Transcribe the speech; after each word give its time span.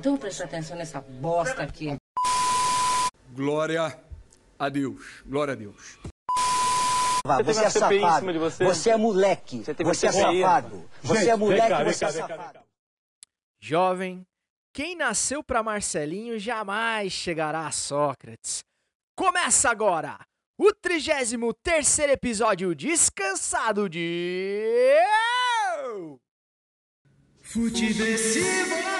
Então 0.00 0.16
presta 0.16 0.44
atenção 0.44 0.78
nessa 0.78 0.98
bosta 1.02 1.62
aqui. 1.62 1.94
Glória 3.34 4.02
a 4.58 4.68
Deus. 4.70 5.22
Glória 5.26 5.52
a 5.52 5.54
Deus. 5.54 5.98
Você, 7.22 7.42
Você, 7.42 7.64
é 7.64 7.68
CPI 7.70 7.96
em 7.98 8.00
safado. 8.00 8.20
cima 8.20 8.32
de 8.32 8.38
você? 8.38 8.64
Você 8.64 8.90
é 8.90 8.96
moleque. 8.96 9.58
Você 9.58 9.84
Você, 9.84 10.06
é 10.06 10.12
safado. 10.12 10.90
Você 11.02 11.28
é 11.28 11.36
moleque, 11.36 11.84
você 11.84 12.04
é 12.06 12.12
safado. 12.12 12.60
Jovem, 13.60 14.26
quem 14.72 14.96
nasceu 14.96 15.44
para 15.44 15.62
Marcelinho 15.62 16.38
jamais 16.38 17.12
chegará 17.12 17.66
a 17.66 17.70
Sócrates. 17.70 18.60
Começa 19.14 19.68
agora 19.68 20.18
o 20.58 20.72
33 20.72 21.98
episódio 22.08 22.74
descansado 22.74 23.86
de. 23.86 24.96
Futeversivo! 27.42 28.99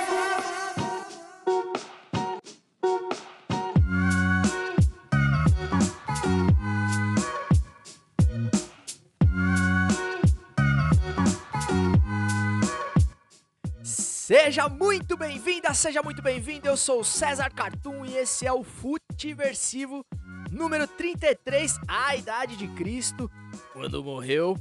Seja 14.31 14.69
muito 14.69 15.17
bem-vinda, 15.17 15.75
seja 15.75 16.05
muito 16.05 16.23
bem-vindo. 16.23 16.69
Eu 16.69 16.77
sou 16.77 17.01
o 17.01 17.05
César 17.05 17.51
Cartoon 17.51 18.05
e 18.05 18.17
esse 18.17 18.47
é 18.47 18.53
o 18.53 18.63
Futiversivo 18.63 20.07
número 20.53 20.87
33, 20.87 21.81
a 21.89 22.15
idade 22.15 22.57
de 22.57 22.69
Cristo, 22.69 23.29
quando 23.73 24.05
morreu, 24.05 24.57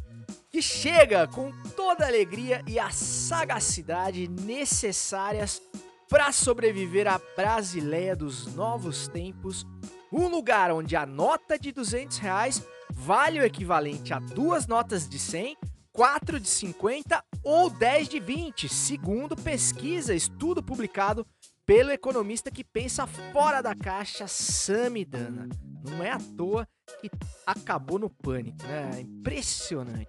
que 0.50 0.60
chega 0.60 1.28
com 1.28 1.52
toda 1.76 2.04
a 2.04 2.08
alegria 2.08 2.64
e 2.66 2.80
a 2.80 2.90
sagacidade 2.90 4.28
necessárias 4.28 5.62
para 6.10 6.32
sobreviver 6.32 7.08
à 7.08 7.22
Brasileia 7.36 8.16
dos 8.16 8.48
novos 8.56 9.08
tempos, 9.08 9.68
um 10.12 10.28
lugar 10.30 10.72
onde 10.72 10.96
a 10.96 11.06
nota 11.06 11.60
de 11.60 11.72
200 11.72 12.18
reais 12.18 12.66
vale 12.90 13.40
o 13.40 13.46
equivalente 13.46 14.16
a 14.16 14.20
duas 14.20 14.66
notas 14.66 15.08
de 15.08 15.20
100 15.20 15.56
4 16.00 16.40
de 16.40 16.48
50 16.48 17.22
ou 17.44 17.70
10 17.70 18.08
de 18.08 18.22
20, 18.22 18.70
segundo 18.70 19.36
pesquisa, 19.36 20.16
estudo 20.16 20.64
publicado 20.64 21.28
pelo 21.66 21.92
economista 21.92 22.50
que 22.50 22.64
pensa 22.64 23.06
fora 23.06 23.62
da 23.62 23.76
caixa, 23.76 24.26
Samidana. 24.26 25.50
Não 25.84 26.02
é 26.02 26.12
à 26.12 26.18
toa 26.38 26.66
que 27.02 27.12
acabou 27.46 28.00
no 28.00 28.10
pânico, 28.10 28.64
né? 28.64 28.92
É 28.96 29.02
Impressionante. 29.02 30.08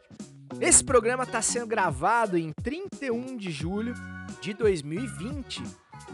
Esse 0.61 0.85
programa 0.85 1.25
está 1.25 1.43
sendo 1.43 1.67
gravado 1.67 2.39
em 2.39 2.53
31 2.63 3.37
de 3.37 3.51
julho 3.51 3.95
de 4.41 4.55
2020, 4.55 5.61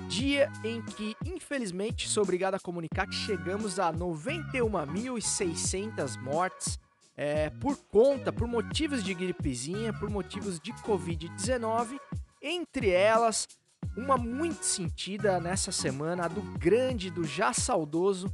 dia 0.09 0.51
em 0.65 0.81
que, 0.81 1.15
infelizmente, 1.27 2.09
sou 2.09 2.23
obrigado 2.23 2.55
a 2.55 2.61
comunicar 2.61 3.07
que 3.07 3.15
chegamos 3.15 3.79
a 3.79 3.93
91.600 3.93 6.19
mortes 6.19 6.79
é, 7.17 7.51
por 7.51 7.77
conta, 7.89 8.33
por 8.33 8.47
motivos 8.47 9.03
de 9.03 9.15
gripezinha, 9.15 9.93
por 9.93 10.11
motivos 10.11 10.61
de 10.61 10.73
Covid-19, 10.73 11.99
entre 12.43 12.91
elas, 12.91 13.49
uma 13.97 14.19
muito 14.19 14.65
sentida 14.65 15.41
nessa 15.41 15.73
semana, 15.73 16.27
a 16.27 16.29
do 16.29 16.43
grande, 16.59 17.11
do 17.11 17.25
já 17.25 17.53
saudoso 17.53 18.33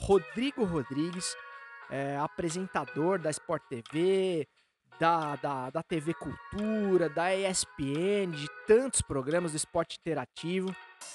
Rodrigo 0.00 0.64
Rodrigues, 0.64 1.36
é, 1.90 2.16
apresentador 2.16 3.18
da 3.18 3.30
Sport 3.30 3.62
TV, 3.68 4.48
da, 4.98 5.36
da, 5.36 5.70
da 5.70 5.82
TV 5.82 6.14
Cultura, 6.14 7.08
da 7.08 7.34
ESPN, 7.34 8.30
de 8.30 8.48
tantos 8.66 9.02
programas 9.02 9.52
do 9.52 9.56
esporte 9.56 9.98
interativo. 10.00 10.74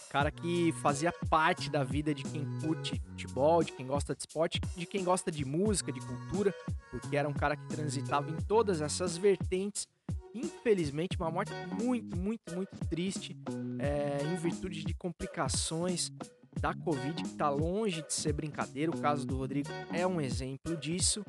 Cara 0.10 0.32
que 0.32 0.72
fazia 0.82 1.12
parte 1.30 1.70
da 1.70 1.84
vida 1.84 2.14
de 2.14 2.23
quem 2.23 2.45
curte 2.61 3.02
futebol, 3.10 3.64
de 3.64 3.72
quem 3.72 3.86
gosta 3.86 4.16
de 4.16 4.22
esporte, 4.22 4.60
de 4.76 4.86
quem 4.86 5.04
gosta 5.04 5.30
de 5.32 5.44
música, 5.44 5.92
de 5.92 6.00
cultura, 6.00 6.54
porque 6.89 7.17
era 7.17 7.28
um 7.28 7.34
cara 7.34 7.56
que 7.58 7.67
transitava 7.67 8.30
em 8.30 8.38
todas 8.38 8.82
essas 8.82 9.17
vertentes. 9.17 9.88
Infelizmente, 10.34 11.17
uma 11.17 11.32
morte 11.32 11.52
muito, 11.80 12.16
muito, 12.16 12.56
muito 12.56 12.78
triste, 12.89 13.36
é, 13.80 14.23
em 14.23 14.36
virtude 14.36 14.84
de 14.84 14.94
complicações 14.94 16.11
da 16.60 16.74
Covid, 16.74 17.14
que 17.14 17.30
está 17.30 17.50
longe 17.50 18.02
de 18.02 18.14
ser 18.14 18.34
brincadeira. 18.34 18.92
O 18.92 19.00
caso 19.00 19.26
do 19.26 19.38
Rodrigo 19.38 19.70
é 19.92 20.06
um 20.06 20.22
exemplo 20.22 20.76
disso. 20.78 21.24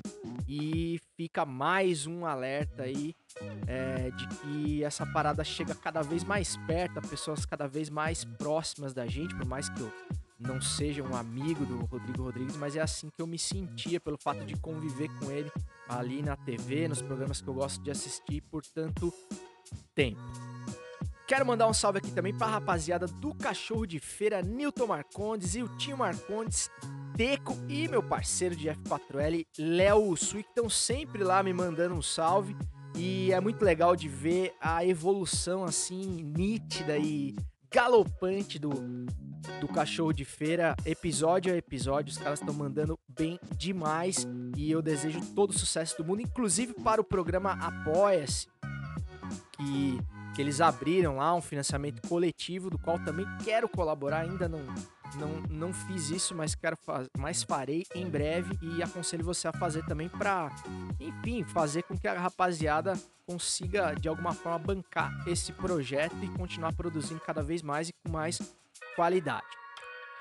E 0.49 1.01
fica 1.17 1.45
mais 1.45 2.07
um 2.07 2.25
alerta 2.25 2.85
aí 2.85 3.15
é, 3.67 4.11
de 4.11 4.29
que 4.29 4.85
essa 4.85 5.05
parada 5.07 5.45
chega 5.45 5.75
cada 5.75 6.03
vez 6.03 6.25
mais 6.25 6.57
perto, 6.67 6.99
a 6.99 7.03
pessoas 7.03 7.45
cada 7.45 7.67
vez 7.67 7.91
mais 7.91 8.25
próximas 8.25 8.95
da 8.95 9.07
gente, 9.07 9.35
por 9.37 9.47
mais 9.47 9.69
que 9.69 9.81
eu 9.81 9.93
não 10.39 10.61
seja 10.61 11.03
um 11.03 11.17
amigo 11.17 11.67
do 11.67 11.85
Rodrigo 11.87 12.23
Rodrigues, 12.23 12.57
mas 12.57 12.77
é 12.77 12.81
assim 12.81 13.11
que 13.11 13.21
eu 13.21 13.27
me 13.27 13.39
sentia 13.39 13.99
pelo 13.99 14.17
fato 14.17 14.45
de 14.45 14.55
conviver 14.57 15.09
com 15.19 15.31
ele 15.31 15.51
ali 15.89 16.23
na 16.23 16.37
TV, 16.37 16.87
nos 16.87 17.03
programas 17.03 17.41
que 17.41 17.49
eu 17.49 17.55
gosto 17.55 17.83
de 17.83 17.91
assistir 17.91 18.41
por 18.43 18.65
tanto 18.65 19.13
tempo. 19.95 20.21
Quero 21.29 21.45
mandar 21.45 21.69
um 21.69 21.75
salve 21.75 21.99
aqui 21.99 22.11
também 22.11 22.33
pra 22.33 22.47
rapaziada 22.47 23.07
do 23.07 23.35
Cachorro 23.35 23.85
de 23.85 24.01
Feira, 24.01 24.41
Newton 24.41 24.87
Marcondes 24.87 25.55
e 25.55 25.63
o 25.63 25.69
Tinho 25.77 25.99
Marcondes, 25.99 26.71
Teco 27.15 27.55
e 27.69 27.87
meu 27.87 28.03
parceiro 28.03 28.57
de 28.57 28.67
F4L, 28.69 29.47
Léo 29.59 30.17
Sui, 30.17 30.43
que 30.43 30.49
estão 30.49 30.71
sempre 30.71 31.23
lá 31.23 31.43
me 31.43 31.53
mandando 31.53 31.95
um 31.95 32.01
salve. 32.01 32.57
E 32.97 33.31
é 33.31 33.39
muito 33.43 33.63
legal 33.63 33.95
de 33.95 34.09
ver 34.09 34.55
a 34.59 34.83
evolução 34.87 35.65
assim 35.65 36.33
nítida 36.35 36.97
e 36.97 37.37
galopante 37.71 38.59
do, 38.59 38.71
do 39.61 39.69
Cachorro 39.69 40.15
de 40.15 40.25
Feira, 40.25 40.75
episódio 40.87 41.53
a 41.53 41.57
episódio. 41.59 42.11
Os 42.11 42.17
caras 42.17 42.41
estão 42.41 42.55
mandando 42.55 42.99
bem 43.07 43.39
demais 43.53 44.27
e 44.57 44.71
eu 44.71 44.81
desejo 44.81 45.21
todo 45.35 45.51
o 45.51 45.59
sucesso 45.59 45.95
do 45.99 46.07
mundo, 46.07 46.23
inclusive 46.23 46.73
para 46.73 47.03
o 47.03 47.05
programa 47.05 47.53
Apoia-se, 47.53 48.47
que 49.53 50.01
que 50.39 50.43
eles 50.43 50.61
abriram 50.61 51.17
lá 51.17 51.35
um 51.35 51.43
financiamento 51.43 52.01
coletivo, 52.09 52.71
do 52.71 52.79
qual 52.79 52.97
também 53.01 53.27
quero 53.43 53.69
colaborar, 53.69 54.21
ainda 54.21 54.49
não 54.49 54.61
não, 55.17 55.43
não 55.51 55.73
fiz 55.73 56.11
isso, 56.11 56.33
mas 56.33 56.55
quero 56.55 56.77
faz, 56.77 57.09
mas 57.19 57.43
farei 57.43 57.85
em 57.93 58.09
breve 58.09 58.57
e 58.63 58.81
aconselho 58.81 59.25
você 59.25 59.49
a 59.49 59.53
fazer 59.53 59.85
também 59.87 60.09
para, 60.09 60.49
enfim, 61.01 61.43
fazer 61.43 61.83
com 61.83 61.99
que 61.99 62.07
a 62.07 62.17
rapaziada 62.17 62.93
consiga 63.27 63.95
de 63.95 64.09
alguma 64.09 64.33
forma 64.33 64.61
bancar 64.61 65.13
esse 65.27 65.53
projeto 65.53 66.15
e 66.23 66.29
continuar 66.29 66.73
produzindo 66.73 67.21
cada 67.21 67.43
vez 67.43 67.61
mais 67.61 67.89
e 67.89 67.93
com 67.93 68.13
mais 68.13 68.39
qualidade. 68.95 69.47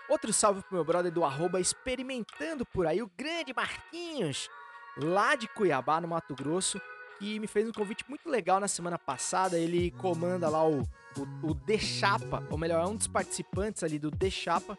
Outro 0.10 0.34
salve 0.34 0.64
pro 0.64 0.78
meu 0.78 0.84
brother 0.84 1.12
do 1.12 1.24
arroba 1.24 1.60
experimentando 1.60 2.66
por 2.66 2.88
aí, 2.88 3.04
o 3.04 3.12
grande 3.16 3.54
Marquinhos, 3.54 4.50
lá 4.98 5.36
de 5.36 5.48
Cuiabá, 5.48 6.02
no 6.02 6.08
Mato 6.08 6.34
Grosso 6.34 6.82
que 7.20 7.40
me 7.40 7.48
fez 7.48 7.68
um 7.68 7.72
convite 7.72 8.06
muito 8.08 8.30
legal 8.30 8.60
na 8.60 8.68
semana 8.68 8.98
passada. 8.98 9.58
Ele 9.58 9.92
comanda 9.92 10.50
lá 10.50 10.68
o, 10.68 10.82
o, 10.82 11.50
o 11.50 11.56
The 11.56 11.78
Chapa, 11.78 12.46
ou 12.50 12.58
melhor, 12.58 12.84
é 12.84 12.88
um 12.88 12.96
dos 12.96 13.08
participantes 13.08 13.84
ali 13.84 14.00
do 14.00 14.12
The 14.12 14.30
Chapa. 14.30 14.78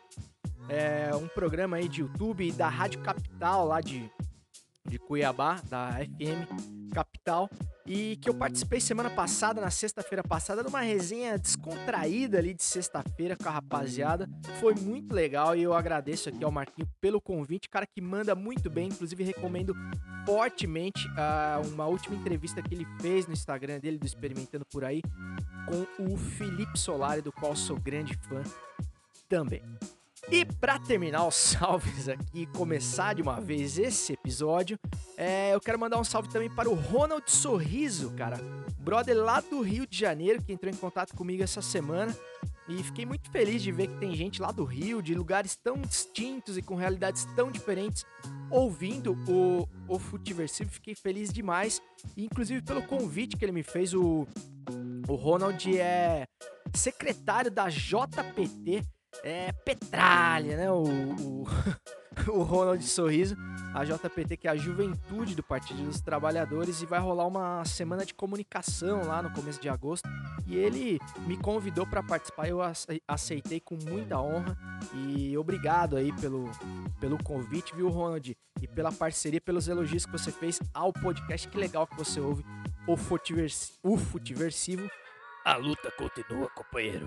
É 0.69 1.15
um 1.15 1.28
programa 1.28 1.78
aí 1.78 1.88
de 1.88 2.03
YouTube 2.03 2.53
da 2.53 2.69
Rádio 2.69 3.00
Capital, 3.00 3.66
lá 3.66 3.81
de, 3.81 4.10
de 4.84 4.99
Cuiabá, 4.99 5.60
da 5.69 5.93
FM 5.93 6.93
Capital. 6.93 7.49
E 7.91 8.16
que 8.16 8.28
eu 8.28 8.34
participei 8.34 8.81
semana 8.81 9.09
passada, 9.09 9.62
na 9.62 9.71
sexta-feira 9.71 10.22
passada, 10.22 10.62
numa 10.62 10.82
resenha 10.82 11.38
descontraída 11.38 12.37
ali 12.37 12.53
de 12.53 12.62
sexta-feira 12.62 13.34
com 13.34 13.49
a 13.49 13.53
rapaziada. 13.53 14.28
Foi 14.60 14.75
muito 14.75 15.15
legal 15.15 15.56
e 15.56 15.62
eu 15.62 15.72
agradeço 15.72 16.28
aqui 16.28 16.44
ao 16.44 16.53
Marquinho 16.53 16.87
pelo 17.00 17.19
convite, 17.19 17.66
cara 17.66 17.87
que 17.87 18.03
manda 18.03 18.34
muito 18.34 18.69
bem, 18.69 18.88
inclusive 18.88 19.25
recomendo 19.25 19.75
fortemente 20.26 21.09
uh, 21.09 21.66
uma 21.72 21.87
última 21.87 22.15
entrevista 22.15 22.60
que 22.60 22.75
ele 22.75 22.87
fez 23.00 23.26
no 23.26 23.32
Instagram 23.32 23.81
dele, 23.81 23.96
do 23.96 24.05
Experimentando 24.05 24.67
Por 24.70 24.85
Aí, 24.85 25.00
com 25.67 26.12
o 26.12 26.19
Felipe 26.19 26.79
Solari, 26.79 27.23
do 27.23 27.32
qual 27.32 27.56
sou 27.56 27.81
grande 27.81 28.12
fã 28.29 28.43
também. 29.31 29.62
E 30.30 30.44
para 30.44 30.78
terminar 30.78 31.26
os 31.26 31.34
salves 31.56 32.08
aqui 32.08 32.44
começar 32.46 33.14
de 33.14 33.22
uma 33.22 33.40
vez 33.40 33.78
esse 33.78 34.12
episódio, 34.12 34.78
é, 35.16 35.54
eu 35.54 35.60
quero 35.60 35.78
mandar 35.78 35.98
um 35.98 36.04
salve 36.04 36.28
também 36.28 36.50
para 36.50 36.69
o 36.69 36.75
Ronald 36.75 37.30
Sorriso, 37.30 38.10
cara. 38.10 38.38
Brother 38.78 39.16
lá 39.16 39.40
do 39.40 39.62
Rio 39.62 39.86
de 39.86 39.98
Janeiro 39.98 40.42
que 40.42 40.52
entrou 40.52 40.72
em 40.72 40.76
contato 40.76 41.14
comigo 41.14 41.42
essa 41.42 41.62
semana. 41.62 42.14
E 42.69 42.82
fiquei 42.82 43.06
muito 43.06 43.30
feliz 43.30 43.62
de 43.62 43.72
ver 43.72 43.86
que 43.86 43.96
tem 43.96 44.14
gente 44.14 44.42
lá 44.42 44.52
do 44.52 44.62
Rio, 44.62 45.00
de 45.00 45.14
lugares 45.14 45.56
tão 45.56 45.80
distintos 45.80 46.58
e 46.58 46.62
com 46.62 46.75
realidades 46.75 47.25
tão 47.34 47.50
diferentes, 47.50 48.04
ouvindo 48.50 49.16
o, 49.26 49.66
o 49.88 49.98
Futiversivo. 49.98 50.70
Fiquei 50.70 50.94
feliz 50.94 51.32
demais. 51.32 51.80
Inclusive 52.14 52.60
pelo 52.60 52.82
convite 52.82 53.38
que 53.38 53.44
ele 53.46 53.52
me 53.52 53.62
fez, 53.62 53.94
o, 53.94 54.26
o 55.08 55.14
Ronald 55.14 55.78
é 55.78 56.26
secretário 56.75 57.50
da 57.50 57.70
JPT, 57.70 58.82
é 59.22 59.52
petralha, 59.52 60.56
né? 60.56 60.70
O, 60.70 60.84
o, 60.84 61.46
o 62.32 62.43
Ronald 62.43 62.82
Sorriso, 62.84 63.37
a 63.75 63.84
JPT, 63.84 64.37
que 64.37 64.49
é 64.49 64.50
a 64.50 64.56
juventude 64.56 65.34
do 65.34 65.43
Partido 65.43 65.82
dos 65.82 66.00
Trabalhadores, 66.00 66.82
e 66.82 66.87
vai 66.87 67.00
rolar 67.00 67.26
uma 67.26 67.64
semana 67.64 68.05
de 68.05 68.14
comunicação 68.14 69.05
lá 69.05 69.22
no 69.22 69.31
começo 69.31 69.60
de 69.60 69.69
agosto. 69.69 70.08
E 70.46 70.56
ele 70.56 70.99
me 71.26 71.37
convidou 71.37 71.87
para 71.87 72.02
participar, 72.02 72.49
eu 72.49 72.60
aceitei 73.06 73.60
com 73.60 73.76
muita 73.76 74.20
honra 74.20 74.56
e 74.94 75.37
obrigado 75.37 75.96
aí 75.96 76.12
pelo, 76.20 76.50
pelo 77.00 77.22
convite, 77.22 77.75
viu, 77.75 77.88
Ronald? 77.88 78.37
E 78.61 78.66
pela 78.66 78.90
parceria, 78.90 79.40
pelos 79.40 79.69
elogios 79.69 80.04
que 80.04 80.12
você 80.12 80.32
fez 80.32 80.61
ao 80.75 80.93
podcast. 80.93 81.46
Que 81.49 81.58
legal 81.58 81.87
que 81.87 81.96
você 81.96 82.19
ouve 82.20 82.44
o, 82.87 82.96
Futiversi 82.96 83.75
o 83.82 83.96
Futiversivo. 83.96 84.90
A 85.44 85.56
luta 85.56 85.90
continua, 85.93 86.49
companheiro. 86.50 87.06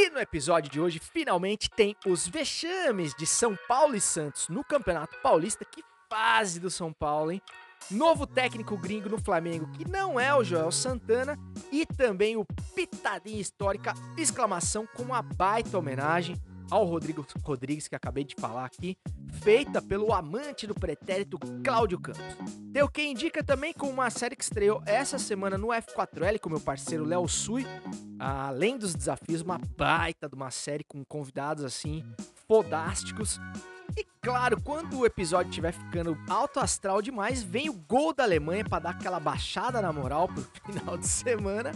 E 0.00 0.10
no 0.10 0.20
episódio 0.20 0.70
de 0.70 0.80
hoje, 0.80 1.00
finalmente 1.00 1.68
tem 1.68 1.96
os 2.06 2.28
vexames 2.28 3.12
de 3.16 3.26
São 3.26 3.58
Paulo 3.66 3.96
e 3.96 4.00
Santos 4.00 4.48
no 4.48 4.62
Campeonato 4.62 5.16
Paulista. 5.20 5.64
Que 5.64 5.82
fase 6.08 6.60
do 6.60 6.70
São 6.70 6.92
Paulo, 6.92 7.32
hein? 7.32 7.42
Novo 7.90 8.24
técnico 8.24 8.78
gringo 8.78 9.08
no 9.08 9.18
Flamengo, 9.18 9.68
que 9.72 9.84
não 9.88 10.20
é 10.20 10.32
o 10.32 10.44
Joel 10.44 10.70
Santana. 10.70 11.36
E 11.72 11.84
também 11.84 12.36
o 12.36 12.46
Pitadinha 12.76 13.40
Histórica, 13.40 13.92
exclamação 14.16 14.86
com 14.86 15.02
uma 15.02 15.20
baita 15.20 15.76
homenagem 15.76 16.36
ao 16.70 16.84
Rodrigo 16.84 17.26
Rodrigues, 17.42 17.88
que 17.88 17.94
acabei 17.94 18.24
de 18.24 18.34
falar 18.34 18.64
aqui, 18.64 18.96
feita 19.42 19.80
pelo 19.80 20.12
amante 20.12 20.66
do 20.66 20.74
pretérito 20.74 21.38
Cláudio 21.64 22.00
Campos. 22.00 22.22
Deu 22.70 22.88
quem 22.88 23.12
indica 23.12 23.42
também 23.42 23.72
com 23.72 23.88
uma 23.88 24.10
série 24.10 24.36
que 24.36 24.44
estreou 24.44 24.82
essa 24.86 25.18
semana 25.18 25.56
no 25.56 25.68
F4L 25.68 26.38
com 26.38 26.50
meu 26.50 26.60
parceiro 26.60 27.04
Léo 27.04 27.26
Sui, 27.28 27.66
além 28.18 28.76
dos 28.76 28.94
desafios, 28.94 29.40
uma 29.40 29.58
baita 29.76 30.28
de 30.28 30.34
uma 30.34 30.50
série 30.50 30.84
com 30.84 31.04
convidados 31.04 31.64
assim 31.64 32.04
fodásticos. 32.46 33.40
E 33.96 34.04
claro, 34.20 34.60
quando 34.60 34.98
o 34.98 35.06
episódio 35.06 35.50
estiver 35.50 35.72
ficando 35.72 36.16
alto 36.28 36.60
astral 36.60 37.00
demais, 37.00 37.42
vem 37.42 37.70
o 37.70 37.72
gol 37.72 38.12
da 38.12 38.22
Alemanha 38.22 38.64
para 38.64 38.80
dar 38.80 38.90
aquela 38.90 39.18
baixada 39.18 39.80
na 39.80 39.92
moral 39.92 40.28
pro 40.28 40.42
final 40.72 40.96
de 40.98 41.06
semana 41.06 41.72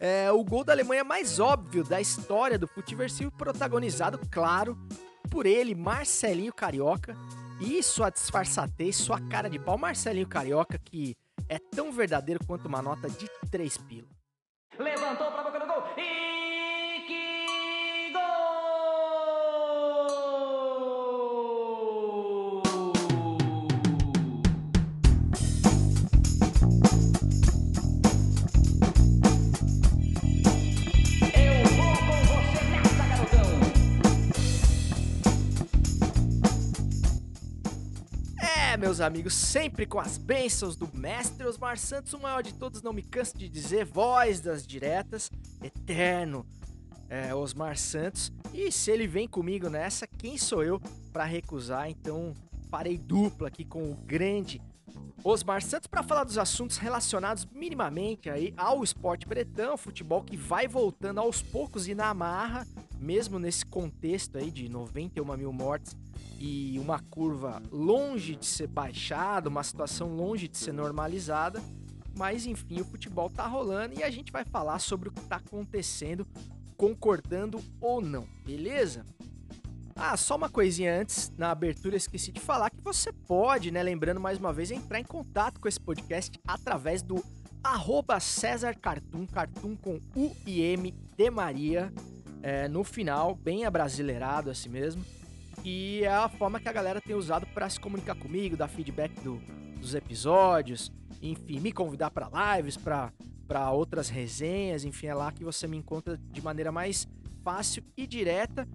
é 0.00 0.32
o 0.32 0.42
gol 0.42 0.64
da 0.64 0.72
Alemanha 0.72 1.04
mais 1.04 1.38
óbvio 1.38 1.84
da 1.84 2.00
história 2.00 2.58
do 2.58 2.66
futeversivo, 2.66 3.30
protagonizado, 3.30 4.18
claro, 4.30 4.76
por 5.30 5.44
ele, 5.44 5.74
Marcelinho 5.74 6.54
Carioca, 6.54 7.14
e 7.60 7.82
sua 7.82 8.08
disfarçatez, 8.08 8.96
sua 8.96 9.20
cara 9.20 9.50
de 9.50 9.58
pau, 9.58 9.76
Marcelinho 9.76 10.26
Carioca, 10.26 10.78
que 10.78 11.14
é 11.46 11.58
tão 11.58 11.92
verdadeiro 11.92 12.40
quanto 12.46 12.66
uma 12.66 12.80
nota 12.80 13.10
de 13.10 13.28
três 13.50 13.76
pila. 13.76 14.08
Levantou 14.78 15.30
pra 15.30 15.42
boca 15.42 15.60
do 15.60 15.66
meus 38.90 39.00
amigos, 39.00 39.34
sempre 39.34 39.86
com 39.86 40.00
as 40.00 40.18
bênçãos 40.18 40.74
do 40.74 40.90
mestre 40.92 41.46
Osmar 41.46 41.78
Santos, 41.78 42.12
o 42.12 42.18
maior 42.18 42.42
de 42.42 42.52
todos, 42.52 42.82
não 42.82 42.92
me 42.92 43.04
canso 43.04 43.38
de 43.38 43.48
dizer, 43.48 43.84
voz 43.84 44.40
das 44.40 44.66
diretas, 44.66 45.30
eterno 45.62 46.44
é, 47.08 47.32
Osmar 47.32 47.76
Santos. 47.78 48.32
E 48.52 48.72
se 48.72 48.90
ele 48.90 49.06
vem 49.06 49.28
comigo 49.28 49.68
nessa, 49.68 50.08
quem 50.08 50.36
sou 50.36 50.64
eu 50.64 50.80
para 51.12 51.22
recusar? 51.22 51.88
Então 51.88 52.34
farei 52.68 52.98
dupla 52.98 53.46
aqui 53.46 53.64
com 53.64 53.92
o 53.92 53.94
grande 53.94 54.60
Osmar 55.22 55.62
Santos 55.62 55.86
para 55.86 56.02
falar 56.02 56.24
dos 56.24 56.36
assuntos 56.36 56.76
relacionados 56.76 57.46
minimamente 57.54 58.28
aí 58.28 58.52
ao 58.56 58.82
esporte 58.82 59.24
bretão, 59.24 59.76
futebol 59.76 60.24
que 60.24 60.36
vai 60.36 60.66
voltando 60.66 61.20
aos 61.20 61.40
poucos 61.40 61.86
e 61.86 61.94
na 61.94 62.12
marra, 62.12 62.66
mesmo 62.98 63.38
nesse 63.38 63.64
contexto 63.64 64.36
aí 64.36 64.50
de 64.50 64.68
91 64.68 65.36
mil 65.36 65.52
mortes 65.52 65.96
e 66.40 66.78
uma 66.78 66.98
curva 66.98 67.62
longe 67.70 68.34
de 68.34 68.46
ser 68.46 68.66
baixada, 68.66 69.50
uma 69.50 69.62
situação 69.62 70.16
longe 70.16 70.48
de 70.48 70.56
ser 70.56 70.72
normalizada. 70.72 71.62
Mas 72.16 72.46
enfim, 72.46 72.80
o 72.80 72.84
futebol 72.84 73.28
tá 73.28 73.46
rolando 73.46 73.94
e 73.98 74.02
a 74.02 74.10
gente 74.10 74.32
vai 74.32 74.44
falar 74.44 74.78
sobre 74.78 75.10
o 75.10 75.12
que 75.12 75.20
tá 75.20 75.36
acontecendo, 75.36 76.26
concordando 76.76 77.62
ou 77.78 78.00
não, 78.00 78.26
beleza? 78.44 79.04
Ah, 79.94 80.16
só 80.16 80.34
uma 80.34 80.48
coisinha 80.48 80.98
antes, 80.98 81.30
na 81.36 81.50
abertura 81.50 81.94
esqueci 81.94 82.32
de 82.32 82.40
falar 82.40 82.70
que 82.70 82.80
você 82.80 83.12
pode, 83.12 83.70
né, 83.70 83.82
lembrando 83.82 84.18
mais 84.18 84.38
uma 84.38 84.50
vez, 84.50 84.70
entrar 84.70 84.98
em 84.98 85.04
contato 85.04 85.60
com 85.60 85.68
esse 85.68 85.78
podcast 85.78 86.40
através 86.48 87.02
do 87.02 87.22
arroba 87.62 88.18
César 88.18 88.74
Cartoon, 88.74 89.26
Cartoon 89.26 89.76
com 89.76 90.00
U 90.16 90.34
e 90.46 90.62
M 90.62 90.92
de 91.18 91.30
Maria, 91.30 91.92
é, 92.42 92.66
no 92.66 92.82
final, 92.82 93.34
bem 93.34 93.66
abrasileirado 93.66 94.48
assim 94.48 94.70
mesmo. 94.70 95.04
E 95.64 96.04
é 96.04 96.08
a 96.08 96.28
forma 96.28 96.58
que 96.58 96.68
a 96.68 96.72
galera 96.72 97.00
tem 97.00 97.14
usado 97.14 97.46
para 97.46 97.68
se 97.68 97.78
comunicar 97.78 98.14
comigo, 98.14 98.56
dar 98.56 98.68
feedback 98.68 99.12
do, 99.20 99.36
dos 99.78 99.94
episódios, 99.94 100.90
enfim, 101.20 101.60
me 101.60 101.70
convidar 101.72 102.10
para 102.10 102.56
lives, 102.56 102.78
para 102.78 103.12
outras 103.70 104.08
resenhas, 104.08 104.84
enfim, 104.84 105.08
é 105.08 105.14
lá 105.14 105.30
que 105.32 105.44
você 105.44 105.66
me 105.66 105.76
encontra 105.76 106.16
de 106.16 106.40
maneira 106.40 106.72
mais 106.72 107.06
fácil 107.44 107.84
e 107.96 108.06
direta, 108.06 108.66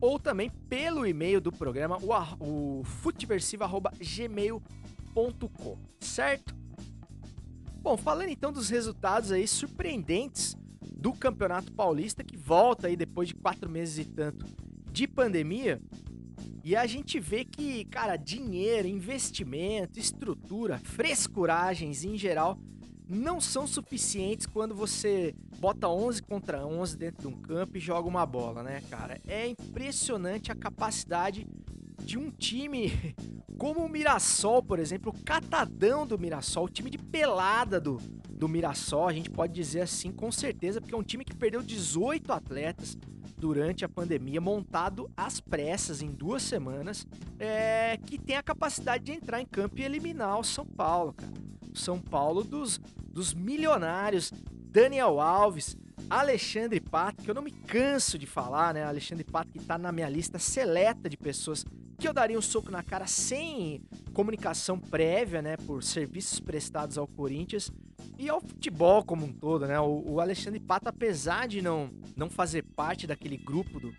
ou 0.00 0.18
também 0.18 0.50
pelo 0.68 1.06
e-mail 1.06 1.40
do 1.40 1.52
programa, 1.52 1.96
o, 1.98 2.80
o 2.80 2.84
futeversivo.gmail.com, 2.84 5.78
certo? 6.00 6.56
Bom, 7.80 7.96
falando 7.96 8.30
então 8.30 8.50
dos 8.52 8.68
resultados 8.68 9.30
aí 9.30 9.46
surpreendentes 9.46 10.56
do 10.92 11.12
Campeonato 11.12 11.70
Paulista, 11.72 12.24
que 12.24 12.36
volta 12.36 12.88
aí 12.88 12.96
depois 12.96 13.28
de 13.28 13.34
quatro 13.34 13.70
meses 13.70 14.06
e 14.06 14.08
tanto 14.08 14.44
de 14.92 15.08
pandemia, 15.08 15.80
e 16.64 16.76
a 16.76 16.86
gente 16.86 17.18
vê 17.18 17.44
que, 17.44 17.84
cara, 17.86 18.16
dinheiro, 18.16 18.86
investimento, 18.86 19.98
estrutura, 19.98 20.78
frescuragens 20.78 22.04
em 22.04 22.16
geral 22.16 22.58
não 23.08 23.40
são 23.40 23.66
suficientes 23.66 24.46
quando 24.46 24.74
você 24.74 25.34
bota 25.58 25.88
11 25.88 26.22
contra 26.22 26.66
11 26.66 26.96
dentro 26.96 27.22
de 27.22 27.34
um 27.34 27.40
campo 27.40 27.76
e 27.76 27.80
joga 27.80 28.08
uma 28.08 28.24
bola, 28.24 28.62
né, 28.62 28.82
cara? 28.88 29.20
É 29.26 29.46
impressionante 29.48 30.50
a 30.50 30.54
capacidade 30.54 31.46
de 32.02 32.18
um 32.18 32.30
time 32.30 32.92
como 33.58 33.80
o 33.80 33.88
Mirassol, 33.88 34.62
por 34.62 34.78
exemplo, 34.78 35.12
o 35.12 35.24
catadão 35.24 36.06
do 36.06 36.18
Mirassol, 36.18 36.64
o 36.64 36.68
time 36.68 36.90
de 36.90 36.98
pelada 36.98 37.80
do, 37.80 37.98
do 38.30 38.48
Mirassol, 38.48 39.08
a 39.08 39.12
gente 39.12 39.30
pode 39.30 39.52
dizer 39.52 39.82
assim 39.82 40.10
com 40.10 40.32
certeza, 40.32 40.80
porque 40.80 40.94
é 40.94 40.98
um 40.98 41.02
time 41.02 41.24
que 41.24 41.34
perdeu 41.34 41.62
18 41.62 42.32
atletas, 42.32 42.96
durante 43.42 43.84
a 43.84 43.88
pandemia, 43.88 44.40
montado 44.40 45.10
às 45.16 45.40
pressas 45.40 46.00
em 46.00 46.12
duas 46.12 46.44
semanas, 46.44 47.04
é, 47.40 47.98
que 48.06 48.16
tem 48.16 48.36
a 48.36 48.42
capacidade 48.42 49.02
de 49.02 49.10
entrar 49.10 49.40
em 49.40 49.44
campo 49.44 49.80
e 49.80 49.82
eliminar 49.82 50.38
o 50.38 50.44
São 50.44 50.64
Paulo, 50.64 51.12
cara. 51.12 51.32
O 51.74 51.76
São 51.76 51.98
Paulo 51.98 52.44
dos, 52.44 52.78
dos 53.04 53.34
milionários, 53.34 54.32
Daniel 54.70 55.18
Alves, 55.18 55.76
Alexandre 56.08 56.78
Pato, 56.78 57.24
que 57.24 57.28
eu 57.28 57.34
não 57.34 57.42
me 57.42 57.50
canso 57.50 58.16
de 58.16 58.28
falar, 58.28 58.74
né? 58.74 58.84
Alexandre 58.84 59.24
Pato 59.24 59.50
que 59.50 59.58
tá 59.58 59.76
na 59.76 59.90
minha 59.90 60.08
lista 60.08 60.38
seleta 60.38 61.10
de 61.10 61.16
pessoas 61.16 61.64
que 61.98 62.06
eu 62.06 62.12
daria 62.12 62.38
um 62.38 62.42
soco 62.42 62.70
na 62.70 62.84
cara 62.84 63.08
sem 63.08 63.82
comunicação 64.12 64.78
prévia, 64.78 65.42
né? 65.42 65.56
Por 65.56 65.82
serviços 65.82 66.38
prestados 66.38 66.96
ao 66.96 67.08
Corinthians 67.08 67.72
e 68.22 68.28
ao 68.28 68.40
futebol 68.40 69.02
como 69.02 69.26
um 69.26 69.32
todo, 69.32 69.66
né? 69.66 69.80
O, 69.80 70.04
o, 70.06 70.20
Alexandre 70.20 70.60
Pato, 70.60 70.88
apesar 70.88 71.48
de 71.48 71.60
não, 71.60 71.90
não 72.16 72.30
fazer 72.30 72.62
parte 72.62 73.04
daquele 73.04 73.36
grupo 73.36 73.80
do, 73.80 73.92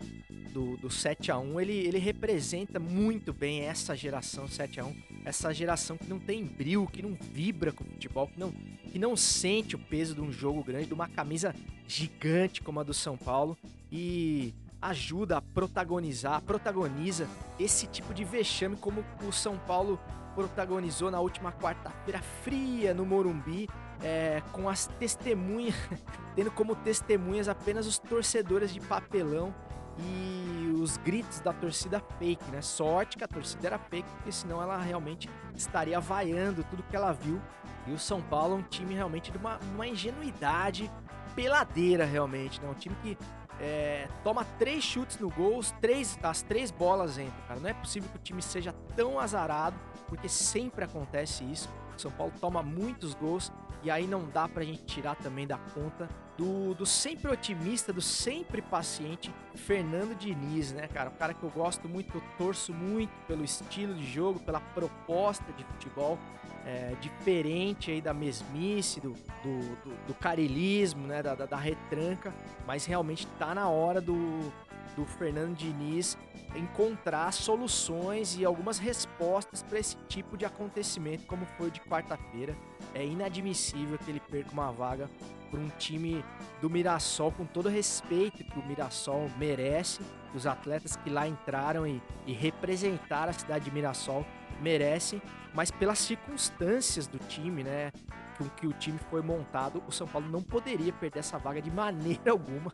do, 0.50 0.78
do 0.78 0.90
7 0.90 1.30
a 1.30 1.38
1 1.38 1.60
ele, 1.60 1.74
ele 1.74 1.98
representa 1.98 2.80
muito 2.80 3.34
bem 3.34 3.60
essa 3.60 3.94
geração 3.94 4.48
7 4.48 4.80
a 4.80 4.86
1 4.86 4.96
essa 5.26 5.52
geração 5.52 5.98
que 5.98 6.08
não 6.08 6.18
tem 6.18 6.42
brilho, 6.42 6.86
que 6.86 7.02
não 7.02 7.12
vibra 7.12 7.70
com 7.70 7.84
o 7.84 7.86
futebol, 7.86 8.26
que 8.26 8.40
não, 8.40 8.50
que 8.90 8.98
não 8.98 9.14
sente 9.14 9.76
o 9.76 9.78
peso 9.78 10.14
de 10.14 10.22
um 10.22 10.32
jogo 10.32 10.64
grande, 10.64 10.86
de 10.86 10.94
uma 10.94 11.08
camisa 11.08 11.54
gigante 11.86 12.62
como 12.62 12.80
a 12.80 12.82
do 12.82 12.94
São 12.94 13.18
Paulo 13.18 13.58
e 13.92 14.54
ajuda 14.80 15.36
a 15.36 15.42
protagonizar, 15.42 16.40
protagoniza 16.40 17.28
esse 17.60 17.86
tipo 17.86 18.14
de 18.14 18.24
vexame 18.24 18.76
como 18.76 19.04
o 19.22 19.32
São 19.32 19.58
Paulo 19.58 20.00
protagonizou 20.34 21.10
na 21.10 21.20
última 21.20 21.52
quarta-feira 21.52 22.20
fria 22.42 22.92
no 22.92 23.06
Morumbi, 23.06 23.68
é, 24.04 24.42
com 24.52 24.68
as 24.68 24.86
testemunhas, 24.86 25.74
tendo 26.36 26.50
como 26.50 26.76
testemunhas 26.76 27.48
apenas 27.48 27.86
os 27.86 27.98
torcedores 27.98 28.72
de 28.72 28.80
papelão 28.80 29.54
e 29.98 30.74
os 30.78 30.98
gritos 30.98 31.40
da 31.40 31.52
torcida 31.52 32.02
fake, 32.18 32.44
né? 32.50 32.60
Sorte 32.60 33.16
que 33.16 33.24
a 33.24 33.28
torcida 33.28 33.68
era 33.68 33.78
fake, 33.78 34.08
porque 34.16 34.30
senão 34.30 34.60
ela 34.60 34.76
realmente 34.76 35.30
estaria 35.54 35.98
vaiando 35.98 36.62
tudo 36.64 36.82
que 36.82 36.94
ela 36.94 37.12
viu. 37.12 37.40
E 37.86 37.92
o 37.92 37.98
São 37.98 38.20
Paulo 38.20 38.54
é 38.54 38.58
um 38.58 38.62
time 38.62 38.94
realmente 38.94 39.30
de 39.32 39.38
uma, 39.38 39.58
uma 39.74 39.86
ingenuidade 39.86 40.90
peladeira, 41.34 42.04
realmente, 42.04 42.60
né? 42.60 42.68
Um 42.68 42.74
time 42.74 42.94
que 43.02 43.16
é, 43.60 44.08
toma 44.22 44.44
três 44.58 44.82
chutes 44.82 45.18
no 45.18 45.30
gol, 45.30 45.58
os 45.58 45.70
três, 45.72 46.18
as 46.22 46.42
três 46.42 46.70
bolas 46.70 47.18
entram, 47.18 47.42
cara. 47.46 47.60
Não 47.60 47.68
é 47.68 47.74
possível 47.74 48.08
que 48.10 48.16
o 48.16 48.20
time 48.20 48.42
seja 48.42 48.74
tão 48.96 49.18
azarado, 49.18 49.76
porque 50.08 50.28
sempre 50.28 50.84
acontece 50.84 51.44
isso. 51.44 51.68
O 51.96 52.00
São 52.00 52.10
Paulo 52.10 52.32
toma 52.40 52.62
muitos 52.62 53.14
gols 53.14 53.52
e 53.84 53.90
aí 53.90 54.06
não 54.06 54.24
dá 54.24 54.48
pra 54.48 54.64
gente 54.64 54.82
tirar 54.84 55.14
também 55.16 55.46
da 55.46 55.58
conta 55.58 56.08
do, 56.36 56.74
do 56.74 56.86
sempre 56.86 57.30
otimista, 57.30 57.92
do 57.92 58.00
sempre 58.00 58.60
paciente 58.62 59.30
Fernando 59.54 60.16
Diniz, 60.16 60.72
né, 60.72 60.88
cara? 60.88 61.10
Um 61.10 61.14
cara 61.14 61.34
que 61.34 61.42
eu 61.42 61.50
gosto 61.50 61.88
muito, 61.88 62.16
eu 62.16 62.22
torço 62.38 62.72
muito 62.72 63.12
pelo 63.26 63.44
estilo 63.44 63.94
de 63.94 64.04
jogo, 64.04 64.40
pela 64.40 64.58
proposta 64.58 65.44
de 65.52 65.62
futebol 65.64 66.18
é, 66.64 66.94
diferente 67.00 67.90
aí 67.90 68.00
da 68.00 68.14
mesmice, 68.14 69.00
do, 69.00 69.12
do, 69.42 69.76
do, 69.84 70.06
do 70.06 70.14
carilismo, 70.14 71.06
né, 71.06 71.22
da, 71.22 71.34
da, 71.34 71.46
da, 71.46 71.56
retranca, 71.56 72.32
mas 72.66 72.86
realmente 72.86 73.26
tá 73.38 73.54
na 73.54 73.68
hora 73.68 74.00
do, 74.00 74.50
do 74.96 75.04
Fernando 75.04 75.54
Diniz 75.54 76.16
encontrar 76.54 77.32
soluções 77.32 78.36
e 78.38 78.44
algumas 78.44 78.78
respostas 78.78 79.62
para 79.62 79.78
esse 79.78 79.96
tipo 80.08 80.36
de 80.36 80.44
acontecimento, 80.44 81.26
como 81.26 81.46
foi 81.58 81.70
de 81.70 81.80
quarta-feira. 81.80 82.56
É 82.94 83.04
inadmissível 83.04 83.98
que 83.98 84.10
ele 84.10 84.20
perca 84.20 84.52
uma 84.52 84.70
vaga 84.70 85.08
para 85.50 85.60
um 85.60 85.68
time 85.78 86.24
do 86.60 86.70
Mirassol, 86.70 87.32
com 87.32 87.44
todo 87.44 87.66
o 87.66 87.70
respeito 87.70 88.44
que 88.44 88.58
o 88.58 88.66
Mirassol 88.66 89.28
merece, 89.36 90.00
os 90.34 90.46
atletas 90.46 90.96
que 90.96 91.10
lá 91.10 91.28
entraram 91.28 91.86
e, 91.86 92.02
e 92.26 92.32
representaram 92.32 93.30
a 93.30 93.32
cidade 93.32 93.64
de 93.64 93.70
Mirassol 93.70 94.26
merecem, 94.60 95.20
mas 95.52 95.70
pelas 95.70 95.98
circunstâncias 95.98 97.06
do 97.06 97.18
time, 97.18 97.62
né? 97.62 97.92
Com 98.38 98.48
que 98.48 98.66
o 98.66 98.72
time 98.72 98.98
foi 99.10 99.22
montado, 99.22 99.82
o 99.86 99.92
São 99.92 100.06
Paulo 100.06 100.28
não 100.28 100.42
poderia 100.42 100.92
perder 100.92 101.20
essa 101.20 101.38
vaga 101.38 101.62
de 101.62 101.70
maneira 101.70 102.30
alguma, 102.32 102.72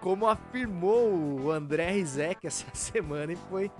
como 0.00 0.26
afirmou 0.26 1.40
o 1.40 1.50
André 1.50 1.90
Rizek 1.90 2.46
essa 2.46 2.66
semana 2.72 3.32
e 3.32 3.36
foi 3.36 3.70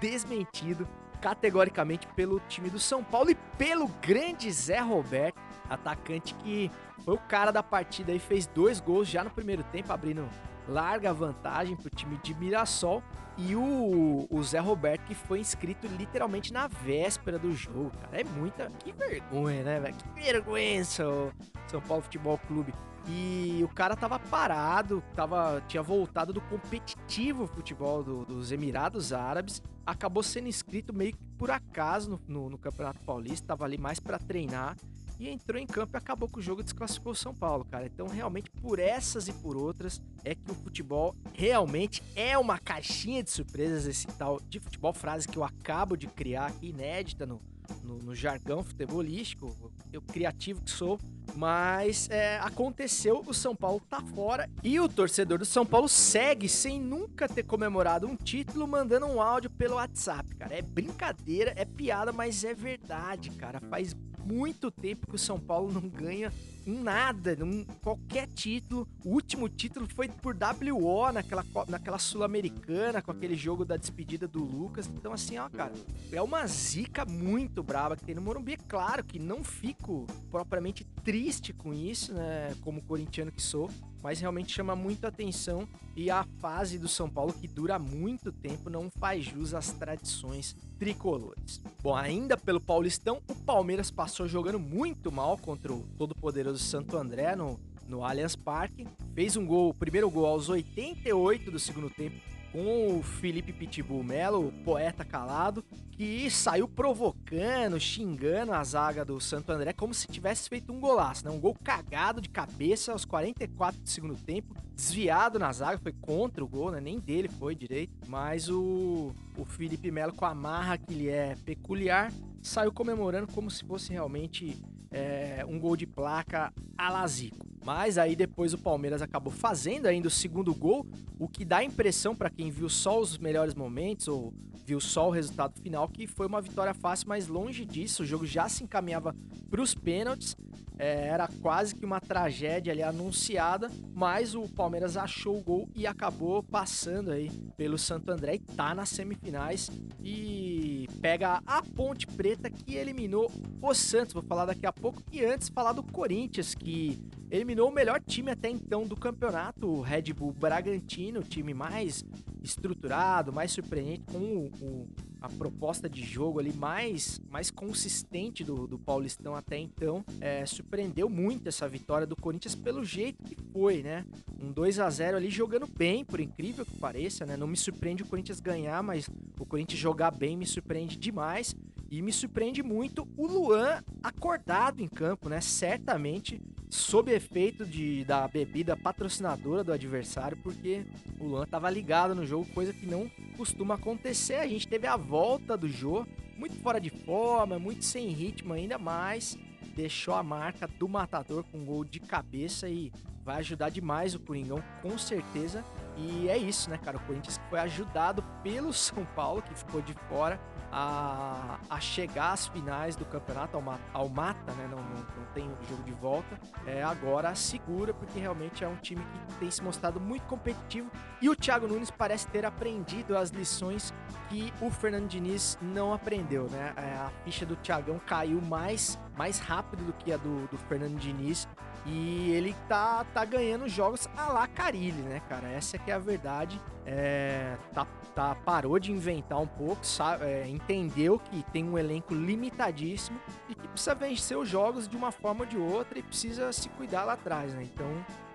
desmentido 0.00 0.86
categoricamente 1.20 2.06
pelo 2.08 2.40
time 2.40 2.70
do 2.70 2.78
São 2.78 3.02
Paulo 3.02 3.30
e 3.30 3.34
pelo 3.56 3.88
grande 4.00 4.50
Zé 4.50 4.78
Roberto, 4.78 5.40
atacante 5.68 6.34
que 6.34 6.70
foi 7.04 7.14
o 7.14 7.18
cara 7.18 7.50
da 7.50 7.62
partida 7.62 8.12
e 8.12 8.18
fez 8.18 8.46
dois 8.46 8.80
gols 8.80 9.08
já 9.08 9.24
no 9.24 9.30
primeiro 9.30 9.62
tempo, 9.64 9.92
abrindo 9.92 10.28
larga 10.68 11.12
vantagem 11.12 11.76
para 11.76 11.86
o 11.86 11.90
time 11.90 12.18
de 12.22 12.34
Mirassol. 12.34 13.02
E 13.36 13.54
o, 13.54 14.26
o 14.28 14.42
Zé 14.42 14.58
Roberto, 14.58 15.04
que 15.04 15.14
foi 15.14 15.38
inscrito 15.38 15.86
literalmente 15.86 16.52
na 16.52 16.66
véspera 16.66 17.38
do 17.38 17.52
jogo, 17.54 17.92
cara. 18.00 18.20
É 18.20 18.24
muita. 18.24 18.68
Que 18.80 18.90
vergonha, 18.90 19.62
né, 19.62 19.78
velho? 19.78 19.94
Que 19.94 20.20
vergonha, 20.20 20.84
São, 20.84 21.30
São 21.68 21.80
Paulo 21.80 22.02
Futebol 22.02 22.36
Clube. 22.48 22.74
E 23.06 23.60
o 23.62 23.68
cara 23.68 23.96
tava 23.96 24.18
parado, 24.18 25.02
tava, 25.14 25.62
tinha 25.66 25.82
voltado 25.82 26.32
do 26.32 26.40
competitivo 26.42 27.46
futebol 27.46 28.02
do, 28.02 28.24
dos 28.24 28.52
Emirados 28.52 29.14
Árabes, 29.14 29.62
acabou 29.86 30.22
sendo 30.22 30.48
inscrito 30.48 30.92
meio 30.92 31.12
que 31.12 31.24
por 31.38 31.50
acaso 31.50 32.10
no, 32.10 32.20
no, 32.28 32.50
no 32.50 32.58
Campeonato 32.58 33.00
Paulista, 33.00 33.46
tava 33.46 33.64
ali 33.64 33.78
mais 33.78 33.98
para 33.98 34.18
treinar 34.18 34.76
e 35.18 35.28
entrou 35.28 35.60
em 35.60 35.66
campo 35.66 35.96
e 35.96 35.98
acabou 35.98 36.28
com 36.28 36.38
o 36.38 36.42
jogo 36.42 36.60
e 36.60 36.64
desclassificou 36.64 37.12
o 37.12 37.16
São 37.16 37.34
Paulo, 37.34 37.64
cara. 37.64 37.86
Então, 37.86 38.06
realmente, 38.06 38.50
por 38.50 38.78
essas 38.78 39.28
e 39.28 39.32
por 39.32 39.56
outras, 39.56 40.00
é 40.24 40.34
que 40.34 40.50
o 40.50 40.54
futebol 40.54 41.14
realmente 41.32 42.02
é 42.14 42.38
uma 42.38 42.58
caixinha 42.58 43.22
de 43.22 43.30
surpresas, 43.30 43.86
esse 43.86 44.06
tal 44.06 44.40
de 44.48 44.60
futebol, 44.60 44.92
frase 44.92 45.26
que 45.26 45.36
eu 45.36 45.44
acabo 45.44 45.96
de 45.96 46.06
criar 46.06 46.52
inédita 46.62 47.26
no, 47.26 47.40
no, 47.82 47.98
no 47.98 48.14
jargão 48.14 48.62
futebolístico, 48.62 49.72
eu 49.92 50.00
criativo 50.00 50.62
que 50.62 50.70
sou, 50.70 50.98
mas 51.34 52.08
é, 52.10 52.38
aconteceu, 52.38 53.22
o 53.26 53.34
São 53.34 53.54
Paulo 53.54 53.80
tá 53.88 54.00
fora 54.00 54.48
e 54.62 54.78
o 54.80 54.88
torcedor 54.88 55.38
do 55.38 55.44
São 55.44 55.64
Paulo 55.64 55.88
segue 55.88 56.48
sem 56.48 56.80
nunca 56.80 57.28
ter 57.28 57.42
comemorado 57.42 58.06
um 58.06 58.16
título, 58.16 58.66
mandando 58.66 59.06
um 59.06 59.20
áudio 59.20 59.50
pelo 59.50 59.76
WhatsApp, 59.76 60.34
cara. 60.36 60.54
É 60.54 60.62
brincadeira, 60.62 61.52
é 61.56 61.64
piada, 61.64 62.12
mas 62.12 62.44
é 62.44 62.54
verdade, 62.54 63.30
cara. 63.30 63.60
Faz 63.60 63.94
muito 64.28 64.70
tempo 64.70 65.06
que 65.06 65.16
o 65.16 65.18
São 65.18 65.40
Paulo 65.40 65.72
não 65.72 65.88
ganha 65.88 66.32
nada, 66.68 67.34
num, 67.34 67.64
qualquer 67.82 68.26
título. 68.28 68.86
O 69.04 69.10
último 69.10 69.48
título 69.48 69.88
foi 69.88 70.08
por 70.08 70.36
WO 70.36 71.12
naquela, 71.12 71.44
naquela 71.68 71.98
Sul-Americana, 71.98 73.00
com 73.00 73.10
aquele 73.10 73.34
jogo 73.34 73.64
da 73.64 73.76
despedida 73.76 74.28
do 74.28 74.44
Lucas. 74.44 74.86
Então, 74.86 75.12
assim, 75.12 75.38
ó, 75.38 75.48
cara, 75.48 75.72
é 76.12 76.20
uma 76.20 76.46
zica 76.46 77.04
muito 77.04 77.62
braba 77.62 77.96
que 77.96 78.04
tem 78.04 78.14
no 78.14 78.20
Morumbi. 78.20 78.52
É 78.52 78.56
claro 78.56 79.04
que 79.04 79.18
não 79.18 79.42
fico 79.42 80.06
propriamente 80.30 80.84
triste 81.02 81.52
com 81.52 81.72
isso, 81.72 82.12
né? 82.12 82.54
Como 82.62 82.82
corintiano 82.82 83.32
que 83.32 83.42
sou 83.42 83.70
mas 84.02 84.20
realmente 84.20 84.52
chama 84.52 84.76
muito 84.76 85.06
atenção 85.06 85.68
e 85.96 86.10
a 86.10 86.24
fase 86.38 86.78
do 86.78 86.88
São 86.88 87.10
Paulo, 87.10 87.32
que 87.32 87.48
dura 87.48 87.78
muito 87.78 88.30
tempo, 88.30 88.70
não 88.70 88.88
faz 88.90 89.24
jus 89.24 89.54
às 89.54 89.72
tradições 89.72 90.56
tricolores. 90.78 91.60
Bom, 91.82 91.96
ainda 91.96 92.36
pelo 92.36 92.60
Paulistão, 92.60 93.20
o 93.28 93.34
Palmeiras 93.34 93.90
passou 93.90 94.28
jogando 94.28 94.60
muito 94.60 95.10
mal 95.10 95.36
contra 95.36 95.72
o 95.72 95.82
todo-poderoso 95.98 96.57
Santo 96.58 96.96
André 96.96 97.34
no, 97.36 97.58
no 97.88 98.04
Allianz 98.04 98.36
Parque. 98.36 98.86
Fez 99.14 99.36
um 99.36 99.46
gol, 99.46 99.72
primeiro 99.72 100.10
gol 100.10 100.26
aos 100.26 100.48
88 100.48 101.50
do 101.50 101.58
segundo 101.58 101.90
tempo, 101.90 102.16
com 102.52 102.98
o 102.98 103.02
Felipe 103.02 103.52
Pitbull 103.52 104.02
Melo, 104.02 104.52
poeta 104.64 105.04
calado, 105.04 105.64
que 105.90 106.30
saiu 106.30 106.68
provocando, 106.68 107.78
xingando 107.80 108.52
a 108.52 108.62
zaga 108.62 109.04
do 109.04 109.20
Santo 109.20 109.50
André 109.50 109.72
como 109.72 109.92
se 109.92 110.06
tivesse 110.06 110.48
feito 110.48 110.72
um 110.72 110.80
golaço, 110.80 111.24
né? 111.24 111.30
Um 111.30 111.40
gol 111.40 111.56
cagado 111.62 112.20
de 112.20 112.28
cabeça 112.28 112.92
aos 112.92 113.04
44 113.04 113.80
do 113.80 113.88
segundo 113.88 114.16
tempo, 114.16 114.54
desviado 114.74 115.38
na 115.38 115.52
zaga, 115.52 115.78
foi 115.78 115.92
contra 115.92 116.42
o 116.44 116.48
gol, 116.48 116.70
né? 116.70 116.80
Nem 116.80 116.98
dele 116.98 117.28
foi 117.28 117.54
direito, 117.54 117.92
mas 118.06 118.48
o, 118.48 119.12
o 119.36 119.44
Felipe 119.44 119.90
Melo, 119.90 120.12
com 120.12 120.24
a 120.24 120.34
marra 120.34 120.78
que 120.78 120.94
lhe 120.94 121.08
é 121.08 121.34
peculiar, 121.44 122.12
saiu 122.40 122.72
comemorando 122.72 123.32
como 123.32 123.50
se 123.50 123.64
fosse 123.64 123.92
realmente 123.92 124.56
é, 124.90 125.44
um 125.46 125.58
gol 125.58 125.76
de 125.76 125.86
placa 125.86 126.52
a 126.76 126.90
Lazico. 126.90 127.46
Mas 127.64 127.98
aí 127.98 128.16
depois 128.16 128.54
o 128.54 128.58
Palmeiras 128.58 129.02
acabou 129.02 129.32
fazendo 129.32 129.86
ainda 129.86 130.08
o 130.08 130.10
segundo 130.10 130.54
gol, 130.54 130.86
o 131.18 131.28
que 131.28 131.44
dá 131.44 131.58
a 131.58 131.64
impressão 131.64 132.14
para 132.14 132.30
quem 132.30 132.50
viu 132.50 132.68
só 132.68 132.98
os 132.98 133.18
melhores 133.18 133.54
momentos 133.54 134.08
ou 134.08 134.32
viu 134.64 134.80
só 134.80 135.08
o 135.08 135.10
resultado 135.10 135.60
final 135.60 135.88
que 135.88 136.06
foi 136.06 136.26
uma 136.26 136.40
vitória 136.40 136.74
fácil, 136.74 137.08
mas 137.08 137.26
longe 137.26 137.64
disso, 137.64 138.02
o 138.02 138.06
jogo 138.06 138.26
já 138.26 138.48
se 138.48 138.64
encaminhava 138.64 139.14
para 139.50 139.62
os 139.62 139.74
pênaltis. 139.74 140.36
É, 140.78 141.08
era 141.08 141.28
quase 141.42 141.74
que 141.74 141.84
uma 141.84 142.00
tragédia 142.00 142.72
ali 142.72 142.82
anunciada, 142.82 143.68
mas 143.94 144.34
o 144.34 144.48
Palmeiras 144.48 144.96
achou 144.96 145.36
o 145.36 145.42
gol 145.42 145.68
e 145.74 145.86
acabou 145.86 146.42
passando 146.42 147.10
aí 147.10 147.30
pelo 147.56 147.76
Santo 147.76 148.10
André 148.10 148.36
e 148.36 148.38
tá 148.38 148.74
nas 148.74 148.88
semifinais 148.90 149.68
e 150.02 150.88
pega 151.00 151.42
a 151.44 151.62
Ponte 151.62 152.06
Preta 152.06 152.48
que 152.48 152.76
eliminou 152.76 153.30
o 153.60 153.74
Santos. 153.74 154.14
Vou 154.14 154.22
falar 154.22 154.46
daqui 154.46 154.66
a 154.66 154.72
pouco 154.72 155.02
e 155.10 155.24
antes 155.24 155.48
falar 155.48 155.72
do 155.72 155.82
Corinthians 155.82 156.54
que 156.54 156.98
eliminou 157.30 157.68
o 157.68 157.74
melhor 157.74 158.00
time 158.00 158.30
até 158.30 158.48
então 158.48 158.86
do 158.86 158.96
campeonato, 158.96 159.66
o 159.66 159.80
Red 159.80 160.12
Bull 160.14 160.32
Bragantino, 160.32 161.20
o 161.20 161.24
time 161.24 161.52
mais 161.52 162.04
estruturado, 162.42 163.32
mais 163.32 163.52
surpreendente, 163.52 164.04
com 164.06 164.18
o, 164.18 164.50
o, 164.60 164.88
a 165.20 165.28
proposta 165.28 165.88
de 165.88 166.02
jogo 166.02 166.38
ali 166.38 166.52
mais, 166.52 167.20
mais 167.30 167.50
consistente 167.50 168.44
do, 168.44 168.66
do 168.66 168.78
Paulistão 168.78 169.34
até 169.34 169.58
então. 169.58 170.04
É, 170.20 170.44
surpreendeu 170.46 171.08
muito 171.08 171.48
essa 171.48 171.68
vitória 171.68 172.06
do 172.06 172.16
Corinthians 172.16 172.54
pelo 172.54 172.84
jeito 172.84 173.22
que 173.24 173.36
foi, 173.52 173.82
né? 173.82 174.04
Um 174.40 174.52
2 174.52 174.78
a 174.78 174.88
0 174.88 175.16
ali 175.16 175.30
jogando 175.30 175.66
bem, 175.66 176.04
por 176.04 176.20
incrível 176.20 176.64
que 176.64 176.76
pareça, 176.78 177.26
né? 177.26 177.36
Não 177.36 177.46
me 177.46 177.56
surpreende 177.56 178.02
o 178.02 178.06
Corinthians 178.06 178.40
ganhar, 178.40 178.82
mas 178.82 179.08
o 179.38 179.46
Corinthians 179.46 179.80
jogar 179.80 180.10
bem 180.10 180.36
me 180.36 180.46
surpreende 180.46 180.96
demais. 180.96 181.54
E 181.90 182.02
me 182.02 182.12
surpreende 182.12 182.62
muito 182.62 183.08
o 183.16 183.26
Luan 183.26 183.82
acordado 184.02 184.80
em 184.80 184.88
campo, 184.88 185.28
né? 185.28 185.40
Certamente 185.40 186.40
sob 186.68 187.10
efeito 187.10 187.64
de, 187.64 188.04
da 188.04 188.28
bebida 188.28 188.76
patrocinadora 188.76 189.64
do 189.64 189.72
adversário, 189.72 190.36
porque 190.42 190.84
o 191.18 191.24
Luan 191.24 191.44
estava 191.44 191.70
ligado 191.70 192.14
no 192.14 192.26
jogo, 192.26 192.46
coisa 192.52 192.72
que 192.72 192.86
não 192.86 193.10
costuma 193.36 193.74
acontecer. 193.74 194.34
A 194.34 194.46
gente 194.46 194.68
teve 194.68 194.86
a 194.86 194.96
volta 194.96 195.56
do 195.56 195.68
Jô, 195.68 196.06
muito 196.36 196.56
fora 196.56 196.80
de 196.80 196.90
forma, 196.90 197.58
muito 197.58 197.84
sem 197.84 198.08
ritmo 198.08 198.52
ainda, 198.52 198.78
mas 198.78 199.38
deixou 199.74 200.14
a 200.14 200.22
marca 200.22 200.68
do 200.68 200.88
matador 200.88 201.44
com 201.44 201.58
um 201.58 201.64
gol 201.64 201.84
de 201.84 202.00
cabeça 202.00 202.68
e 202.68 202.92
vai 203.24 203.38
ajudar 203.38 203.70
demais 203.70 204.14
o 204.14 204.20
Coringão, 204.20 204.62
com 204.82 204.98
certeza. 204.98 205.64
E 205.98 206.28
é 206.28 206.38
isso, 206.38 206.70
né, 206.70 206.78
cara? 206.78 206.96
O 206.96 207.00
Corinthians 207.00 207.40
foi 207.50 207.58
ajudado 207.58 208.22
pelo 208.42 208.72
São 208.74 209.04
Paulo, 209.04 209.42
que 209.42 209.54
ficou 209.54 209.82
de 209.82 209.92
fora, 210.08 210.40
a, 210.70 211.58
a 211.68 211.80
chegar 211.80 212.32
às 212.32 212.46
finais 212.46 212.94
do 212.94 213.04
campeonato, 213.04 213.56
ao, 213.56 213.78
ao 213.92 214.08
mata, 214.08 214.52
né? 214.52 214.68
Não, 214.70 214.78
não, 214.78 214.96
não 214.96 215.24
tem 215.34 215.50
jogo 215.68 215.82
de 215.82 215.92
volta. 215.92 216.38
É, 216.66 216.82
agora 216.82 217.34
segura, 217.34 217.92
porque 217.92 218.18
realmente 218.20 218.62
é 218.62 218.68
um 218.68 218.76
time 218.76 219.02
que 219.02 219.34
tem 219.34 219.50
se 219.50 219.62
mostrado 219.62 219.98
muito 219.98 220.26
competitivo. 220.26 220.90
E 221.20 221.28
o 221.28 221.34
Thiago 221.34 221.66
Nunes 221.66 221.90
parece 221.90 222.28
ter 222.28 222.44
aprendido 222.44 223.16
as 223.16 223.30
lições 223.30 223.92
que 224.28 224.52
o 224.60 224.70
Fernando 224.70 225.08
Diniz 225.08 225.58
não 225.60 225.92
aprendeu, 225.92 226.48
né? 226.50 226.72
É, 226.76 226.96
a 226.96 227.10
ficha 227.24 227.44
do 227.44 227.56
Thiagão 227.56 227.98
caiu 227.98 228.40
mais 228.42 228.98
mais 229.18 229.40
rápido 229.40 229.84
do 229.84 229.92
que 229.92 230.12
a 230.12 230.16
do, 230.16 230.46
do 230.46 230.56
Fernando 230.56 230.96
Diniz. 230.96 231.48
E 231.84 232.30
ele 232.30 232.54
tá, 232.68 233.04
tá 233.12 233.24
ganhando 233.24 233.68
jogos 233.68 234.08
a 234.16 234.32
la 234.32 234.46
Carilli, 234.46 235.02
né, 235.02 235.20
cara? 235.28 235.48
Essa 235.48 235.76
que 235.76 235.90
é 235.90 235.94
a 235.94 235.98
verdade. 235.98 236.60
É, 236.86 237.56
tá, 237.74 237.86
tá, 238.14 238.34
parou 238.34 238.78
de 238.78 238.92
inventar 238.92 239.38
um 239.40 239.46
pouco, 239.46 239.84
sabe, 239.84 240.24
é, 240.24 240.48
entendeu 240.48 241.18
que 241.18 241.42
tem 241.52 241.64
um 241.64 241.76
elenco 241.76 242.14
limitadíssimo 242.14 243.18
e 243.48 243.54
que 243.54 243.68
precisa 243.68 243.94
vencer 243.94 244.38
os 244.38 244.48
jogos 244.48 244.88
de 244.88 244.96
uma 244.96 245.10
forma 245.10 245.40
ou 245.40 245.46
de 245.46 245.58
outra 245.58 245.98
e 245.98 246.02
precisa 246.02 246.52
se 246.52 246.68
cuidar 246.70 247.04
lá 247.04 247.14
atrás, 247.14 247.52
né? 247.52 247.62
Então, 247.62 247.86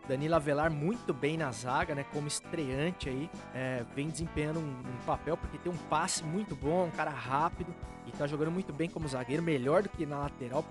Danilo 0.07 0.35
Avelar 0.35 0.71
muito 0.71 1.13
bem 1.13 1.37
na 1.37 1.51
zaga, 1.51 1.95
né? 1.95 2.05
Como 2.11 2.27
estreante 2.27 3.09
aí, 3.09 3.29
é, 3.53 3.83
vem 3.95 4.09
desempenhando 4.09 4.59
um, 4.59 4.63
um, 4.63 5.05
papel 5.05 5.37
porque 5.37 5.57
tem 5.57 5.71
um 5.71 5.77
passe 5.89 6.23
muito 6.23 6.55
bom, 6.55 6.85
um 6.85 6.91
cara 6.91 7.09
rápido 7.09 7.73
e 8.05 8.11
tá 8.11 8.27
jogando 8.27 8.51
muito 8.51 8.73
bem 8.73 8.89
como 8.89 9.07
zagueiro, 9.07 9.41
melhor 9.41 9.81
do 9.81 9.89
que 9.89 10.05
na 10.05 10.19
lateral 10.19 10.63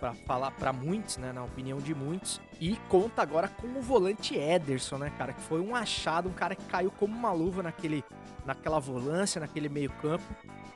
para 0.00 0.14
falar 0.26 0.50
para 0.52 0.72
muitos, 0.72 1.18
né? 1.18 1.32
Na 1.32 1.44
opinião 1.44 1.78
de 1.78 1.94
muitos. 1.94 2.40
E 2.60 2.76
conta 2.88 3.20
agora 3.22 3.48
com 3.48 3.66
o 3.66 3.82
volante 3.82 4.36
Ederson, 4.36 4.98
né, 4.98 5.12
cara? 5.18 5.32
Que 5.32 5.42
foi 5.42 5.60
um 5.60 5.76
achado, 5.76 6.28
um 6.28 6.32
cara 6.32 6.54
que 6.54 6.64
caiu 6.64 6.90
como 6.90 7.14
uma 7.14 7.32
luva 7.32 7.62
naquele, 7.62 8.02
naquela 8.46 8.80
volância, 8.80 9.40
naquele 9.40 9.68
meio 9.68 9.90
campo 10.00 10.24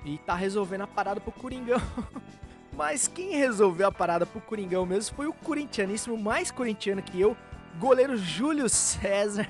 e 0.04 0.18
tá 0.18 0.34
resolvendo 0.34 0.82
a 0.82 0.86
parada 0.86 1.20
pro 1.20 1.32
Coringão. 1.32 1.80
Mas 2.74 3.06
quem 3.06 3.36
resolveu 3.36 3.86
a 3.88 3.92
parada 3.92 4.24
pro 4.24 4.40
Coringão 4.40 4.86
mesmo 4.86 5.14
foi 5.14 5.26
o 5.26 5.32
corintianíssimo, 5.32 6.16
mais 6.16 6.50
corintiano 6.50 7.02
que 7.02 7.20
eu, 7.20 7.36
goleiro 7.78 8.16
Júlio 8.16 8.68
César. 8.68 9.48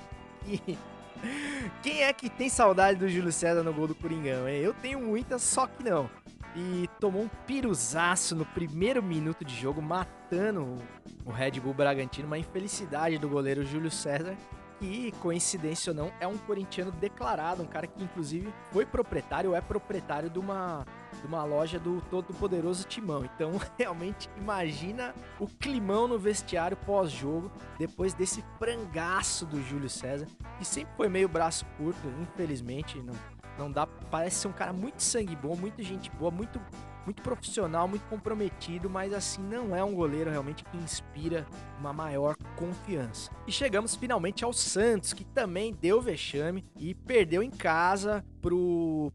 Quem 1.83 2.03
é 2.03 2.13
que 2.13 2.29
tem 2.29 2.49
saudade 2.49 2.99
do 2.99 3.09
Júlio 3.09 3.33
César 3.33 3.63
no 3.63 3.73
gol 3.73 3.87
do 3.87 3.95
Coringão? 3.95 4.49
Eu 4.49 4.75
tenho 4.75 5.01
muita, 5.01 5.39
só 5.39 5.67
que 5.67 5.83
não. 5.83 6.11
E 6.55 6.89
tomou 7.01 7.23
um 7.23 7.31
piruzaço 7.47 8.35
no 8.35 8.45
primeiro 8.45 9.03
minuto 9.03 9.45
de 9.45 9.55
jogo, 9.55 9.81
matando 9.81 10.77
o 11.25 11.31
Red 11.31 11.53
Bull 11.53 11.73
Bragantino. 11.73 12.27
Uma 12.27 12.39
infelicidade 12.39 13.19
do 13.19 13.29
goleiro 13.29 13.65
Júlio 13.65 13.91
César, 13.91 14.37
que, 14.83 15.13
coincidência 15.13 15.93
ou 15.93 15.97
não, 15.97 16.13
é 16.19 16.27
um 16.27 16.37
corintiano 16.37 16.91
declarado, 16.91 17.63
um 17.63 17.67
cara 17.67 17.87
que 17.87 18.03
inclusive 18.03 18.53
foi 18.73 18.85
proprietário, 18.85 19.51
ou 19.51 19.57
é 19.57 19.61
proprietário 19.61 20.29
de 20.29 20.41
uma, 20.41 20.85
de 21.21 21.25
uma 21.25 21.45
loja 21.45 21.79
do 21.79 22.01
todo 22.11 22.35
poderoso 22.35 22.85
Timão. 22.89 23.25
Então, 23.25 23.53
realmente, 23.79 24.29
imagina 24.37 25.15
o 25.39 25.47
climão 25.47 26.09
no 26.09 26.19
vestiário 26.19 26.77
pós-jogo, 26.79 27.49
depois 27.79 28.13
desse 28.13 28.45
frangaço 28.59 29.47
do 29.47 29.63
Júlio 29.63 29.89
César, 29.89 30.27
que 30.59 30.65
sempre 30.65 30.93
foi 30.97 31.09
meio 31.09 31.29
braço 31.29 31.65
curto, 31.79 32.09
infelizmente, 32.21 33.01
não, 33.01 33.15
não 33.57 33.71
dá, 33.71 33.87
parece 33.87 34.41
ser 34.41 34.49
um 34.49 34.53
cara 34.53 34.73
muito 34.73 35.01
sangue 35.01 35.37
bom, 35.37 35.55
muita 35.55 35.81
gente 35.81 36.11
boa, 36.11 36.33
muito 36.33 36.61
muito 37.05 37.23
profissional, 37.23 37.89
muito 37.89 38.07
comprometido, 38.09 38.89
mas 38.89 39.13
assim 39.13 39.43
não 39.43 39.75
é 39.75 39.83
um 39.83 39.95
goleiro 39.95 40.31
realmente 40.31 40.65
que 40.65 40.77
inspira 40.77 41.47
uma 41.79 41.93
maior 41.93 42.37
confiança. 42.57 43.31
E 43.47 43.53
chegamos 43.53 43.95
finalmente 43.95 44.45
ao 44.45 44.53
Santos, 44.53 45.13
que 45.13 45.25
também 45.25 45.73
deu 45.73 46.01
vexame 46.01 46.65
e 46.77 46.95
perdeu 46.95 47.43
em 47.43 47.51
casa 47.51 48.25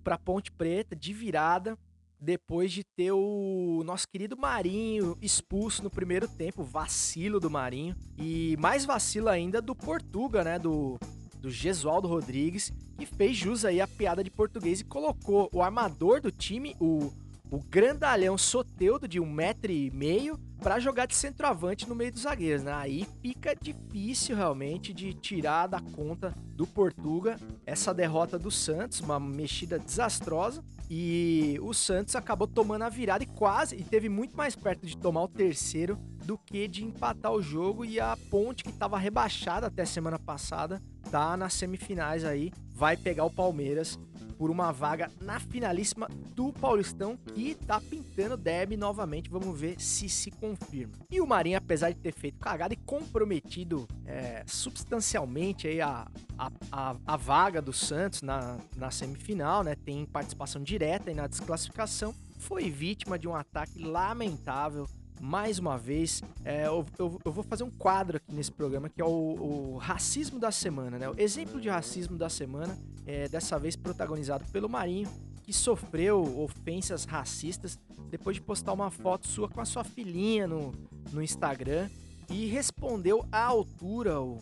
para 0.03 0.17
Ponte 0.17 0.51
Preta 0.51 0.95
de 0.95 1.13
virada. 1.13 1.77
Depois 2.19 2.71
de 2.71 2.83
ter 2.83 3.11
o 3.11 3.83
nosso 3.85 4.07
querido 4.07 4.35
Marinho 4.35 5.15
expulso 5.21 5.83
no 5.83 5.89
primeiro 5.89 6.27
tempo, 6.27 6.63
vacilo 6.63 7.39
do 7.39 7.47
Marinho. 7.47 7.95
E 8.17 8.57
mais 8.57 8.85
vacilo 8.85 9.29
ainda 9.29 9.61
do 9.61 9.75
Portuga, 9.75 10.43
né? 10.43 10.57
Do, 10.57 10.97
do 11.39 11.51
Gesualdo 11.51 12.07
Rodrigues, 12.07 12.73
que 12.97 13.05
fez 13.05 13.37
jus 13.37 13.63
aí 13.63 13.79
a 13.79 13.87
piada 13.87 14.23
de 14.23 14.31
português 14.31 14.81
e 14.81 14.83
colocou 14.83 15.47
o 15.53 15.61
armador 15.61 16.19
do 16.19 16.31
time, 16.31 16.75
o 16.79 17.11
o 17.49 17.59
grandalhão 17.59 18.37
Soteudo 18.37 19.07
de 19.07 19.19
um 19.19 19.29
metro 19.29 19.71
e 19.71 19.89
meio 19.91 20.39
para 20.61 20.79
jogar 20.79 21.05
de 21.05 21.15
centroavante 21.15 21.87
no 21.87 21.95
meio 21.95 22.11
dos 22.11 22.23
zagueiros, 22.23 22.63
né? 22.63 22.73
Aí 22.73 23.07
fica 23.21 23.55
difícil 23.55 24.35
realmente 24.35 24.93
de 24.93 25.13
tirar 25.13 25.67
da 25.67 25.79
conta 25.79 26.33
do 26.55 26.65
Portuga 26.65 27.37
essa 27.65 27.93
derrota 27.93 28.39
do 28.39 28.49
Santos, 28.49 28.99
uma 28.99 29.19
mexida 29.19 29.77
desastrosa. 29.77 30.63
E 30.89 31.59
o 31.61 31.73
Santos 31.73 32.15
acabou 32.15 32.47
tomando 32.47 32.83
a 32.83 32.89
virada 32.89 33.23
e 33.23 33.27
quase, 33.27 33.75
e 33.75 33.83
teve 33.83 34.07
muito 34.07 34.37
mais 34.37 34.55
perto 34.55 34.85
de 34.85 34.97
tomar 34.97 35.23
o 35.23 35.27
terceiro 35.27 35.97
do 36.23 36.37
que 36.37 36.67
de 36.67 36.83
empatar 36.83 37.31
o 37.31 37.41
jogo. 37.41 37.83
E 37.83 37.99
a 37.99 38.17
Ponte, 38.29 38.63
que 38.63 38.69
estava 38.69 38.97
rebaixada 38.97 39.67
até 39.67 39.85
semana 39.85 40.17
passada, 40.17 40.81
tá 41.11 41.35
nas 41.35 41.53
semifinais 41.53 42.23
aí, 42.23 42.51
vai 42.73 42.95
pegar 42.95 43.25
o 43.25 43.31
Palmeiras 43.31 43.99
por 44.37 44.49
uma 44.49 44.71
vaga 44.71 45.11
na 45.19 45.39
finalíssima 45.39 46.07
do 46.35 46.53
Paulistão 46.53 47.17
que 47.33 47.55
tá 47.55 47.81
pintando 47.81 48.37
derby 48.37 48.77
novamente. 48.77 49.29
Vamos 49.29 49.59
ver 49.59 49.79
se 49.79 50.07
se 50.07 50.31
confirma. 50.31 50.93
E 51.09 51.19
o 51.19 51.27
Marinho, 51.27 51.57
apesar 51.57 51.91
de 51.91 51.99
ter 51.99 52.13
feito 52.13 52.39
cagada 52.39 52.73
e 52.73 52.77
comprometido 52.77 53.87
é, 54.05 54.43
substancialmente 54.45 55.67
aí 55.67 55.81
a, 55.81 56.07
a, 56.37 56.51
a, 56.71 56.95
a, 57.05 57.17
vaga 57.17 57.61
do 57.61 57.73
Santos 57.73 58.21
na, 58.21 58.57
na 58.75 58.91
semifinal, 58.91 59.63
né? 59.63 59.75
Tem 59.75 60.05
participação 60.05 60.61
direta 60.61 61.09
aí 61.09 61.15
na 61.15 61.27
desclassificação. 61.27 62.13
Foi 62.39 62.69
vítima 62.69 63.17
de 63.17 63.27
um 63.27 63.35
ataque 63.35 63.79
lamentável 63.79 64.87
mais 65.19 65.59
uma 65.59 65.77
vez. 65.77 66.21
É, 66.43 66.67
eu, 66.67 66.85
eu, 66.97 67.19
eu, 67.23 67.31
vou 67.31 67.43
fazer 67.43 67.63
um 67.63 67.71
quadro 67.71 68.17
aqui 68.17 68.33
nesse 68.33 68.51
programa 68.51 68.89
que 68.89 69.01
é 69.01 69.05
o, 69.05 69.07
o 69.09 69.77
racismo 69.77 70.39
da 70.39 70.51
semana, 70.51 70.97
né? 70.97 71.09
O 71.09 71.15
exemplo 71.17 71.59
de 71.59 71.69
racismo 71.69 72.17
da 72.17 72.29
semana, 72.29 72.77
é, 73.05 73.27
dessa 73.27 73.57
vez 73.57 73.75
protagonizado 73.75 74.45
pelo 74.51 74.69
Marinho, 74.69 75.09
que 75.43 75.53
sofreu 75.53 76.21
ofensas 76.41 77.05
racistas 77.05 77.79
depois 78.09 78.35
de 78.35 78.41
postar 78.41 78.73
uma 78.73 78.91
foto 78.91 79.27
sua 79.27 79.49
com 79.49 79.61
a 79.61 79.65
sua 79.65 79.83
filhinha 79.83 80.47
no, 80.47 80.73
no 81.11 81.21
Instagram 81.21 81.89
e 82.29 82.45
respondeu 82.47 83.25
à 83.31 83.45
altura 83.45 84.21
o, 84.21 84.39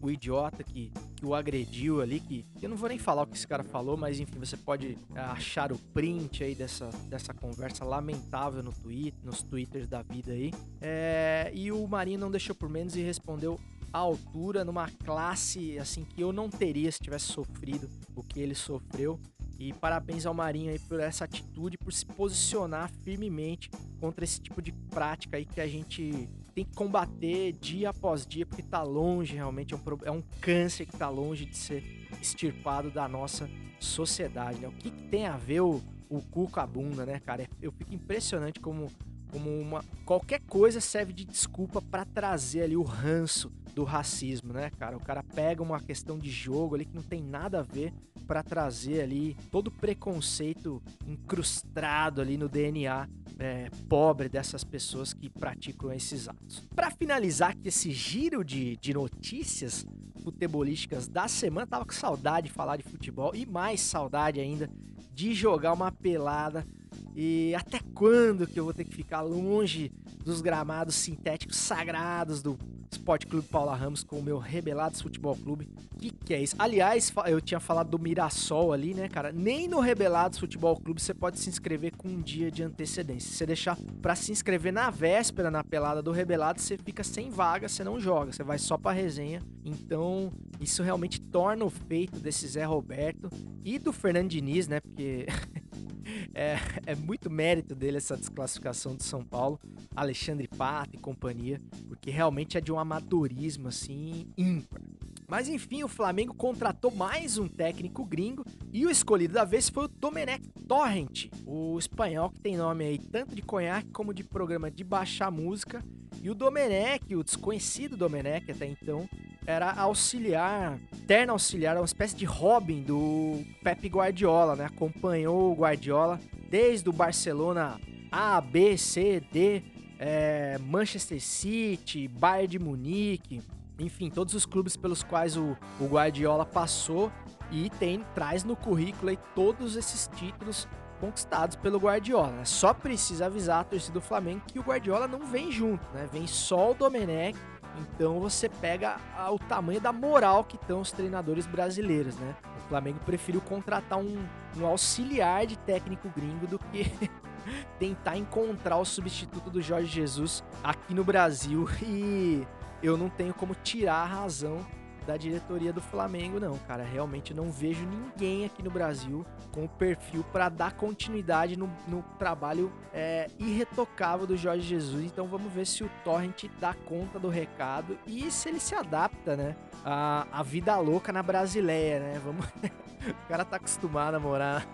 o 0.00 0.10
idiota 0.10 0.62
que, 0.62 0.92
que 1.24 1.26
o 1.26 1.34
agrediu 1.34 2.02
ali, 2.02 2.20
que, 2.20 2.44
eu 2.60 2.68
não 2.68 2.76
vou 2.76 2.88
nem 2.88 2.98
falar 2.98 3.22
o 3.22 3.26
que 3.26 3.34
esse 3.34 3.48
cara 3.48 3.64
falou, 3.64 3.96
mas 3.96 4.20
enfim, 4.20 4.38
você 4.38 4.58
pode 4.58 4.98
é, 5.14 5.20
achar 5.20 5.72
o 5.72 5.78
print 5.78 6.44
aí 6.44 6.54
dessa, 6.54 6.90
dessa 7.08 7.32
conversa 7.32 7.82
lamentável 7.82 8.62
no 8.62 8.72
Twitter, 8.72 9.18
nos 9.24 9.42
twitters 9.42 9.88
da 9.88 10.02
vida 10.02 10.32
aí. 10.32 10.52
É, 10.82 11.50
e 11.54 11.72
o 11.72 11.86
Marinho 11.86 12.18
não 12.18 12.30
deixou 12.30 12.54
por 12.54 12.68
menos 12.68 12.94
e 12.94 13.00
respondeu 13.00 13.58
à 13.90 13.98
altura, 13.98 14.64
numa 14.64 14.90
classe 14.90 15.78
assim 15.78 16.04
que 16.04 16.20
eu 16.20 16.30
não 16.30 16.50
teria 16.50 16.92
se 16.92 17.00
tivesse 17.00 17.26
sofrido 17.26 17.88
o 18.14 18.22
que 18.22 18.40
ele 18.40 18.54
sofreu. 18.54 19.18
E 19.58 19.72
parabéns 19.72 20.26
ao 20.26 20.34
Marinho 20.34 20.72
aí 20.72 20.78
por 20.78 21.00
essa 21.00 21.24
atitude, 21.24 21.78
por 21.78 21.92
se 21.92 22.04
posicionar 22.04 22.90
firmemente 23.02 23.70
contra 23.98 24.24
esse 24.24 24.40
tipo 24.40 24.60
de 24.60 24.72
prática 24.90 25.38
aí 25.38 25.46
que 25.46 25.60
a 25.60 25.66
gente 25.66 26.28
tem 26.54 26.64
que 26.64 26.74
combater 26.74 27.52
dia 27.52 27.90
após 27.90 28.26
dia, 28.26 28.46
porque 28.46 28.62
tá 28.62 28.82
longe 28.82 29.34
realmente, 29.34 29.74
é 29.74 29.76
um, 29.76 29.80
é 30.04 30.10
um 30.10 30.22
câncer 30.40 30.86
que 30.86 30.96
tá 30.96 31.08
longe 31.08 31.44
de 31.44 31.56
ser 31.56 31.82
extirpado 32.20 32.90
da 32.90 33.08
nossa 33.08 33.50
sociedade, 33.80 34.60
né? 34.60 34.68
O 34.68 34.72
que, 34.72 34.90
que 34.90 35.02
tem 35.08 35.26
a 35.26 35.36
ver 35.36 35.60
o, 35.60 35.82
o 36.08 36.22
cu 36.22 36.48
com 36.48 36.60
a 36.60 36.66
bunda, 36.66 37.04
né, 37.04 37.20
cara? 37.20 37.48
Eu 37.60 37.72
fico 37.72 37.92
impressionante 37.92 38.60
como, 38.60 38.90
como 39.30 39.50
uma, 39.50 39.84
qualquer 40.04 40.40
coisa 40.42 40.80
serve 40.80 41.12
de 41.12 41.24
desculpa 41.24 41.82
para 41.82 42.04
trazer 42.04 42.62
ali 42.62 42.76
o 42.76 42.82
ranço 42.82 43.50
do 43.74 43.82
racismo, 43.82 44.52
né, 44.52 44.70
cara? 44.78 44.96
O 44.96 45.00
cara 45.00 45.22
pega 45.22 45.62
uma 45.62 45.80
questão 45.80 46.18
de 46.18 46.30
jogo 46.30 46.76
ali 46.76 46.84
que 46.84 46.94
não 46.94 47.02
tem 47.02 47.20
nada 47.20 47.60
a 47.60 47.62
ver 47.62 47.92
para 48.24 48.42
trazer 48.42 49.02
ali 49.02 49.36
todo 49.50 49.68
o 49.68 49.70
preconceito 49.70 50.82
incrustado 51.06 52.20
ali 52.20 52.36
no 52.36 52.48
DNA 52.48 53.08
é, 53.38 53.70
pobre 53.88 54.28
dessas 54.28 54.64
pessoas 54.64 55.12
que 55.12 55.28
praticam 55.28 55.92
esses 55.92 56.28
atos. 56.28 56.62
Para 56.74 56.90
finalizar 56.90 57.50
aqui 57.50 57.68
esse 57.68 57.90
giro 57.90 58.44
de, 58.44 58.76
de 58.76 58.94
notícias 58.94 59.86
futebolísticas 60.22 61.08
da 61.08 61.28
semana, 61.28 61.66
tava 61.66 61.84
com 61.84 61.92
saudade 61.92 62.48
de 62.48 62.52
falar 62.52 62.76
de 62.76 62.82
futebol 62.82 63.34
e 63.34 63.44
mais 63.44 63.80
saudade 63.80 64.40
ainda 64.40 64.70
de 65.12 65.34
jogar 65.34 65.72
uma 65.72 65.92
pelada. 65.92 66.66
E 67.14 67.54
até 67.54 67.80
quando 67.94 68.46
que 68.46 68.58
eu 68.58 68.64
vou 68.64 68.74
ter 68.74 68.84
que 68.84 68.94
ficar 68.94 69.20
longe 69.20 69.92
dos 70.24 70.40
gramados 70.40 70.94
sintéticos 70.96 71.56
sagrados 71.56 72.42
do 72.42 72.58
Esporte 72.90 73.26
Clube 73.26 73.46
Paula 73.48 73.74
Ramos 73.74 74.02
com 74.02 74.18
o 74.18 74.22
meu 74.22 74.38
Rebelados 74.38 75.00
Futebol 75.00 75.36
Clube. 75.36 75.68
Que 75.98 76.10
que 76.10 76.34
é 76.34 76.42
isso? 76.42 76.56
Aliás, 76.58 77.12
eu 77.26 77.40
tinha 77.40 77.60
falado 77.60 77.90
do 77.90 77.98
Mirassol 77.98 78.72
ali, 78.72 78.94
né, 78.94 79.08
cara? 79.08 79.32
Nem 79.32 79.68
no 79.68 79.80
Rebelados 79.80 80.38
Futebol 80.38 80.76
Clube 80.76 81.00
você 81.00 81.14
pode 81.14 81.38
se 81.38 81.48
inscrever 81.48 81.96
com 81.96 82.08
um 82.08 82.20
dia 82.20 82.50
de 82.50 82.62
antecedência. 82.62 83.30
Se 83.30 83.36
você 83.36 83.46
deixar 83.46 83.76
para 84.00 84.14
se 84.14 84.32
inscrever 84.32 84.72
na 84.72 84.90
véspera 84.90 85.50
na 85.50 85.62
pelada 85.62 86.02
do 86.02 86.12
Rebelado, 86.12 86.60
você 86.60 86.76
fica 86.78 87.04
sem 87.04 87.30
vaga, 87.30 87.68
você 87.68 87.84
não 87.84 88.00
joga, 88.00 88.32
você 88.32 88.42
vai 88.42 88.58
só 88.58 88.76
para 88.78 88.92
resenha. 88.92 89.42
Então, 89.64 90.32
isso 90.60 90.82
realmente 90.82 91.20
torna 91.20 91.64
o 91.64 91.70
feito 91.70 92.18
desse 92.20 92.46
Zé 92.46 92.64
Roberto 92.64 93.28
e 93.64 93.78
do 93.78 93.92
Fernando 93.92 94.28
Diniz, 94.28 94.68
né? 94.68 94.80
Porque 94.80 95.26
é, 96.34 96.56
é, 96.86 96.94
muito 96.94 97.30
mérito 97.30 97.74
dele 97.74 97.96
essa 97.96 98.16
desclassificação 98.16 98.94
do 98.94 99.02
São 99.02 99.24
Paulo, 99.24 99.58
Alexandre 99.94 100.48
Pato 100.48 100.96
e 100.96 100.98
companhia, 100.98 101.60
porque 101.88 102.10
realmente 102.10 102.56
é 102.56 102.60
de 102.60 102.72
um 102.72 102.78
amadorismo 102.78 103.68
assim 103.68 104.26
ímpar. 104.36 104.80
Mas 105.26 105.48
enfim, 105.48 105.82
o 105.82 105.88
Flamengo 105.88 106.34
contratou 106.34 106.90
mais 106.90 107.38
um 107.38 107.48
técnico 107.48 108.04
gringo 108.04 108.44
e 108.72 108.86
o 108.86 108.90
escolhido 108.90 109.34
da 109.34 109.44
vez 109.44 109.68
foi 109.68 109.84
o 109.84 109.88
Domenech 109.88 110.46
Torrent, 110.68 111.28
o 111.46 111.78
espanhol 111.78 112.30
que 112.30 112.40
tem 112.40 112.56
nome 112.56 112.84
aí 112.84 112.98
tanto 112.98 113.34
de 113.34 113.40
conhaque 113.40 113.88
como 113.90 114.12
de 114.12 114.22
programa 114.22 114.70
de 114.70 114.84
baixar 114.84 115.30
música. 115.30 115.82
E 116.22 116.30
o 116.30 116.34
Domenech, 116.34 117.14
o 117.14 117.24
desconhecido 117.24 117.96
Domenech 117.96 118.50
até 118.50 118.66
então, 118.66 119.08
era 119.46 119.72
auxiliar, 119.72 120.78
terno 121.06 121.32
auxiliar, 121.32 121.76
uma 121.76 121.84
espécie 121.84 122.16
de 122.16 122.24
Robin 122.24 122.82
do 122.82 123.42
Pep 123.62 123.88
Guardiola, 123.88 124.56
né? 124.56 124.66
Acompanhou 124.66 125.52
o 125.52 125.54
Guardiola 125.54 126.20
desde 126.48 126.88
o 126.88 126.92
Barcelona 126.92 127.80
A, 128.10 128.40
B, 128.40 128.76
C, 128.78 129.22
D, 129.32 129.62
é, 129.98 130.58
Manchester 130.58 131.20
City, 131.20 132.08
Bayern 132.08 132.48
de 132.48 132.58
Munique, 132.58 133.42
enfim, 133.78 134.08
todos 134.08 134.34
os 134.34 134.46
clubes 134.46 134.76
pelos 134.76 135.02
quais 135.02 135.36
o, 135.36 135.56
o 135.80 135.86
Guardiola 135.86 136.46
passou 136.46 137.10
e 137.50 137.68
tem 137.70 138.04
traz 138.14 138.44
no 138.44 138.56
currículo 138.56 139.10
aí 139.10 139.18
todos 139.34 139.76
esses 139.76 140.08
títulos 140.16 140.68
conquistados 141.00 141.56
pelo 141.56 141.78
Guardiola. 141.78 142.30
Né? 142.30 142.44
Só 142.44 142.72
precisa 142.72 143.26
avisar 143.26 143.60
a 143.60 143.64
torcida 143.64 143.94
do 143.94 144.00
Flamengo 144.00 144.42
que 144.46 144.58
o 144.58 144.62
Guardiola 144.62 145.06
não 145.06 145.26
vem 145.26 145.50
junto, 145.50 145.84
né? 145.92 146.08
Vem 146.10 146.26
só 146.26 146.70
o 146.70 146.74
Domenech. 146.74 147.38
Então 147.78 148.20
você 148.20 148.48
pega 148.48 148.98
o 149.30 149.38
tamanho 149.38 149.80
da 149.80 149.92
moral 149.92 150.44
que 150.44 150.56
estão 150.56 150.80
os 150.80 150.92
treinadores 150.92 151.46
brasileiros, 151.46 152.16
né? 152.16 152.34
O 152.64 152.68
Flamengo 152.68 152.98
preferiu 153.04 153.40
contratar 153.40 153.98
um, 153.98 154.24
um 154.56 154.66
auxiliar 154.66 155.46
de 155.46 155.58
técnico 155.58 156.08
gringo 156.14 156.46
do 156.46 156.58
que 156.58 156.90
tentar 157.78 158.16
encontrar 158.16 158.78
o 158.78 158.84
substituto 158.84 159.50
do 159.50 159.60
Jorge 159.60 159.88
Jesus 159.88 160.42
aqui 160.62 160.94
no 160.94 161.04
Brasil 161.04 161.68
e 161.82 162.46
eu 162.82 162.96
não 162.96 163.08
tenho 163.08 163.34
como 163.34 163.54
tirar 163.54 163.96
a 163.96 164.06
razão 164.06 164.64
da 165.06 165.16
diretoria 165.16 165.72
do 165.72 165.80
Flamengo, 165.80 166.40
não, 166.40 166.56
cara. 166.58 166.82
Realmente 166.82 167.32
não 167.32 167.50
vejo 167.50 167.86
ninguém 167.86 168.44
aqui 168.44 168.62
no 168.62 168.70
Brasil 168.70 169.24
com 169.52 169.64
o 169.64 169.68
perfil 169.68 170.24
para 170.32 170.48
dar 170.48 170.72
continuidade 170.72 171.56
no, 171.56 171.70
no 171.86 172.02
trabalho 172.18 172.72
é, 172.92 173.28
irretocável 173.38 174.26
do 174.26 174.36
Jorge 174.36 174.66
Jesus. 174.66 175.04
Então 175.04 175.26
vamos 175.26 175.52
ver 175.52 175.66
se 175.66 175.84
o 175.84 175.90
Torrent 176.02 176.44
dá 176.58 176.74
conta 176.74 177.18
do 177.18 177.28
recado 177.28 177.98
e 178.06 178.30
se 178.30 178.48
ele 178.48 178.60
se 178.60 178.74
adapta, 178.74 179.36
né? 179.36 179.56
A, 179.84 180.26
a 180.32 180.42
vida 180.42 180.76
louca 180.78 181.12
na 181.12 181.22
Brasileia, 181.22 182.00
né? 182.00 182.20
Vamos. 182.24 182.46
o 183.06 183.28
cara 183.28 183.44
tá 183.44 183.56
acostumado 183.56 184.14
a 184.14 184.20
morar 184.20 184.66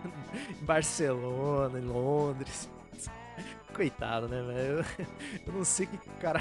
em 0.51 0.65
Barcelona, 0.65 1.79
em 1.79 1.85
Londres. 1.85 2.71
Coitado, 3.75 4.29
né, 4.29 4.43
velho? 4.43 4.85
Eu 5.47 5.53
não 5.53 5.65
sei 5.65 5.87
o 5.87 5.89
que 5.89 6.09
o 6.09 6.13
cara 6.21 6.41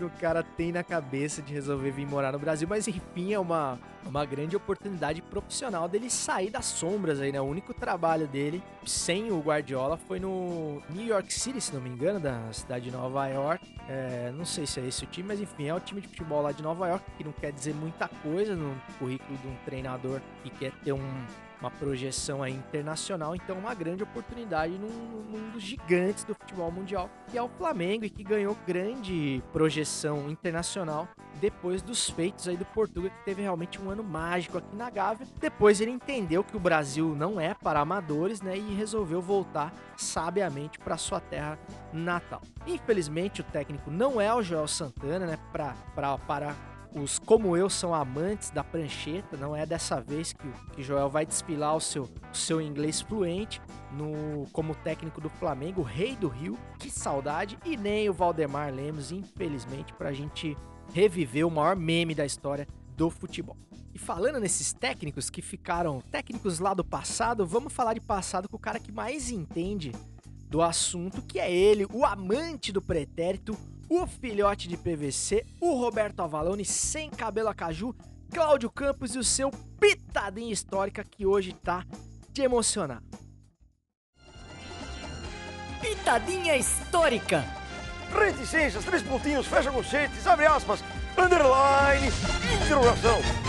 que 0.00 0.04
o 0.04 0.10
cara 0.18 0.42
tem 0.42 0.72
na 0.72 0.82
cabeça 0.82 1.42
de 1.42 1.52
resolver 1.52 1.90
vir 1.90 2.06
morar 2.06 2.32
no 2.32 2.38
Brasil, 2.38 2.66
mas 2.66 2.88
enfim, 2.88 3.34
é 3.34 3.38
uma, 3.38 3.78
uma 4.06 4.24
grande 4.24 4.56
oportunidade 4.56 5.20
profissional 5.20 5.86
dele 5.86 6.08
sair 6.08 6.48
das 6.48 6.64
sombras 6.64 7.20
aí, 7.20 7.30
né? 7.30 7.40
O 7.40 7.44
único 7.44 7.74
trabalho 7.74 8.26
dele 8.26 8.62
sem 8.86 9.30
o 9.30 9.38
Guardiola 9.40 9.98
foi 9.98 10.18
no 10.18 10.80
New 10.88 11.06
York 11.06 11.32
City, 11.32 11.60
se 11.60 11.74
não 11.74 11.82
me 11.82 11.90
engano, 11.90 12.18
da 12.18 12.50
cidade 12.52 12.86
de 12.86 12.90
Nova 12.90 13.26
York. 13.28 13.62
É, 13.88 14.32
não 14.34 14.46
sei 14.46 14.66
se 14.66 14.80
é 14.80 14.86
esse 14.86 15.04
o 15.04 15.06
time, 15.06 15.28
mas 15.28 15.40
enfim, 15.40 15.66
é 15.66 15.74
o 15.74 15.80
time 15.80 16.00
de 16.00 16.08
futebol 16.08 16.40
lá 16.40 16.52
de 16.52 16.62
Nova 16.62 16.88
York, 16.88 17.04
que 17.18 17.24
não 17.24 17.32
quer 17.32 17.52
dizer 17.52 17.74
muita 17.74 18.08
coisa 18.08 18.56
no 18.56 18.74
currículo 18.98 19.36
de 19.38 19.48
um 19.48 19.56
treinador 19.66 20.20
que 20.42 20.48
quer 20.48 20.72
ter 20.82 20.92
um 20.92 21.24
uma 21.60 21.70
projeção 21.70 22.42
aí 22.42 22.52
internacional, 22.52 23.34
então 23.34 23.58
uma 23.58 23.74
grande 23.74 24.02
oportunidade 24.02 24.78
num, 24.78 24.88
num, 24.88 25.50
dos 25.50 25.62
gigantes 25.62 26.24
do 26.24 26.34
futebol 26.34 26.70
mundial, 26.70 27.10
que 27.30 27.36
é 27.36 27.42
o 27.42 27.48
Flamengo 27.48 28.04
e 28.04 28.10
que 28.10 28.24
ganhou 28.24 28.56
grande 28.66 29.42
projeção 29.52 30.30
internacional 30.30 31.08
depois 31.40 31.82
dos 31.82 32.10
feitos 32.10 32.48
aí 32.48 32.56
do 32.56 32.64
Portugal, 32.66 33.10
que 33.10 33.24
teve 33.24 33.42
realmente 33.42 33.80
um 33.80 33.90
ano 33.90 34.02
mágico 34.02 34.58
aqui 34.58 34.76
na 34.76 34.90
Gávea. 34.90 35.26
Depois 35.38 35.80
ele 35.80 35.90
entendeu 35.90 36.44
que 36.44 36.56
o 36.56 36.60
Brasil 36.60 37.14
não 37.16 37.40
é 37.40 37.54
para 37.54 37.80
amadores, 37.80 38.40
né, 38.40 38.56
e 38.56 38.74
resolveu 38.74 39.20
voltar 39.20 39.72
sabiamente 39.96 40.78
para 40.78 40.96
sua 40.96 41.20
terra 41.20 41.58
natal. 41.92 42.42
Infelizmente 42.66 43.40
o 43.40 43.44
técnico 43.44 43.90
não 43.90 44.20
é 44.20 44.32
o 44.34 44.42
Joel 44.42 44.68
Santana, 44.68 45.26
né, 45.26 45.38
para 45.52 45.74
para 45.94 46.54
os 46.94 47.18
como 47.18 47.56
eu 47.56 47.70
são 47.70 47.94
amantes 47.94 48.50
da 48.50 48.64
prancheta, 48.64 49.36
não 49.36 49.54
é 49.54 49.64
dessa 49.64 50.00
vez 50.00 50.32
que, 50.32 50.48
que 50.72 50.82
Joel 50.82 51.08
vai 51.08 51.24
desfilar 51.24 51.76
o 51.76 51.80
seu, 51.80 52.04
o 52.04 52.36
seu 52.36 52.60
inglês 52.60 53.00
fluente 53.00 53.60
no 53.92 54.46
como 54.52 54.74
técnico 54.74 55.20
do 55.20 55.28
Flamengo, 55.28 55.82
rei 55.82 56.16
do 56.16 56.28
Rio, 56.28 56.58
que 56.78 56.90
saudade, 56.90 57.58
e 57.64 57.76
nem 57.76 58.08
o 58.08 58.12
Valdemar 58.12 58.72
Lemos, 58.72 59.12
infelizmente, 59.12 59.92
para 59.94 60.10
a 60.10 60.12
gente 60.12 60.56
reviver 60.92 61.46
o 61.46 61.50
maior 61.50 61.76
meme 61.76 62.14
da 62.14 62.26
história 62.26 62.66
do 62.96 63.08
futebol. 63.10 63.56
E 63.94 63.98
falando 63.98 64.38
nesses 64.38 64.72
técnicos 64.72 65.30
que 65.30 65.42
ficaram 65.42 66.00
técnicos 66.00 66.58
lá 66.58 66.74
do 66.74 66.84
passado, 66.84 67.46
vamos 67.46 67.72
falar 67.72 67.94
de 67.94 68.00
passado 68.00 68.48
com 68.48 68.56
o 68.56 68.60
cara 68.60 68.78
que 68.78 68.92
mais 68.92 69.30
entende 69.30 69.92
do 70.48 70.62
assunto, 70.62 71.22
que 71.22 71.38
é 71.38 71.50
ele, 71.50 71.86
o 71.92 72.04
amante 72.04 72.72
do 72.72 72.82
pretérito, 72.82 73.56
o 73.90 74.06
filhote 74.06 74.68
de 74.68 74.76
PVC, 74.76 75.44
o 75.60 75.74
Roberto 75.74 76.20
Avalone 76.20 76.64
sem 76.64 77.10
cabelo 77.10 77.48
a 77.48 77.54
caju, 77.54 77.92
Cláudio 78.32 78.70
Campos 78.70 79.16
e 79.16 79.18
o 79.18 79.24
seu 79.24 79.50
pitadinha 79.80 80.52
histórica 80.52 81.02
que 81.02 81.26
hoje 81.26 81.52
tá 81.52 81.84
de 82.32 82.42
emocionar. 82.42 83.02
Pitadinha 85.80 86.56
histórica. 86.56 87.44
Reticências, 88.16 88.84
três 88.84 89.02
pontinhos, 89.02 89.46
fecha 89.46 89.72
conchetes, 89.72 90.24
abre 90.26 90.46
aspas, 90.46 90.84
underline, 91.18 92.06
interrogação. 92.64 93.39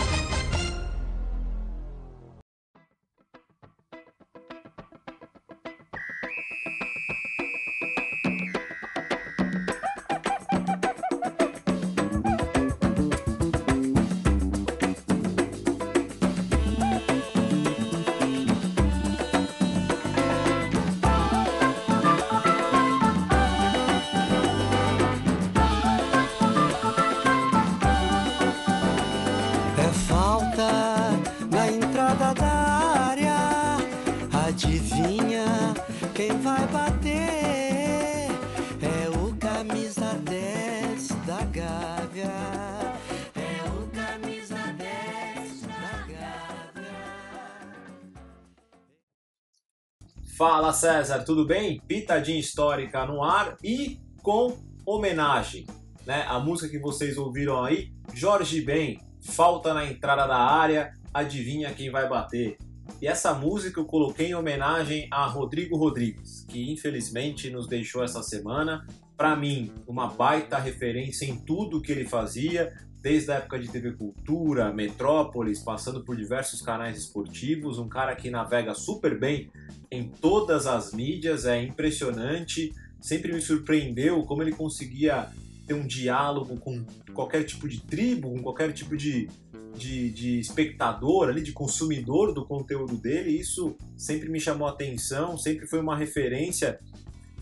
César, 50.72 51.24
tudo 51.24 51.46
bem? 51.46 51.80
Pitadinha 51.86 52.40
histórica 52.40 53.04
no 53.06 53.22
ar 53.22 53.56
e 53.62 54.00
com 54.22 54.56
homenagem, 54.86 55.66
né? 56.06 56.24
A 56.28 56.38
música 56.38 56.68
que 56.68 56.78
vocês 56.78 57.16
ouviram 57.18 57.62
aí, 57.62 57.92
Jorge 58.14 58.60
Ben, 58.60 59.00
falta 59.20 59.74
na 59.74 59.86
entrada 59.86 60.26
da 60.26 60.38
área, 60.38 60.92
adivinha 61.12 61.72
quem 61.72 61.90
vai 61.90 62.08
bater. 62.08 62.56
E 63.00 63.06
essa 63.06 63.34
música 63.34 63.80
eu 63.80 63.84
coloquei 63.84 64.28
em 64.28 64.34
homenagem 64.34 65.08
a 65.10 65.26
Rodrigo 65.26 65.76
Rodrigues, 65.76 66.44
que 66.48 66.72
infelizmente 66.72 67.50
nos 67.50 67.66
deixou 67.66 68.02
essa 68.02 68.22
semana. 68.22 68.86
Para 69.16 69.36
mim, 69.36 69.72
uma 69.86 70.08
baita 70.08 70.58
referência 70.58 71.26
em 71.26 71.36
tudo 71.36 71.80
que 71.80 71.92
ele 71.92 72.04
fazia, 72.04 72.72
desde 73.00 73.32
a 73.32 73.36
época 73.36 73.58
de 73.58 73.68
TV 73.68 73.92
Cultura, 73.92 74.72
Metrópolis, 74.72 75.60
passando 75.60 76.04
por 76.04 76.16
diversos 76.16 76.62
canais 76.62 76.96
esportivos, 76.96 77.78
um 77.78 77.88
cara 77.88 78.14
que 78.14 78.30
navega 78.30 78.74
super 78.74 79.18
bem 79.18 79.50
em 79.92 80.08
todas 80.08 80.66
as 80.66 80.92
mídias, 80.92 81.44
é 81.44 81.62
impressionante. 81.62 82.72
Sempre 82.98 83.30
me 83.32 83.42
surpreendeu 83.42 84.22
como 84.22 84.42
ele 84.42 84.52
conseguia 84.52 85.28
ter 85.66 85.74
um 85.74 85.86
diálogo 85.86 86.56
com 86.56 86.82
qualquer 87.12 87.44
tipo 87.44 87.68
de 87.68 87.80
tribo, 87.80 88.30
com 88.30 88.42
qualquer 88.42 88.72
tipo 88.72 88.96
de, 88.96 89.28
de, 89.76 90.10
de 90.10 90.40
espectador, 90.40 91.28
ali, 91.28 91.42
de 91.42 91.52
consumidor 91.52 92.32
do 92.32 92.46
conteúdo 92.46 92.96
dele. 92.96 93.38
Isso 93.38 93.76
sempre 93.94 94.30
me 94.30 94.40
chamou 94.40 94.66
atenção, 94.66 95.36
sempre 95.36 95.66
foi 95.66 95.80
uma 95.80 95.94
referência 95.94 96.78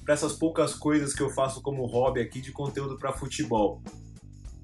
para 0.04 0.14
essas 0.14 0.32
poucas 0.32 0.74
coisas 0.74 1.14
que 1.14 1.22
eu 1.22 1.30
faço 1.30 1.62
como 1.62 1.86
hobby 1.86 2.20
aqui 2.20 2.40
de 2.40 2.50
conteúdo 2.50 2.98
para 2.98 3.12
futebol. 3.12 3.80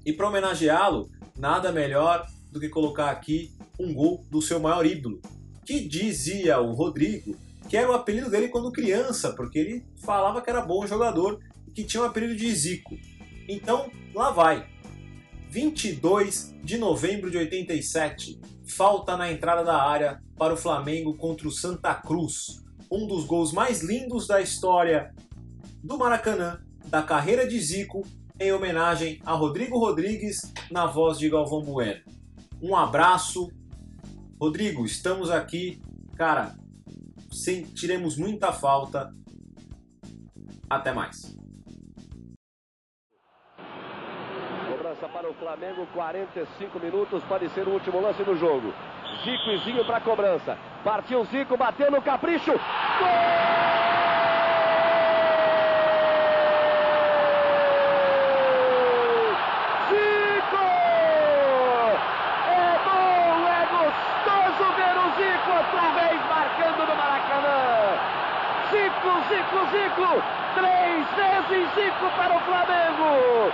E 0.05 0.11
para 0.11 0.27
homenageá-lo, 0.27 1.09
nada 1.37 1.71
melhor 1.71 2.27
do 2.51 2.59
que 2.59 2.67
colocar 2.67 3.11
aqui 3.11 3.53
um 3.79 3.93
gol 3.93 4.25
do 4.29 4.41
seu 4.41 4.59
maior 4.59 4.85
ídolo, 4.85 5.21
que 5.65 5.87
dizia 5.87 6.59
o 6.59 6.73
Rodrigo 6.73 7.35
que 7.67 7.75
era 7.75 7.89
o 7.89 7.93
apelido 7.93 8.29
dele 8.29 8.47
quando 8.47 8.71
criança, 8.71 9.33
porque 9.33 9.59
ele 9.59 9.85
falava 10.03 10.41
que 10.41 10.49
era 10.49 10.61
bom 10.61 10.85
jogador 10.87 11.39
e 11.67 11.71
que 11.71 11.83
tinha 11.83 12.03
o 12.03 12.05
apelido 12.05 12.35
de 12.35 12.53
Zico. 12.53 12.97
Então, 13.47 13.89
lá 14.13 14.31
vai. 14.31 14.67
22 15.49 16.55
de 16.63 16.77
novembro 16.77 17.31
de 17.31 17.37
87. 17.37 18.39
Falta 18.67 19.15
na 19.15 19.31
entrada 19.31 19.63
da 19.63 19.81
área 19.81 20.21
para 20.37 20.53
o 20.53 20.57
Flamengo 20.57 21.15
contra 21.15 21.47
o 21.47 21.51
Santa 21.51 21.95
Cruz. 21.95 22.63
Um 22.91 23.07
dos 23.07 23.25
gols 23.25 23.51
mais 23.51 23.81
lindos 23.81 24.27
da 24.27 24.41
história 24.41 25.13
do 25.83 25.97
Maracanã, 25.97 26.61
da 26.85 27.01
carreira 27.01 27.47
de 27.47 27.59
Zico, 27.59 28.05
em 28.39 28.51
homenagem 28.51 29.19
a 29.25 29.33
Rodrigo 29.33 29.79
Rodrigues 29.79 30.53
na 30.69 30.85
voz 30.85 31.17
de 31.17 31.29
Galvão 31.29 31.61
Bueno. 31.63 32.01
Um 32.61 32.75
abraço. 32.75 33.49
Rodrigo, 34.39 34.85
estamos 34.85 35.31
aqui. 35.31 35.81
Cara, 36.15 36.55
sentiremos 37.43 38.17
muita 38.17 38.51
falta. 38.51 39.11
Até 40.69 40.91
mais. 40.91 41.35
Cobrança 44.69 45.07
para 45.09 45.29
o 45.29 45.33
Flamengo, 45.35 45.87
45 45.93 46.79
minutos, 46.79 47.23
pode 47.25 47.49
ser 47.49 47.67
o 47.67 47.71
último 47.71 48.01
lance 48.01 48.23
do 48.23 48.35
jogo. 48.37 48.73
Zico 49.23 49.49
e 49.49 49.57
Zinho 49.59 49.85
para 49.85 50.01
cobrança. 50.01 50.57
Partiu 50.83 51.23
Zico, 51.25 51.57
bateu 51.57 51.89
no 51.91 52.01
capricho. 52.01 52.51
Gol! 52.51 52.57
Zico! 59.89 60.65
É 62.47 62.79
bom, 62.85 63.47
é 63.47 63.63
gostoso 63.75 64.65
ver 64.77 64.95
o 64.97 65.07
Zico 65.17 65.49
outra 65.57 65.85
vez 65.99 66.19
marcando 66.29 66.81
no 66.87 66.95
Maracanã. 66.95 67.97
Zico, 68.69 69.11
Zico, 69.29 69.59
Zico! 69.71 70.09
Três 70.55 71.05
vezes 71.15 71.73
Zico 71.75 72.07
para 72.17 72.35
o 72.35 72.39
Flamengo! 72.41 73.51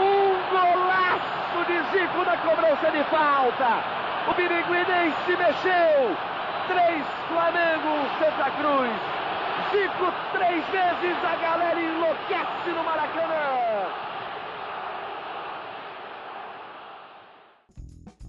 Um 0.00 0.38
golaço 0.50 1.64
de 1.66 1.78
Zico 1.90 2.24
na 2.24 2.36
cobrança 2.38 2.90
de 2.90 3.04
falta. 3.04 3.98
O 4.68 4.70
Biriguinense 4.70 5.30
mexeu. 5.30 6.14
Três 6.66 7.06
Flamengo, 7.26 8.04
Santa 8.18 8.50
Cruz. 8.50 8.92
Zico 9.70 10.12
três 10.32 10.62
vezes, 10.68 11.24
a 11.24 11.36
galera 11.36 11.80
enlouquece 11.80 12.68
no 12.68 12.84
Maracanã. 12.84 13.88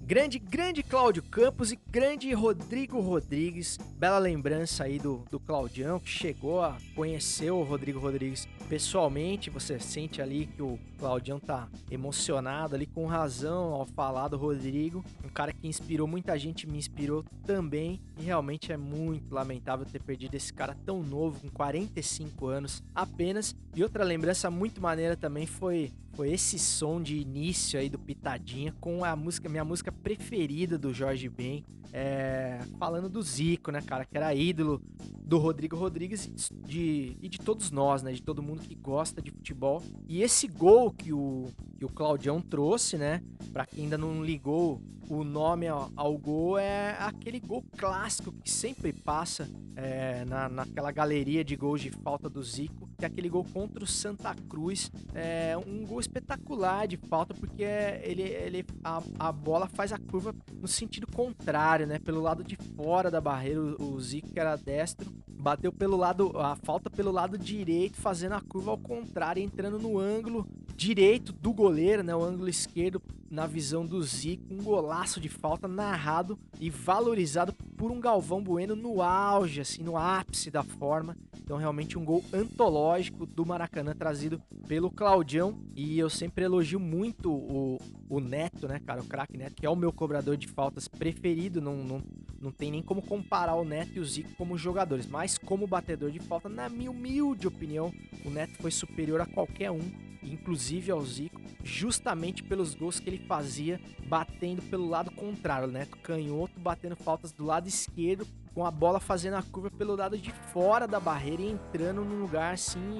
Grande, 0.02 0.40
grande 0.40 0.82
Cláudio 0.82 1.24
Campos 1.24 1.74
e 1.74 1.76
grande 1.76 2.34
Rodrigo 2.34 3.02
Rodrigues. 3.02 3.78
Bela 3.98 4.18
lembrança 4.18 4.86
aí 4.86 4.98
do, 4.98 5.26
do 5.30 5.42
Claudião, 5.42 6.00
que 6.00 6.10
chegou 6.10 6.64
a 6.64 6.78
conhecer 6.96 7.52
o 7.52 7.64
Rodrigo 7.64 8.00
Rodrigues 8.00 8.48
pessoalmente. 8.70 9.50
Você 9.50 9.80
sente 9.80 10.22
ali 10.22 10.46
que 10.46 10.62
o 10.62 10.80
Claudião 11.00 11.40
tá 11.40 11.68
emocionado 11.90 12.76
ali, 12.76 12.86
com 12.86 13.08
razão, 13.08 13.74
ao 13.74 13.86
falar 13.86 14.28
do 14.28 14.38
Rodrigo. 14.38 15.04
Um 15.26 15.30
cara 15.30 15.52
que 15.52 15.68
inspirou 15.68 16.08
muita 16.08 16.38
gente, 16.38 16.68
me 16.68 16.78
inspirou 16.78 17.26
também. 17.46 18.00
E 18.18 18.24
realmente 18.24 18.72
é 18.72 18.78
muito 18.78 19.34
lamentável 19.34 19.86
ter 19.86 20.02
perdido 20.02 20.36
esse 20.36 20.54
cara 20.54 20.78
tão 20.86 21.02
novo, 21.02 21.42
com 21.42 21.50
45 21.50 22.48
anos 22.48 22.84
apenas. 22.94 23.56
E 23.76 23.82
outra 23.82 24.04
lembrança 24.04 24.52
muito 24.52 24.80
maneira 24.80 25.18
também 25.18 25.48
foi 25.48 25.92
foi 26.14 26.34
esse 26.34 26.60
som 26.60 27.02
de 27.02 27.16
início 27.16 27.80
aí 27.80 27.88
do 27.88 27.98
Pitadinha 27.98 28.76
com 28.82 29.06
a 29.06 29.16
música, 29.16 29.48
minha 29.48 29.64
música 29.64 29.90
preferida 29.90 30.78
do 30.78 30.94
Jorge 30.94 31.30
Ben, 31.30 31.64
é, 31.94 32.60
falando 32.78 33.08
do 33.08 33.22
Zico, 33.22 33.72
né, 33.72 33.82
cara, 33.82 34.04
que 34.04 34.18
era 34.18 34.36
ídolo 34.36 34.82
do 35.30 35.38
Rodrigo 35.38 35.78
Rodrigues 35.78 36.52
de, 36.66 37.16
e 37.22 37.30
de 37.30 37.38
todos 37.38 37.70
nós, 37.70 38.02
né, 38.02 38.12
de 38.12 38.22
todo 38.22 38.42
mundo 38.42 38.62
que 38.62 38.74
gosta 38.74 39.22
de 39.22 39.30
futebol. 39.30 39.82
E 40.08 40.24
esse 40.24 40.48
gol 40.48 40.92
que 40.92 41.14
o, 41.14 41.46
que 41.78 41.86
o 41.86 41.90
Claudião 41.90 42.42
trouxe, 42.42 42.98
né, 42.98 43.22
para 43.54 43.68
quem 43.68 43.84
ainda 43.84 43.98
não 43.98 44.26
ligou 44.26 44.82
o 45.10 45.24
nome 45.24 45.68
ao, 45.68 45.92
ao, 45.96 46.18
gol, 46.18 46.58
é 46.58 46.96
aquele 47.00 47.40
gol 47.40 47.64
clássico 47.76 48.32
que 48.32 48.50
sempre 48.50 48.94
passa 48.94 49.50
é, 49.76 50.24
na, 50.26 50.48
naquela 50.48 50.92
galeria 50.92 51.44
de 51.44 51.56
gols 51.56 51.82
de 51.82 51.90
falta 51.90 52.30
do 52.30 52.44
Zico, 52.44 52.88
que 52.96 53.04
é 53.04 53.08
aquele 53.08 53.28
gol 53.28 53.44
contra 53.52 53.84
o 53.84 53.88
Santa 53.88 54.36
Cruz. 54.48 54.92
É 55.16 55.58
um 55.58 55.84
gol 55.86 56.00
espetacular 56.00 56.88
de 56.88 56.98
falta, 56.98 57.34
porque 57.34 57.64
ele, 57.64 58.22
ele, 58.22 58.66
a, 58.84 59.02
a 59.18 59.32
bola 59.32 59.68
faz 59.68 59.92
a 59.92 59.98
curva 59.98 60.36
no 60.54 60.68
sentido 60.68 61.08
contrário, 61.08 61.88
né? 61.88 61.98
Pelo 61.98 62.22
lado 62.22 62.44
de 62.44 62.56
fora 62.76 63.10
da 63.10 63.20
barreira, 63.20 63.62
o, 63.62 63.96
o 63.96 64.00
Zico, 64.00 64.30
que 64.30 64.40
era 64.40 64.56
destro, 64.56 65.12
bateu 65.40 65.72
pelo 65.72 65.96
lado, 65.96 66.38
a 66.38 66.56
falta 66.56 66.90
pelo 66.90 67.12
lado 67.12 67.38
direito, 67.38 67.96
fazendo 67.96 68.34
a 68.34 68.42
curva 68.42 68.72
ao 68.72 68.78
contrário, 68.78 69.42
entrando 69.42 69.80
no 69.80 69.98
ângulo 69.98 70.46
direito 70.76 71.32
do 71.32 71.54
goleiro, 71.54 72.04
né? 72.04 72.16
O 72.16 72.24
ângulo 72.24 72.50
esquerdo 72.50 73.02
na 73.30 73.46
visão 73.46 73.86
do 73.86 74.02
Zico, 74.02 74.54
um 74.54 74.64
golaço 74.64 75.20
de 75.20 75.30
falta 75.30 75.68
narrado 75.68 76.38
e 76.60 76.70
valorizado 76.70 77.54
por 77.78 77.92
um 77.92 78.00
Galvão 78.00 78.44
Bueno 78.44 78.76
no 78.76 79.02
auge, 79.02 79.62
assim, 79.62 79.84
no 79.84 79.96
ápice 79.96 80.50
da 80.50 80.64
forma. 80.64 81.16
Então, 81.38 81.58
realmente 81.58 81.98
um 81.98 82.04
gol 82.04 82.24
antológico 82.34 83.26
do 83.26 83.46
Maracanã 83.46 83.96
trazido 83.96 84.42
pelo 84.68 84.92
Claudião. 84.92 85.60
E 85.76 85.98
eu 85.98 86.10
sempre 86.10 86.46
elogio 86.46 86.80
muito 86.80 87.32
o, 87.32 87.80
o 88.10 88.20
Neto, 88.20 88.68
né, 88.68 88.80
cara? 88.80 89.02
O 89.02 89.06
craque 89.06 89.38
Neto, 89.38 89.56
que 89.56 89.66
é 89.66 89.70
o 89.70 89.76
meu 89.76 89.92
cobrador 89.92 90.38
de 90.38 90.48
faltas 90.48 90.88
preferido. 90.88 91.62
Não, 91.62 91.78
não, 91.78 92.04
não 92.42 92.52
tem 92.52 92.72
nem 92.72 92.82
como 92.82 93.02
comparar 93.02 93.56
o 93.56 93.66
Neto 93.66 93.92
e 93.96 94.00
o 94.00 94.06
Zico 94.06 94.34
como 94.36 94.58
jogadores. 94.58 95.06
Mas 95.08 95.38
como 95.38 95.68
batedor 95.68 96.12
de 96.12 96.20
falta, 96.20 96.48
na 96.48 96.70
minha 96.70 96.92
humilde 96.92 97.48
opinião, 97.48 97.94
o 98.26 98.30
Neto 98.30 98.54
foi 98.62 98.72
superior 98.72 99.22
a 99.22 99.26
qualquer 99.26 99.72
um 99.72 100.10
inclusive 100.22 100.92
ao 100.92 101.04
Zico, 101.04 101.40
justamente 101.64 102.44
pelos 102.44 102.76
gols 102.76 103.00
que 103.00 103.10
ele 103.10 103.20
fazia 103.20 103.80
batendo 104.08 104.62
pelo 104.64 104.88
lado 104.88 105.12
contrário, 105.12 105.68
né? 105.68 105.88
Canhoto 106.04 106.60
batendo 106.60 106.96
faltas 106.96 107.32
do 107.32 107.46
lado 107.46 107.68
esquerdo, 107.68 108.28
com 108.54 108.66
a 108.66 108.72
bola 108.72 109.00
fazendo 109.00 109.36
a 109.36 109.44
curva 109.44 109.72
pelo 109.72 109.96
lado 109.96 110.18
de 110.18 110.32
fora 110.52 110.88
da 110.88 111.00
barreira 111.00 111.42
e 111.42 111.52
entrando 111.52 112.04
num 112.04 112.22
lugar 112.22 112.54
assim 112.54 113.00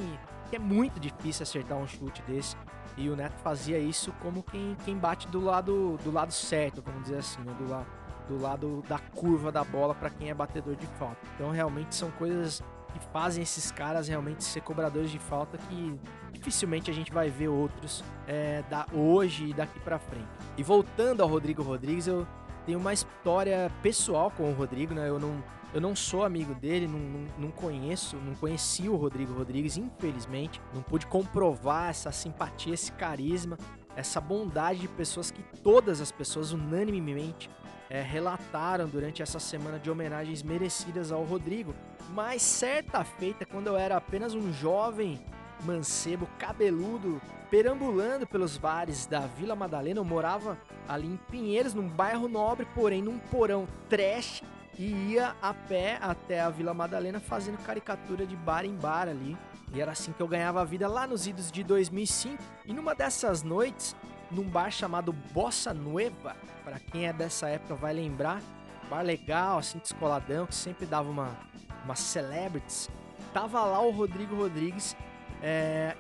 que 0.50 0.56
é 0.56 0.60
muito 0.60 1.00
difícil 1.00 1.44
acertar 1.44 1.78
um 1.78 1.88
chute 1.88 2.22
desse. 2.24 2.56
E 2.98 3.10
o 3.10 3.16
Neto 3.16 3.38
fazia 3.44 3.78
isso 3.78 4.12
como 4.22 4.44
quem, 4.44 4.76
quem 4.84 4.98
bate 4.98 5.28
do 5.28 5.40
lado 5.40 5.98
do 6.04 6.12
lado 6.12 6.34
certo, 6.34 6.82
vamos 6.82 7.04
dizer 7.04 7.18
assim, 7.18 7.40
né? 7.42 7.54
do, 7.54 7.70
lado, 7.70 7.88
do 8.30 8.40
lado 8.40 8.84
da 8.88 9.00
curva 9.00 9.52
da 9.52 9.64
bola 9.64 9.96
para 9.96 10.10
quem 10.10 10.30
é 10.30 10.34
batedor 10.34 10.76
de 10.76 10.86
falta. 10.86 11.18
Então 11.36 11.50
realmente 11.50 11.96
são 11.96 12.12
coisas 12.12 12.64
que 12.94 13.00
fazem 13.12 13.44
esses 13.44 13.72
caras 13.72 14.08
realmente 14.08 14.44
ser 14.44 14.62
cobradores 14.62 15.12
de 15.12 15.20
falta 15.20 15.58
que 15.58 16.00
dificilmente 16.32 16.90
a 16.90 16.94
gente 16.94 17.12
vai 17.12 17.30
ver 17.30 17.48
outros 17.48 18.04
é, 18.28 18.64
da 18.70 18.86
hoje 18.94 19.50
e 19.50 19.54
daqui 19.54 19.80
para 19.80 20.00
frente. 20.00 20.28
E 20.58 20.64
voltando 20.64 21.22
ao 21.22 21.28
Rodrigo 21.28 21.62
Rodrigues, 21.62 22.08
eu 22.08 22.26
tenho 22.66 22.80
uma 22.80 22.94
história 22.94 23.72
pessoal 23.82 24.32
com 24.32 24.52
o 24.52 24.54
Rodrigo, 24.54 24.94
né? 24.94 25.10
Eu 25.10 25.20
não, 25.20 25.44
eu 25.74 25.82
não 25.82 25.96
sou 25.96 26.24
amigo 26.24 26.54
dele, 26.54 26.88
não, 26.88 27.00
não, 27.00 27.28
não 27.38 27.52
conheço, 27.52 28.16
não 28.18 28.36
conheci 28.36 28.88
o 28.88 28.96
Rodrigo 28.96 29.34
Rodrigues, 29.34 29.78
infelizmente. 29.78 30.62
Não 30.74 30.82
pude 30.82 31.08
comprovar 31.08 31.90
essa 31.90 32.12
simpatia, 32.12 32.74
esse 32.74 32.92
carisma, 32.92 33.58
essa 33.96 34.22
bondade 34.22 34.80
de 34.80 34.88
pessoas 34.88 35.32
que 35.32 35.44
todas 35.64 36.02
as 36.02 36.12
pessoas 36.12 36.52
unanimemente 36.52 37.50
é, 37.90 38.02
relataram 38.02 38.88
durante 38.88 39.22
essa 39.22 39.40
semana 39.40 39.80
de 39.80 39.90
homenagens 39.90 40.44
merecidas 40.44 41.12
ao 41.12 41.24
Rodrigo. 41.24 41.74
Mas 42.12 42.42
certa 42.42 43.04
feita, 43.04 43.46
quando 43.46 43.68
eu 43.68 43.78
era 43.78 43.98
apenas 43.98 44.34
um 44.34 44.54
jovem 44.54 45.20
mancebo, 45.64 46.28
cabeludo, 46.38 47.22
perambulando 47.50 48.26
pelos 48.26 48.58
bares 48.58 49.06
da 49.06 49.22
Vila 49.22 49.56
Madalena, 49.56 50.00
eu 50.00 50.06
morava 50.06 50.58
ali 50.88 51.08
em 51.08 51.18
Pinheiros, 51.30 51.74
num 51.74 51.88
bairro 51.88 52.28
nobre, 52.28 52.66
porém 52.74 53.02
num 53.02 53.20
porão 53.20 53.68
trash, 53.90 54.44
e 54.78 55.12
ia 55.12 55.36
a 55.42 55.54
pé 55.54 55.98
até 56.02 56.40
a 56.40 56.50
Vila 56.50 56.74
Madalena 56.74 57.20
fazendo 57.20 57.58
caricatura 57.58 58.26
de 58.26 58.36
bar 58.36 58.66
em 58.66 58.76
bar 58.76 59.10
ali. 59.10 59.38
E 59.74 59.82
era 59.82 59.92
assim 59.92 60.12
que 60.12 60.22
eu 60.22 60.28
ganhava 60.28 60.62
a 60.62 60.66
vida 60.66 60.88
lá 60.88 61.06
nos 61.06 61.28
idos 61.28 61.52
de 61.52 61.64
2005. 61.64 62.42
E 62.66 62.74
numa 62.74 62.96
dessas 62.96 63.44
noites, 63.44 63.96
num 64.32 64.44
bar 64.44 64.72
chamado 64.72 65.14
Bossa 65.14 65.74
Nueva, 65.74 66.36
para 66.64 66.80
quem 66.80 67.08
é 67.08 67.14
dessa 67.14 67.48
época 67.50 67.76
vai 67.76 67.94
lembrar, 67.94 68.42
bar 68.90 69.02
legal, 69.02 69.60
assim, 69.60 69.78
descoladão, 69.80 70.46
que 70.46 70.56
sempre 70.56 70.86
dava 70.86 71.10
uma, 71.10 71.38
uma 71.86 71.96
celebrities. 71.96 72.90
Tava 73.34 73.64
lá 73.64 73.80
o 73.80 73.92
Rodrigo 73.92 74.36
Rodrigues, 74.36 74.96
é, 75.42 75.96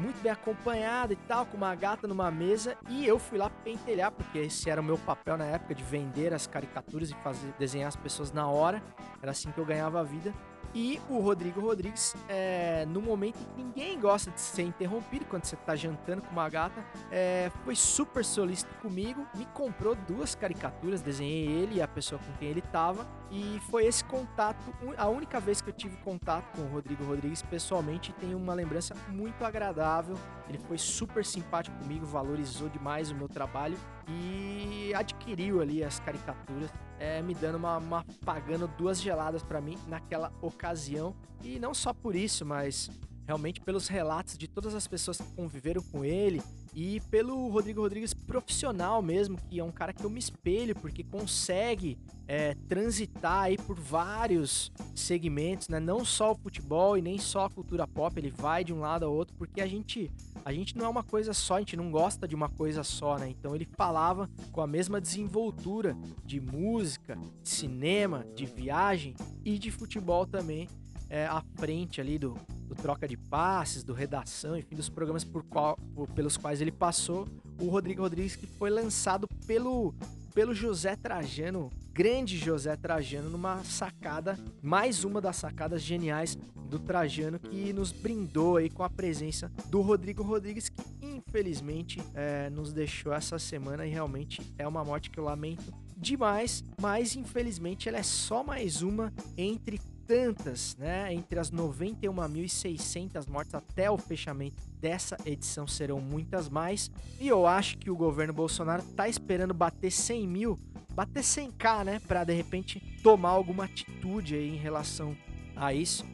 muito 0.00 0.20
bem 0.22 0.32
acompanhado 0.32 1.12
e 1.12 1.16
tal, 1.16 1.46
com 1.46 1.56
uma 1.56 1.74
gata 1.74 2.08
numa 2.08 2.30
mesa, 2.30 2.76
e 2.88 3.06
eu 3.06 3.18
fui 3.18 3.38
lá 3.38 3.50
pentelhar, 3.50 4.10
porque 4.10 4.38
esse 4.38 4.68
era 4.68 4.80
o 4.80 4.84
meu 4.84 4.98
papel 4.98 5.36
na 5.36 5.44
época 5.44 5.74
de 5.74 5.82
vender 5.82 6.32
as 6.32 6.46
caricaturas 6.46 7.10
e 7.10 7.14
fazer 7.16 7.52
desenhar 7.58 7.88
as 7.88 7.96
pessoas 7.96 8.32
na 8.32 8.48
hora. 8.48 8.82
Era 9.22 9.30
assim 9.30 9.50
que 9.50 9.58
eu 9.58 9.64
ganhava 9.64 10.00
a 10.00 10.02
vida. 10.02 10.34
E 10.74 11.00
o 11.08 11.20
Rodrigo 11.20 11.60
Rodrigues, 11.60 12.16
é, 12.28 12.84
no 12.86 13.00
momento 13.00 13.38
em 13.38 13.44
que 13.44 13.62
ninguém 13.62 14.00
gosta 14.00 14.30
de 14.32 14.40
ser 14.40 14.62
interrompido, 14.62 15.24
quando 15.26 15.44
você 15.44 15.54
tá 15.54 15.76
jantando 15.76 16.22
com 16.22 16.32
uma 16.32 16.48
gata, 16.48 16.84
é, 17.12 17.50
foi 17.64 17.76
super 17.76 18.24
solícito 18.24 18.74
comigo, 18.82 19.24
me 19.36 19.46
comprou 19.46 19.94
duas 19.94 20.34
caricaturas, 20.34 21.00
desenhei 21.00 21.46
ele 21.46 21.76
e 21.76 21.82
a 21.82 21.86
pessoa 21.86 22.20
com 22.20 22.32
quem 22.38 22.48
ele 22.48 22.60
tava, 22.60 23.06
e 23.34 23.58
foi 23.68 23.84
esse 23.84 24.04
contato, 24.04 24.72
a 24.96 25.08
única 25.08 25.40
vez 25.40 25.60
que 25.60 25.68
eu 25.68 25.74
tive 25.74 25.96
contato 25.96 26.54
com 26.54 26.62
o 26.62 26.68
Rodrigo 26.68 27.02
Rodrigues 27.02 27.42
pessoalmente, 27.42 28.12
tem 28.12 28.32
uma 28.32 28.54
lembrança 28.54 28.94
muito 29.08 29.44
agradável 29.44 30.16
Ele 30.48 30.58
foi 30.58 30.78
super 30.78 31.24
simpático 31.24 31.76
comigo, 31.78 32.06
valorizou 32.06 32.68
demais 32.68 33.10
o 33.10 33.14
meu 33.16 33.28
trabalho 33.28 33.76
e 34.06 34.92
adquiriu 34.94 35.60
ali 35.60 35.82
as 35.82 35.98
caricaturas, 35.98 36.70
é, 37.00 37.20
me 37.22 37.34
dando 37.34 37.56
uma, 37.56 37.78
uma 37.78 38.04
pagando 38.24 38.68
duas 38.68 39.02
geladas 39.02 39.42
para 39.42 39.60
mim 39.60 39.76
naquela 39.88 40.32
ocasião. 40.40 41.12
E 41.42 41.58
não 41.58 41.74
só 41.74 41.92
por 41.92 42.14
isso, 42.14 42.46
mas 42.46 42.88
realmente 43.26 43.60
pelos 43.60 43.88
relatos 43.88 44.38
de 44.38 44.46
todas 44.46 44.76
as 44.76 44.86
pessoas 44.86 45.18
que 45.20 45.34
conviveram 45.34 45.82
com 45.82 46.04
ele 46.04 46.40
e 46.74 47.00
pelo 47.10 47.48
Rodrigo 47.48 47.80
Rodrigues 47.80 48.12
profissional 48.12 49.00
mesmo, 49.00 49.38
que 49.48 49.60
é 49.60 49.64
um 49.64 49.70
cara 49.70 49.92
que 49.92 50.04
eu 50.04 50.10
me 50.10 50.18
espelho 50.18 50.74
porque 50.74 51.04
consegue 51.04 51.96
é, 52.26 52.54
transitar 52.68 53.44
aí 53.44 53.56
por 53.56 53.78
vários 53.78 54.72
segmentos, 54.94 55.68
né? 55.68 55.78
Não 55.78 56.04
só 56.04 56.32
o 56.32 56.34
futebol 56.34 56.98
e 56.98 57.02
nem 57.02 57.18
só 57.18 57.44
a 57.44 57.50
cultura 57.50 57.86
pop, 57.86 58.18
ele 58.18 58.30
vai 58.30 58.64
de 58.64 58.72
um 58.72 58.80
lado 58.80 59.04
ao 59.04 59.14
outro 59.14 59.34
porque 59.36 59.60
a 59.60 59.66
gente 59.66 60.10
a 60.44 60.52
gente 60.52 60.76
não 60.76 60.84
é 60.84 60.88
uma 60.88 61.02
coisa 61.02 61.32
só, 61.32 61.56
a 61.56 61.58
gente 61.60 61.74
não 61.74 61.90
gosta 61.90 62.28
de 62.28 62.34
uma 62.34 62.50
coisa 62.50 62.82
só, 62.82 63.16
né? 63.16 63.28
Então 63.28 63.54
ele 63.54 63.66
falava 63.76 64.28
com 64.52 64.60
a 64.60 64.66
mesma 64.66 65.00
desenvoltura 65.00 65.96
de 66.24 66.38
música, 66.38 67.16
de 67.42 67.48
cinema, 67.48 68.26
de 68.34 68.44
viagem 68.44 69.14
e 69.42 69.58
de 69.58 69.70
futebol 69.70 70.26
também 70.26 70.68
é, 71.14 71.26
à 71.26 71.40
frente 71.54 72.00
ali 72.00 72.18
do, 72.18 72.34
do 72.66 72.74
troca 72.74 73.06
de 73.06 73.16
passes, 73.16 73.84
do 73.84 73.92
redação, 73.92 74.58
enfim, 74.58 74.74
dos 74.74 74.88
programas 74.88 75.22
por 75.22 75.44
qual, 75.44 75.78
por, 75.94 76.08
pelos 76.08 76.36
quais 76.36 76.60
ele 76.60 76.72
passou. 76.72 77.28
O 77.60 77.68
Rodrigo 77.68 78.02
Rodrigues 78.02 78.34
que 78.34 78.48
foi 78.48 78.68
lançado 78.68 79.28
pelo 79.46 79.94
pelo 80.34 80.52
José 80.52 80.96
Trajano, 80.96 81.70
grande 81.92 82.36
José 82.36 82.74
Trajano, 82.76 83.30
numa 83.30 83.62
sacada, 83.62 84.36
mais 84.60 85.04
uma 85.04 85.20
das 85.20 85.36
sacadas 85.36 85.80
geniais 85.80 86.36
do 86.68 86.80
Trajano 86.80 87.38
que 87.38 87.72
nos 87.72 87.92
brindou 87.92 88.56
aí 88.56 88.68
com 88.68 88.82
a 88.82 88.90
presença 88.90 89.48
do 89.68 89.80
Rodrigo 89.80 90.24
Rodrigues, 90.24 90.68
que 90.68 90.82
infelizmente 91.00 92.02
é, 92.12 92.50
nos 92.50 92.72
deixou 92.72 93.12
essa 93.12 93.38
semana 93.38 93.86
e 93.86 93.90
realmente 93.90 94.42
é 94.58 94.66
uma 94.66 94.84
morte 94.84 95.08
que 95.08 95.20
eu 95.20 95.24
lamento 95.24 95.72
demais, 95.96 96.64
mas 96.80 97.14
infelizmente 97.14 97.88
ela 97.88 97.98
é 97.98 98.02
só 98.02 98.42
mais 98.42 98.82
uma 98.82 99.12
entre 99.38 99.78
tantas, 100.06 100.76
né? 100.76 101.12
Entre 101.12 101.38
as 101.38 101.50
91.600 101.50 103.28
mortes 103.28 103.54
até 103.54 103.90
o 103.90 103.98
fechamento 103.98 104.62
dessa 104.80 105.16
edição 105.24 105.66
serão 105.66 106.00
muitas 106.00 106.48
mais. 106.48 106.90
E 107.20 107.28
eu 107.28 107.46
acho 107.46 107.78
que 107.78 107.90
o 107.90 107.96
governo 107.96 108.32
Bolsonaro 108.32 108.82
tá 108.96 109.08
esperando 109.08 109.54
bater 109.54 109.90
100 109.90 110.28
mil, 110.28 110.58
bater 110.94 111.22
100k, 111.22 111.84
né? 111.84 112.00
Para 112.06 112.24
de 112.24 112.34
repente 112.34 112.80
tomar 113.02 113.30
alguma 113.30 113.64
atitude 113.64 114.34
aí 114.34 114.54
em 114.54 114.58
relação 114.58 115.16
a 115.56 115.72
isso, 115.72 116.04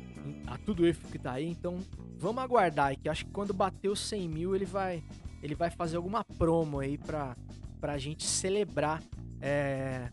a 0.46 0.57
tudo 0.59 0.87
isso 0.87 1.00
que 1.09 1.18
tá 1.18 1.33
aí. 1.33 1.48
Então 1.48 1.79
vamos 2.18 2.42
aguardar 2.42 2.98
que 2.98 3.09
acho 3.09 3.24
que 3.24 3.33
quando 3.33 3.53
bater 3.53 3.88
os 3.88 4.00
100 4.00 4.29
mil 4.29 4.55
ele 4.55 4.66
vai, 4.66 5.03
ele 5.42 5.55
vai 5.55 5.70
fazer 5.70 5.96
alguma 5.96 6.24
promo 6.24 6.81
aí 6.81 6.98
para 6.98 7.37
pra 7.81 7.96
gente 7.96 8.26
celebrar 8.26 9.03
é, 9.40 10.11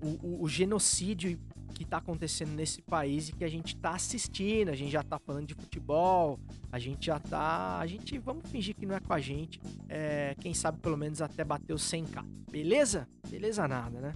o, 0.00 0.08
o, 0.26 0.42
o 0.44 0.48
genocídio 0.48 1.38
que 1.80 1.84
está 1.84 1.96
acontecendo 1.96 2.50
nesse 2.50 2.82
país 2.82 3.30
e 3.30 3.32
que 3.32 3.42
a 3.42 3.48
gente 3.48 3.74
está 3.74 3.92
assistindo, 3.92 4.68
a 4.68 4.74
gente 4.74 4.90
já 4.90 5.00
está 5.00 5.18
falando 5.18 5.46
de 5.46 5.54
futebol, 5.54 6.38
a 6.70 6.78
gente 6.78 7.06
já 7.06 7.18
tá. 7.18 7.78
A 7.78 7.86
gente. 7.86 8.18
Vamos 8.18 8.50
fingir 8.50 8.76
que 8.76 8.84
não 8.84 8.94
é 8.94 9.00
com 9.00 9.14
a 9.14 9.18
gente. 9.18 9.58
É, 9.88 10.36
quem 10.38 10.52
sabe 10.52 10.78
pelo 10.78 10.98
menos 10.98 11.22
até 11.22 11.42
bater 11.42 11.72
os 11.72 11.82
100k. 11.90 12.22
Beleza? 12.50 13.08
Beleza 13.30 13.66
nada, 13.66 13.98
né? 13.98 14.14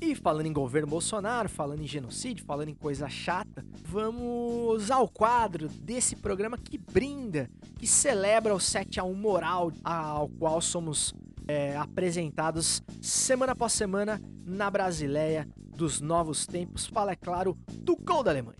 E 0.00 0.14
falando 0.14 0.46
em 0.46 0.52
governo 0.52 0.88
Bolsonaro, 0.88 1.46
falando 1.46 1.82
em 1.82 1.86
genocídio, 1.86 2.42
falando 2.46 2.70
em 2.70 2.74
coisa 2.74 3.06
chata, 3.06 3.62
vamos 3.82 4.90
ao 4.90 5.06
quadro 5.06 5.68
desse 5.68 6.16
programa 6.16 6.56
que 6.56 6.78
brinda, 6.78 7.50
que 7.78 7.86
celebra 7.86 8.54
o 8.54 8.60
7 8.60 8.98
a 8.98 9.04
1 9.04 9.14
moral 9.14 9.70
ao 9.84 10.28
qual 10.28 10.58
somos 10.62 11.14
é, 11.46 11.76
apresentados 11.76 12.82
semana 13.00 13.52
após 13.52 13.72
semana 13.72 14.20
na 14.44 14.70
Brasileia 14.70 15.48
dos 15.56 16.00
novos 16.00 16.46
tempos. 16.46 16.86
Fala, 16.86 17.12
é 17.12 17.16
claro, 17.16 17.56
do 17.70 17.96
gol 17.96 18.22
da 18.22 18.30
Alemanha. 18.30 18.58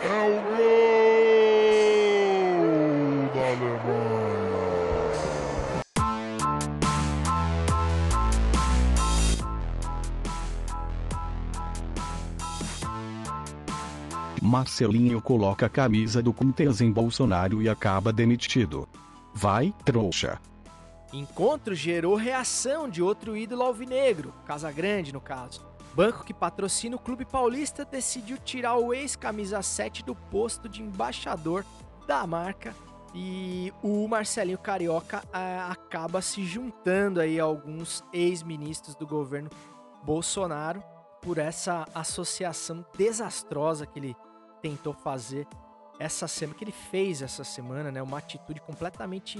É 0.00 0.28
o 0.28 0.56
gol 0.56 0.77
Marcelinho 14.48 15.20
coloca 15.20 15.66
a 15.66 15.68
camisa 15.68 16.22
do 16.22 16.32
Corinthians 16.32 16.80
em 16.80 16.90
Bolsonaro 16.90 17.60
e 17.62 17.68
acaba 17.68 18.12
demitido. 18.12 18.88
Vai, 19.34 19.74
trouxa. 19.84 20.40
Encontro 21.12 21.74
gerou 21.74 22.16
reação 22.16 22.88
de 22.88 23.02
outro 23.02 23.36
ídolo 23.36 23.62
alvinegro, 23.62 24.32
Casa 24.46 24.72
Grande 24.72 25.12
no 25.12 25.20
caso. 25.20 25.66
Banco 25.94 26.24
que 26.24 26.32
patrocina 26.32 26.96
o 26.96 26.98
Clube 26.98 27.24
Paulista 27.24 27.84
decidiu 27.84 28.38
tirar 28.38 28.76
o 28.76 28.94
ex-camisa 28.94 29.60
7 29.60 30.02
do 30.02 30.14
posto 30.14 30.68
de 30.68 30.82
embaixador 30.82 31.64
da 32.06 32.26
marca 32.26 32.74
e 33.14 33.72
o 33.82 34.06
Marcelinho 34.08 34.58
Carioca 34.58 35.22
a, 35.32 35.70
acaba 35.70 36.22
se 36.22 36.44
juntando 36.44 37.20
aí 37.20 37.38
a 37.38 37.44
alguns 37.44 38.02
ex-ministros 38.12 38.94
do 38.94 39.06
governo 39.06 39.50
Bolsonaro 40.02 40.82
por 41.20 41.36
essa 41.36 41.86
associação 41.94 42.84
desastrosa 42.96 43.86
que 43.86 43.98
ele 43.98 44.16
tentou 44.60 44.92
fazer 44.92 45.46
essa 45.98 46.28
semana, 46.28 46.56
que 46.56 46.64
ele 46.64 46.72
fez 46.72 47.22
essa 47.22 47.42
semana, 47.44 47.90
né? 47.90 48.02
Uma 48.02 48.18
atitude 48.18 48.60
completamente 48.60 49.38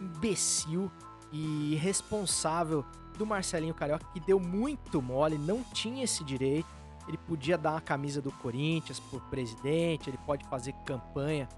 imbecil 0.00 0.90
e 1.32 1.72
irresponsável 1.74 2.84
do 3.18 3.26
Marcelinho 3.26 3.74
Carioca, 3.74 4.06
que 4.12 4.20
deu 4.20 4.38
muito 4.40 5.02
mole, 5.02 5.36
não 5.36 5.62
tinha 5.62 6.04
esse 6.04 6.24
direito. 6.24 6.68
Ele 7.08 7.18
podia 7.18 7.58
dar 7.58 7.72
uma 7.72 7.80
camisa 7.80 8.22
do 8.22 8.30
Corinthians 8.30 9.00
pro 9.00 9.20
presidente, 9.22 10.08
ele 10.08 10.18
pode 10.26 10.46
fazer 10.46 10.72
campanha 10.84 11.48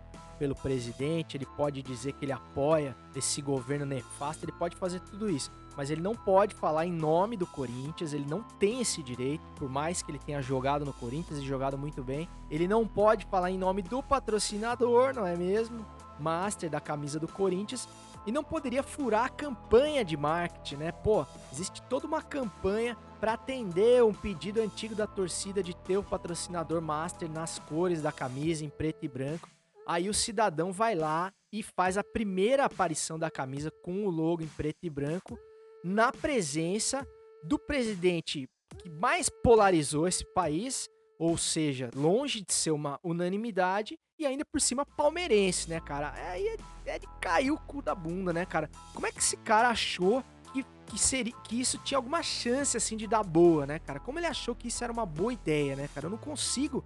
pelo 0.43 0.57
presidente, 0.57 1.37
ele 1.37 1.47
pode 1.47 1.81
dizer 1.85 2.15
que 2.15 2.25
ele 2.25 2.33
apoia 2.33 2.97
esse 3.15 3.41
governo 3.41 3.87
nefasto, 3.87 4.45
ele 4.45 4.51
pode 4.51 4.75
fazer 4.75 4.99
tudo 4.99 5.31
isso 5.31 5.53
mas 5.77 5.91
ele 5.91 6.03
não 6.03 6.15
pode 6.15 6.55
falar 6.55 6.85
em 6.85 6.93
nome 6.93 7.35
do 7.35 7.47
Corinthians, 7.47 8.13
ele 8.13 8.27
não 8.29 8.43
tem 8.43 8.83
esse 8.83 9.03
direito, 9.03 9.43
por 9.57 9.71
mais 9.71 10.03
que 10.03 10.11
ele 10.11 10.19
tenha 10.19 10.43
jogado 10.43 10.85
no 10.85 10.93
Corinthians 10.93 11.39
e 11.41 11.47
jogado 11.47 11.79
muito 11.79 12.03
bem. 12.03 12.29
Ele 12.51 12.69
não 12.69 12.87
pode 12.87 13.25
falar 13.25 13.51
em 13.51 13.57
nome 13.57 13.81
do 13.81 14.03
patrocinador, 14.03 15.15
não 15.15 15.27
é 15.27 15.35
mesmo? 15.35 15.83
Master 16.21 16.69
da 16.69 16.79
camisa 16.79 17.19
do 17.19 17.27
Corinthians. 17.27 17.89
E 18.27 18.31
não 18.31 18.45
poderia 18.45 18.83
furar 18.83 19.25
a 19.25 19.31
campanha 19.31 20.05
de 20.05 20.15
marketing, 20.15 20.77
né? 20.77 20.93
Pô, 20.93 21.25
existe 21.51 21.81
toda 21.89 22.07
uma 22.07 22.21
campanha 22.21 22.95
para 23.19 23.33
atender 23.33 24.05
um 24.05 24.13
pedido 24.13 24.61
antigo 24.61 24.95
da 24.95 25.07
torcida 25.07 25.63
de 25.63 25.75
ter 25.75 25.97
o 25.97 26.05
patrocinador 26.05 26.83
Master 26.83 27.31
nas 27.31 27.59
cores 27.59 28.03
da 28.03 28.13
camisa, 28.13 28.63
em 28.63 28.69
preto 28.69 29.05
e 29.05 29.09
branco. 29.09 29.49
Aí 29.87 30.09
o 30.09 30.15
cidadão 30.15 30.73
vai 30.73 30.95
lá 30.95 31.33
e 31.53 31.63
faz 31.63 31.99
a 31.99 32.05
primeira 32.05 32.65
aparição 32.65 33.19
da 33.19 33.31
camisa 33.31 33.71
com 33.83 34.07
o 34.07 34.11
logo 34.11 34.43
em 34.43 34.49
preto 34.49 34.79
e 34.83 34.91
branco 34.91 35.39
na 35.85 36.13
presença 36.13 37.07
do 37.45 37.59
presidente 37.59 38.49
que 38.79 38.89
mais 38.89 39.29
polarizou 39.29 40.07
esse 40.09 40.25
país, 40.25 40.89
ou 41.19 41.37
seja, 41.37 41.91
longe 41.95 42.41
de 42.41 42.53
ser 42.53 42.71
uma 42.71 42.99
unanimidade, 43.03 43.99
e 44.19 44.27
ainda 44.27 44.45
por 44.45 44.61
cima 44.61 44.87
palmeirense, 44.87 45.69
né, 45.69 45.81
cara? 45.81 46.13
Aí 46.13 46.47
é, 46.47 46.57
é, 46.87 46.99
de 46.99 47.07
cair 47.21 47.51
o 47.51 47.59
cu 47.59 47.83
da 47.83 47.95
bunda, 47.95 48.33
né, 48.33 48.47
cara? 48.47 48.71
Como 48.95 49.07
é 49.07 49.13
que 49.13 49.19
esse 49.19 49.37
cara 49.37 49.69
achou 49.69 50.25
que, 50.53 50.65
que, 50.87 50.99
seria, 50.99 51.35
que 51.45 51.61
isso 51.61 51.79
tinha 51.79 51.99
alguma 51.99 52.23
chance, 52.23 52.77
assim, 52.77 52.97
de 52.97 53.07
dar 53.07 53.25
boa, 53.25 53.67
né, 53.67 53.79
cara? 53.79 54.01
Como 54.01 54.19
ele 54.19 54.27
achou 54.27 54.55
que 54.55 54.69
isso 54.69 54.83
era 54.83 54.93
uma 54.93 55.07
boa 55.07 55.33
ideia, 55.33 55.77
né, 55.77 55.89
cara? 55.95 56.07
Eu 56.07 56.11
não 56.11 56.19
consigo 56.19 56.85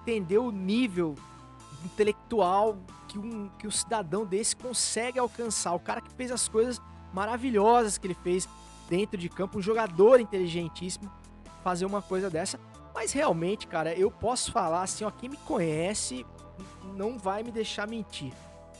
entender 0.00 0.38
o 0.38 0.50
nível 0.50 1.14
intelectual 1.84 2.78
que 3.08 3.18
um, 3.18 3.48
que 3.58 3.66
um 3.66 3.70
cidadão 3.70 4.24
desse 4.24 4.54
consegue 4.54 5.18
alcançar. 5.18 5.74
O 5.74 5.80
cara 5.80 6.00
que 6.00 6.10
fez 6.12 6.30
as 6.30 6.48
coisas 6.48 6.80
maravilhosas 7.12 7.98
que 7.98 8.06
ele 8.06 8.14
fez 8.14 8.48
dentro 8.88 9.16
de 9.16 9.28
campo, 9.28 9.58
um 9.58 9.62
jogador 9.62 10.20
inteligentíssimo 10.20 11.10
fazer 11.62 11.86
uma 11.86 12.02
coisa 12.02 12.30
dessa. 12.30 12.58
Mas 12.94 13.12
realmente, 13.12 13.66
cara, 13.66 13.94
eu 13.94 14.10
posso 14.10 14.52
falar 14.52 14.82
assim, 14.82 15.04
ó, 15.04 15.10
quem 15.10 15.28
me 15.28 15.36
conhece 15.38 16.26
não 16.96 17.18
vai 17.18 17.42
me 17.42 17.50
deixar 17.50 17.88
mentir. 17.88 18.32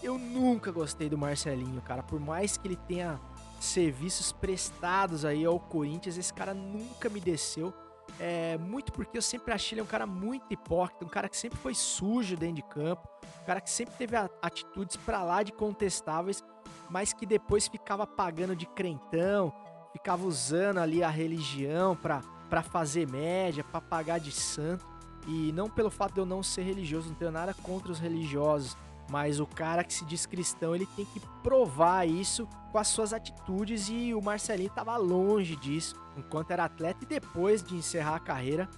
Eu 0.03 0.19
nunca 0.19 0.73
gostei 0.73 1.09
do 1.09 1.19
Marcelinho, 1.19 1.81
cara, 1.83 2.03
por 2.03 2.19
mais 2.19 2.57
que 2.57 2.67
ele 2.67 2.77
tenha 2.77 3.21
serviços 3.61 4.33
prestados 4.33 5.25
aí 5.25 5.45
ao 5.45 5.61
Corinthians, 5.61 6.17
esse 6.17 6.33
cara 6.33 6.55
nunca 6.55 7.09
me 7.09 7.21
desceu. 7.21 7.73
É, 8.19 8.59
muito 8.59 8.93
porque 8.93 9.17
eu 9.17 9.23
sempre 9.23 9.53
achei 9.53 9.77
ele 9.77 9.83
um 9.83 9.87
cara 9.87 10.07
muito 10.07 10.45
hipócrita, 10.51 11.05
um 11.05 11.09
cara 11.09 11.29
que 11.29 11.37
sempre 11.37 11.59
foi 11.59 11.75
sujo 11.75 12.37
dentro 12.37 12.57
de 12.57 12.63
campo, 12.63 13.09
um 13.43 13.47
cara 13.47 13.61
que 13.61 13.71
sempre 13.71 13.95
teve 13.95 14.17
atitudes 14.43 14.97
para 14.97 15.23
lá 15.23 15.43
de 15.43 15.53
contestáveis 15.53 16.43
mas 16.91 17.13
que 17.13 17.25
depois 17.25 17.69
ficava 17.69 18.05
pagando 18.07 18.57
de 18.57 18.67
crentão, 18.67 19.53
ficava 19.93 20.27
usando 20.27 20.79
ali 20.79 21.03
a 21.05 21.09
religião 21.09 21.97
para 21.97 22.63
fazer 22.63 23.09
média, 23.09 23.63
para 23.63 23.81
pagar 23.81 24.19
de 24.19 24.33
santo. 24.33 24.85
E 25.27 25.53
não 25.53 25.71
pelo 25.71 25.91
fato 25.91 26.15
de 26.15 26.21
eu 26.21 26.27
não 26.27 26.43
ser 26.43 26.63
religioso, 26.63 27.09
não 27.09 27.15
tenho 27.15 27.31
nada 27.31 27.55
contra 27.55 27.93
os 27.93 28.01
religiosos, 28.01 28.77
mas 29.09 29.39
o 29.39 29.47
cara 29.47 29.85
que 29.85 29.93
se 29.93 30.05
diz 30.05 30.27
cristão, 30.27 30.75
ele 30.75 30.87
tem 30.97 31.05
que 31.05 31.21
provar 31.43 32.09
isso 32.09 32.49
com 32.73 32.79
as 32.79 32.89
suas 32.89 33.13
atitudes 33.13 33.89
e 33.89 34.13
o 34.15 34.21
Marcelinho 34.21 34.69
estava 34.69 34.97
longe 34.97 35.55
disso 35.57 35.95
enquanto 36.21 36.51
era 36.51 36.65
atleta 36.65 37.05
e 37.05 37.07
depois 37.07 37.63
de 37.63 37.75
encerrar 37.75 38.17
a 38.17 38.21
carreira, 38.21 38.69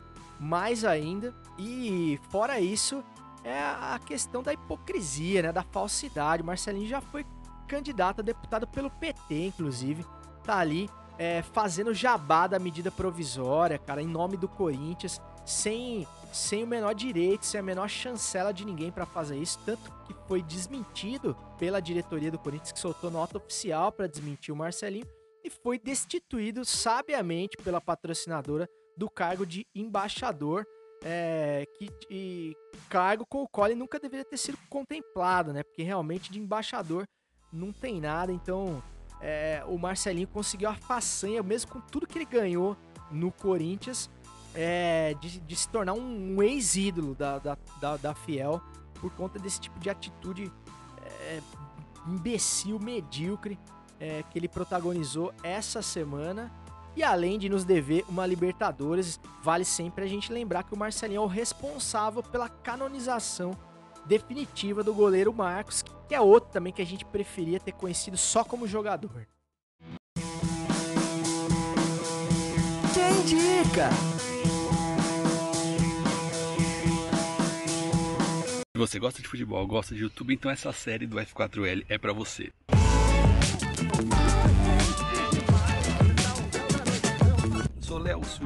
mais 0.41 0.85
ainda. 0.85 1.35
E 1.59 2.19
fora 2.31 2.61
isso, 2.61 3.03
é 3.45 3.59
a 3.59 4.01
questão 4.05 4.43
da 4.43 4.53
hipocrisia, 4.53 5.43
né, 5.43 5.53
da 5.53 5.63
falsidade. 5.63 6.43
O 6.43 6.47
Marcelinho 6.47 6.89
já 6.89 7.01
foi 7.01 7.27
candidato 7.69 8.21
a 8.21 8.23
deputado 8.23 8.67
pelo 8.67 8.91
PT, 8.91 9.47
inclusive, 9.47 10.05
tá 10.45 10.59
ali 10.59 10.91
é, 11.19 11.43
fazendo 11.43 11.95
jabá 11.95 12.47
da 12.47 12.59
medida 12.59 12.91
provisória, 12.91 13.79
cara, 13.79 14.03
em 14.03 14.07
nome 14.07 14.37
do 14.37 14.49
Corinthians, 14.49 15.21
sem, 15.45 16.07
sem 16.33 16.65
o 16.65 16.67
menor 16.67 16.95
direito, 16.95 17.47
sem 17.47 17.61
a 17.61 17.63
menor 17.63 17.89
chancela 17.89 18.53
de 18.53 18.65
ninguém 18.65 18.91
para 18.91 19.07
fazer 19.07 19.37
isso, 19.37 19.59
tanto 19.65 19.91
que 20.07 20.15
foi 20.27 20.43
desmentido 20.43 21.37
pela 21.59 21.81
diretoria 21.81 22.31
do 22.31 22.39
Corinthians, 22.39 22.73
que 22.73 22.79
soltou 22.79 23.11
nota 23.11 23.39
oficial 23.39 23.91
para 23.91 24.07
desmentir 24.07 24.53
o 24.53 24.57
Marcelinho, 24.57 25.07
e 25.45 25.51
foi 25.51 25.79
destituído 25.79 26.65
sabiamente 26.65 27.57
pela 27.63 27.81
patrocinadora 27.81 28.69
do 28.97 29.11
cargo 29.11 29.47
de 29.47 29.67
embaixador, 29.75 30.67
é, 31.05 31.67
que, 31.79 31.91
e, 32.11 32.57
cargo 32.89 33.27
com 33.27 33.43
o 33.43 33.49
qual 33.49 33.67
ele 33.67 33.75
nunca 33.75 33.99
deveria 33.99 34.25
ter 34.25 34.37
sido 34.37 34.59
contemplado, 34.69 35.53
né? 35.53 35.63
Porque 35.63 35.83
realmente 35.83 36.31
de 36.31 36.39
embaixador 36.39 37.07
não 37.53 37.73
tem 37.73 38.01
nada, 38.01 38.33
então 38.33 38.83
é, 39.21 39.63
o 39.67 39.79
Marcelinho 39.79 40.29
conseguiu 40.29 40.69
a 40.69 40.75
façanha, 40.75 41.43
mesmo 41.43 41.73
com 41.73 41.81
tudo 41.81 42.07
que 42.07 42.19
ele 42.19 42.25
ganhou 42.25 42.77
no 43.11 43.31
Corinthians, 43.31 44.11
é, 44.55 45.15
de, 45.21 45.41
de, 45.41 45.57
se 45.57 45.69
tornar 45.69 45.95
um, 45.95 46.37
um 46.37 46.43
ex-ídolo 46.43 47.15
da, 47.15 47.39
da, 47.39 47.57
da, 47.81 47.97
da, 47.97 48.15
Fiel 48.15 48.61
por 49.01 49.11
conta 49.13 49.39
desse 49.39 49.61
tipo 49.61 49.79
de 49.79 49.89
atitude 49.89 50.53
é, 51.23 51.41
imbecil, 52.07 52.79
medíocre 52.79 53.59
é, 54.03 54.25
que 54.29 54.37
ele 54.37 54.49
protagonizou 54.49 55.33
essa 55.45 55.81
semana. 55.81 56.51
E 56.97 57.05
além 57.05 57.39
de 57.39 57.49
nos 57.49 57.65
dever 57.65 58.05
uma 58.09 58.27
Libertadores, 58.27 59.21
vale 59.43 59.65
sempre 59.65 60.05
a 60.05 60.09
gente 60.09 60.33
lembrar 60.33 60.65
que 60.65 60.75
o 60.75 60.77
Marcelinho 60.77 61.23
é 61.23 61.25
o 61.25 61.29
responsável 61.29 62.21
pela 62.21 62.49
canonização 62.49 63.57
definitiva 64.05 64.83
do 64.83 64.93
goleiro 64.93 65.33
Marcos, 65.33 65.85
que 66.09 66.15
é 66.15 66.21
outro 66.21 66.51
também 66.51 66.73
que 66.73 66.83
a 66.83 66.87
gente 66.87 67.05
preferia 67.05 67.61
ter 67.61 67.73
conhecido 67.73 68.17
só 68.17 68.43
como 68.43 68.67
jogador. 68.67 69.27
Quem 72.93 73.21
indica? 73.21 73.89
Se 78.75 78.79
você 78.79 78.99
gosta 78.99 79.23
de 79.23 79.29
futebol, 79.29 79.65
gosta 79.67 79.95
de 79.95 80.03
YouTube, 80.03 80.35
então 80.35 80.51
essa 80.51 80.73
série 80.73 81.07
do 81.07 81.17
F4L 81.17 81.87
é 81.89 81.97
para 81.97 82.13
você. 82.13 82.51
Sou 83.95 84.32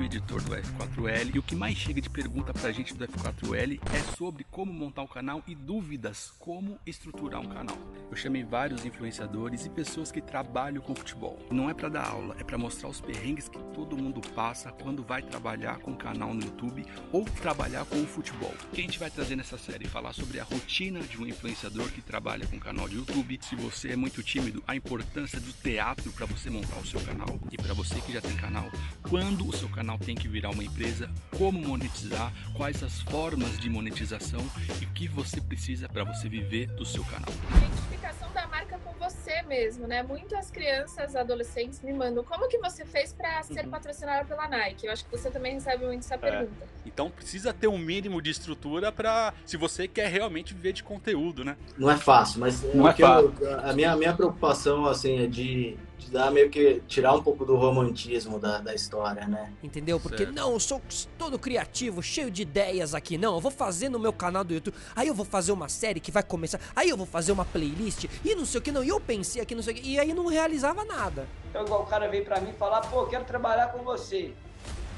Editor 0.03 0.43
do 0.43 0.53
F4L 0.53 1.35
e 1.35 1.39
o 1.39 1.43
que 1.43 1.57
mais 1.57 1.77
chega 1.77 2.01
de 2.01 2.11
pergunta 2.11 2.53
pra 2.53 2.71
gente 2.71 2.95
do 2.95 3.07
F4L 3.07 3.81
é 3.95 4.17
sobre 4.17 4.45
como 4.45 4.73
montar 4.73 5.03
um 5.03 5.07
canal 5.07 5.43
e 5.47 5.55
dúvidas 5.55 6.33
como 6.39 6.79
estruturar 6.87 7.41
um 7.41 7.49
canal. 7.49 7.77
Eu 8.11 8.17
chamei 8.17 8.45
vários 8.45 8.85
influenciadores 8.85 9.65
e 9.65 9.71
pessoas 9.71 10.13
que 10.13 10.21
trabalham 10.21 10.83
com 10.83 10.95
futebol. 10.95 11.39
Não 11.51 11.71
é 11.71 11.75
para 11.75 11.89
dar 11.89 12.09
aula, 12.09 12.37
é 12.39 12.45
para 12.45 12.59
mostrar 12.59 12.89
os 12.89 13.01
perrengues 13.01 13.49
que 13.49 13.59
todo 13.75 13.97
mundo 13.97 14.21
passa 14.35 14.71
quando 14.71 15.03
vai 15.03 15.23
trabalhar 15.23 15.79
com 15.79 15.93
um 15.93 15.97
canal 15.97 16.35
no 16.35 16.43
YouTube 16.43 16.85
ou 17.11 17.25
trabalhar 17.25 17.85
com 17.87 18.01
o 18.01 18.07
futebol. 18.07 18.55
O 18.65 18.75
que 18.75 18.81
a 18.81 18.85
gente 18.85 18.99
vai 18.99 19.11
trazer 19.11 19.37
nessa 19.37 19.57
série? 19.57 19.89
Falar 19.89 20.13
sobre 20.13 20.39
a 20.39 20.45
rotina 20.45 21.01
de 21.01 21.19
um 21.19 21.27
influenciador 21.27 21.91
que 21.91 22.03
trabalha 22.03 22.47
com 22.47 22.57
um 22.57 22.61
canal 22.61 22.89
de 22.89 22.97
YouTube. 22.97 23.39
Se 23.43 23.57
você 23.57 23.93
é 23.93 23.97
muito 23.97 24.23
tímido, 24.23 24.63
a 24.67 24.77
importância 24.77 25.41
do 25.41 25.53
teatro 25.53 26.13
para 26.13 26.27
você 26.27 26.51
montar 26.51 26.77
o 26.79 26.87
seu 26.87 27.01
canal 27.01 27.39
e 27.51 27.57
para 27.57 27.75
você 27.75 28.01
que 28.01 28.13
já 28.13 28.21
tem 28.21 28.37
canal, 28.37 28.71
quando 29.09 29.49
o 29.49 29.53
seu 29.53 29.69
canal 29.69 29.86
tem 29.97 30.17
que 30.17 30.27
virar 30.27 30.51
uma 30.51 30.65
empresa, 30.65 31.09
como 31.39 31.61
monetizar, 31.61 32.33
quais 32.57 32.83
as 32.83 33.01
formas 33.03 33.57
de 33.59 33.71
monetização 33.71 34.41
e 34.81 34.85
o 34.85 34.89
que 34.89 35.07
você 35.07 35.41
precisa 35.41 35.89
para 35.89 36.03
você 36.03 36.29
viver 36.29 36.67
do 36.73 36.85
seu 36.85 37.05
canal. 37.05 37.33
Identificação 37.57 38.33
da 38.33 38.47
marca 38.49 38.79
com 38.79 38.93
você 38.95 39.43
mesmo, 39.43 39.87
né? 39.87 40.03
Muitas 40.03 40.51
crianças, 40.51 41.15
adolescentes 41.15 41.81
me 41.83 41.93
mandam 41.93 42.25
como 42.25 42.49
que 42.49 42.59
você 42.59 42.85
fez 42.85 43.13
para 43.13 43.43
ser 43.45 43.65
uhum. 43.65 43.71
patrocinada 43.71 44.25
pela 44.25 44.49
Nike. 44.49 44.87
Eu 44.87 44.93
acho 44.93 45.05
que 45.05 45.11
você 45.11 45.31
também 45.31 45.55
recebe 45.55 45.87
muito 45.87 46.01
essa 46.01 46.15
é. 46.15 46.19
pergunta. 46.19 46.67
Então 46.85 47.11
precisa 47.11 47.53
ter 47.53 47.69
um 47.69 47.79
mínimo 47.79 48.21
de 48.21 48.31
estrutura 48.31 48.91
para 48.91 49.33
se 49.45 49.57
você 49.57 49.87
quer 49.87 50.09
realmente 50.09 50.53
viver 50.53 50.73
de 50.73 50.83
conteúdo, 50.83 51.45
né? 51.45 51.57
Não 51.79 51.91
é 51.91 51.97
fácil, 51.97 52.41
mas 52.41 52.63
não 52.75 52.89
é 52.89 52.95
fácil. 52.95 53.35
Eu, 53.41 53.61
a 53.61 53.73
minha, 53.73 53.93
a 53.93 53.97
minha 53.97 54.15
preocupação 54.15 54.87
assim 54.87 55.23
é 55.23 55.27
de 55.27 55.77
de 55.99 56.11
dar 56.11 56.31
meio 56.31 56.51
que 56.51 56.83
tirar 56.87 57.15
um 57.15 57.23
pouco 57.23 57.45
do 57.45 57.57
romantismo 57.57 58.39
da, 58.39 58.59
da 58.59 58.75
história, 58.75 59.27
né? 59.27 59.53
Entendeu? 59.63 59.99
Porque 59.99 60.25
certo. 60.25 60.35
não, 60.35 60.53
eu 60.53 60.61
sou 60.61 60.81
todo 61.19 61.39
criativo, 61.39 62.03
cheio 62.03 62.31
de 62.31 62.43
ideias 62.43 62.95
aqui. 62.95 63.17
Não, 63.17 63.35
eu 63.35 63.41
vou 63.41 63.51
fazer 63.51 63.89
no 63.89 63.99
meu 63.99 64.13
canal 64.13 64.45
do 64.45 64.55
YouTube. 64.55 64.77
Aí 64.95 65.09
eu 65.09 65.15
vou 65.15 65.25
fazer 65.25 65.53
uma 65.53 65.69
série 65.69 65.99
que 65.99 66.11
vai 66.11 66.23
começar. 66.23 66.61
Aí 66.75 66.89
eu 66.89 66.97
vou 66.97 67.07
fazer 67.07 67.33
uma 67.33 67.45
playlist 67.45 68.07
e 68.25 68.35
não 68.35 68.45
sei 68.45 68.61
o 68.61 68.63
que 68.63 68.71
não. 68.71 68.85
E 68.85 68.89
eu 68.89 69.01
pensei 69.01 69.41
aqui, 69.41 69.55
não 69.55 69.63
sei 69.63 69.75
o 69.75 69.77
que. 69.77 69.89
E 69.89 69.99
aí 69.99 70.13
não 70.13 70.27
realizava 70.27 70.85
nada. 70.85 71.27
Então, 71.51 71.65
igual 71.65 71.83
o 71.83 71.87
cara 71.87 72.09
veio 72.09 72.25
pra 72.25 72.41
mim 72.41 72.53
falar, 72.53 72.83
pô, 72.83 73.07
quero 73.07 73.25
trabalhar 73.25 73.69
com 73.69 73.83
você. 73.83 74.33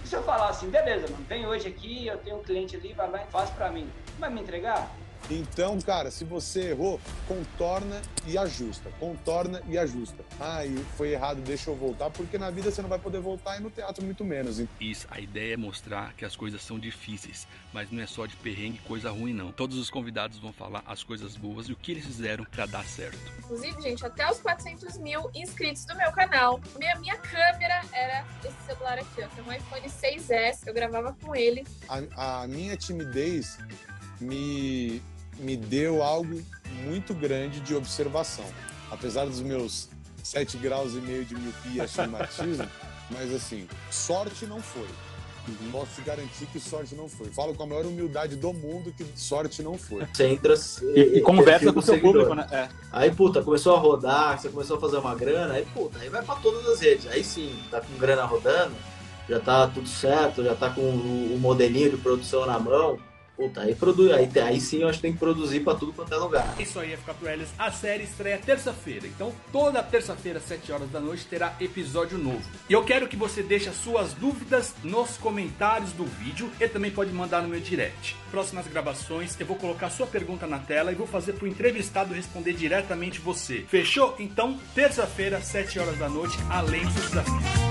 E 0.04 0.08
se 0.08 0.16
eu 0.16 0.22
falar 0.22 0.48
assim, 0.48 0.68
beleza, 0.68 1.06
mano, 1.08 1.24
vem 1.28 1.46
hoje 1.46 1.68
aqui, 1.68 2.06
eu 2.06 2.18
tenho 2.18 2.36
um 2.36 2.42
cliente 2.42 2.76
ali, 2.76 2.92
vai 2.92 3.10
lá 3.10 3.22
e 3.22 3.30
faz 3.30 3.50
pra 3.50 3.70
mim. 3.70 3.88
Vai 4.18 4.30
me 4.30 4.40
entregar? 4.40 4.90
Então, 5.30 5.78
cara, 5.80 6.10
se 6.10 6.24
você 6.24 6.70
errou, 6.70 7.00
contorna 7.26 8.00
e 8.26 8.38
ajusta. 8.38 8.90
Contorna 8.98 9.62
e 9.68 9.76
ajusta. 9.76 10.24
Ah, 10.40 10.64
e 10.64 10.76
foi 10.96 11.12
errado, 11.12 11.40
deixa 11.42 11.70
eu 11.70 11.76
voltar, 11.76 12.10
porque 12.10 12.38
na 12.38 12.50
vida 12.50 12.70
você 12.70 12.80
não 12.80 12.88
vai 12.88 12.98
poder 12.98 13.20
voltar 13.20 13.58
e 13.58 13.60
no 13.60 13.70
teatro 13.70 14.04
muito 14.04 14.24
menos. 14.24 14.62
Isso, 14.80 15.06
a 15.10 15.20
ideia 15.20 15.54
é 15.54 15.56
mostrar 15.56 16.14
que 16.14 16.24
as 16.24 16.34
coisas 16.34 16.62
são 16.62 16.78
difíceis, 16.78 17.46
mas 17.72 17.90
não 17.90 18.02
é 18.02 18.06
só 18.06 18.26
de 18.26 18.36
perrengue 18.36 18.78
coisa 18.78 19.10
ruim, 19.10 19.34
não. 19.34 19.52
Todos 19.52 19.76
os 19.76 19.90
convidados 19.90 20.38
vão 20.38 20.52
falar 20.52 20.82
as 20.86 21.02
coisas 21.02 21.36
boas 21.36 21.68
e 21.68 21.72
o 21.72 21.76
que 21.76 21.92
eles 21.92 22.06
fizeram 22.06 22.44
para 22.44 22.66
dar 22.66 22.84
certo. 22.84 23.18
Inclusive, 23.38 23.82
gente, 23.82 24.06
até 24.06 24.30
os 24.30 24.40
400 24.40 24.98
mil 24.98 25.30
inscritos 25.34 25.84
do 25.84 25.94
meu 25.94 26.10
canal, 26.12 26.60
minha, 26.78 26.96
minha 26.96 27.16
câmera 27.16 27.82
era 27.92 28.24
esse 28.44 28.56
celular 28.66 28.98
aqui, 28.98 29.22
ó, 29.22 29.24
é 29.24 29.42
um 29.42 29.52
iPhone 29.52 29.88
6S, 29.88 30.66
eu 30.66 30.74
gravava 30.74 31.14
com 31.20 31.34
ele. 31.34 31.66
A, 31.88 32.42
a 32.42 32.46
minha 32.46 32.76
timidez 32.76 33.58
me, 34.20 35.02
me 35.38 35.56
deu 35.56 36.02
algo 36.02 36.40
muito 36.84 37.14
grande 37.14 37.60
de 37.60 37.74
observação. 37.74 38.44
Apesar 38.90 39.26
dos 39.26 39.40
meus 39.40 39.88
7 40.22 40.56
graus 40.58 40.94
e 40.94 41.00
meio 41.00 41.24
de 41.24 41.34
miopia 41.34 41.72
e 41.74 41.80
astigmatismo, 41.80 42.68
mas 43.10 43.34
assim, 43.34 43.66
sorte 43.90 44.46
não 44.46 44.60
foi. 44.60 44.88
Uhum. 45.48 45.70
Posso 45.72 45.94
te 45.94 46.02
garantir 46.02 46.46
que 46.46 46.60
sorte 46.60 46.94
não 46.94 47.08
foi. 47.08 47.28
Falo 47.28 47.54
com 47.54 47.62
a 47.62 47.66
maior 47.66 47.86
humildade 47.86 48.36
do 48.36 48.52
mundo 48.52 48.92
que 48.92 49.04
sorte 49.16 49.62
não 49.62 49.78
foi. 49.78 50.04
Você 50.12 50.26
entra 50.26 50.54
e, 50.94 51.18
e 51.18 51.20
conversa 51.22 51.72
com 51.72 51.78
o 51.78 51.82
seu 51.82 51.98
público, 51.98 52.34
né? 52.34 52.46
É. 52.50 52.68
Aí, 52.92 53.10
puta, 53.10 53.42
começou 53.42 53.74
a 53.74 53.78
rodar, 53.78 54.38
você 54.38 54.50
começou 54.50 54.76
a 54.76 54.80
fazer 54.80 54.98
uma 54.98 55.14
grana, 55.14 55.54
aí, 55.54 55.64
puta, 55.72 55.98
aí 56.00 56.10
vai 56.10 56.22
pra 56.22 56.36
todas 56.36 56.66
as 56.66 56.80
redes. 56.80 57.06
Aí 57.06 57.24
sim, 57.24 57.58
tá 57.70 57.80
com 57.80 57.96
grana 57.96 58.24
rodando, 58.26 58.74
já 59.26 59.40
tá 59.40 59.66
tudo 59.68 59.88
certo, 59.88 60.44
já 60.44 60.54
tá 60.54 60.68
com 60.68 60.82
o 60.82 61.38
modelinho 61.40 61.90
de 61.90 61.96
produção 61.96 62.44
na 62.44 62.58
mão 62.58 62.98
Puta, 63.38 63.60
aí, 63.60 63.72
produz, 63.72 64.10
aí, 64.10 64.28
aí 64.42 64.60
sim 64.60 64.82
eu 64.82 64.88
acho 64.88 64.98
que 64.98 65.02
tem 65.02 65.12
que 65.12 65.18
produzir 65.20 65.60
pra 65.60 65.72
tudo 65.72 65.92
quanto 65.92 66.12
é 66.12 66.16
lugar. 66.16 66.56
Isso 66.58 66.80
aí, 66.80 66.98
F4 67.06 67.24
Ls. 67.24 67.52
A 67.56 67.70
série 67.70 68.02
estreia 68.02 68.36
terça-feira. 68.36 69.06
Então, 69.06 69.32
toda 69.52 69.80
terça-feira, 69.80 70.40
7 70.40 70.72
horas 70.72 70.90
da 70.90 70.98
noite, 70.98 71.24
terá 71.24 71.54
episódio 71.60 72.18
novo. 72.18 72.42
E 72.68 72.72
eu 72.72 72.84
quero 72.84 73.06
que 73.06 73.16
você 73.16 73.40
deixe 73.40 73.68
as 73.68 73.76
suas 73.76 74.12
dúvidas 74.12 74.74
nos 74.82 75.16
comentários 75.18 75.92
do 75.92 76.04
vídeo 76.04 76.50
e 76.60 76.66
também 76.66 76.90
pode 76.90 77.12
mandar 77.12 77.40
no 77.40 77.48
meu 77.48 77.60
direct. 77.60 78.16
Próximas 78.32 78.66
gravações, 78.66 79.38
eu 79.38 79.46
vou 79.46 79.56
colocar 79.56 79.88
sua 79.88 80.08
pergunta 80.08 80.44
na 80.44 80.58
tela 80.58 80.90
e 80.90 80.96
vou 80.96 81.06
fazer 81.06 81.34
pro 81.34 81.46
entrevistado 81.46 82.12
responder 82.12 82.54
diretamente 82.54 83.20
você. 83.20 83.64
Fechou? 83.68 84.16
Então, 84.18 84.58
terça-feira, 84.74 85.40
7 85.40 85.78
horas 85.78 85.96
da 85.96 86.08
noite, 86.08 86.36
além 86.50 86.84
dos 86.86 86.94
desafios. 87.08 87.67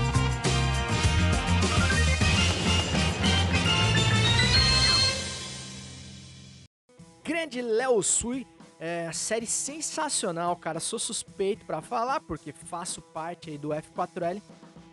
Grande 7.48 7.62
Léo 7.62 8.02
Sui. 8.02 8.46
É, 8.78 9.10
série 9.12 9.46
sensacional, 9.46 10.54
cara. 10.54 10.78
Sou 10.78 10.98
suspeito 10.98 11.64
para 11.64 11.80
falar, 11.80 12.20
porque 12.20 12.52
faço 12.52 13.00
parte 13.00 13.50
aí 13.50 13.58
do 13.58 13.70
F4L, 13.70 14.40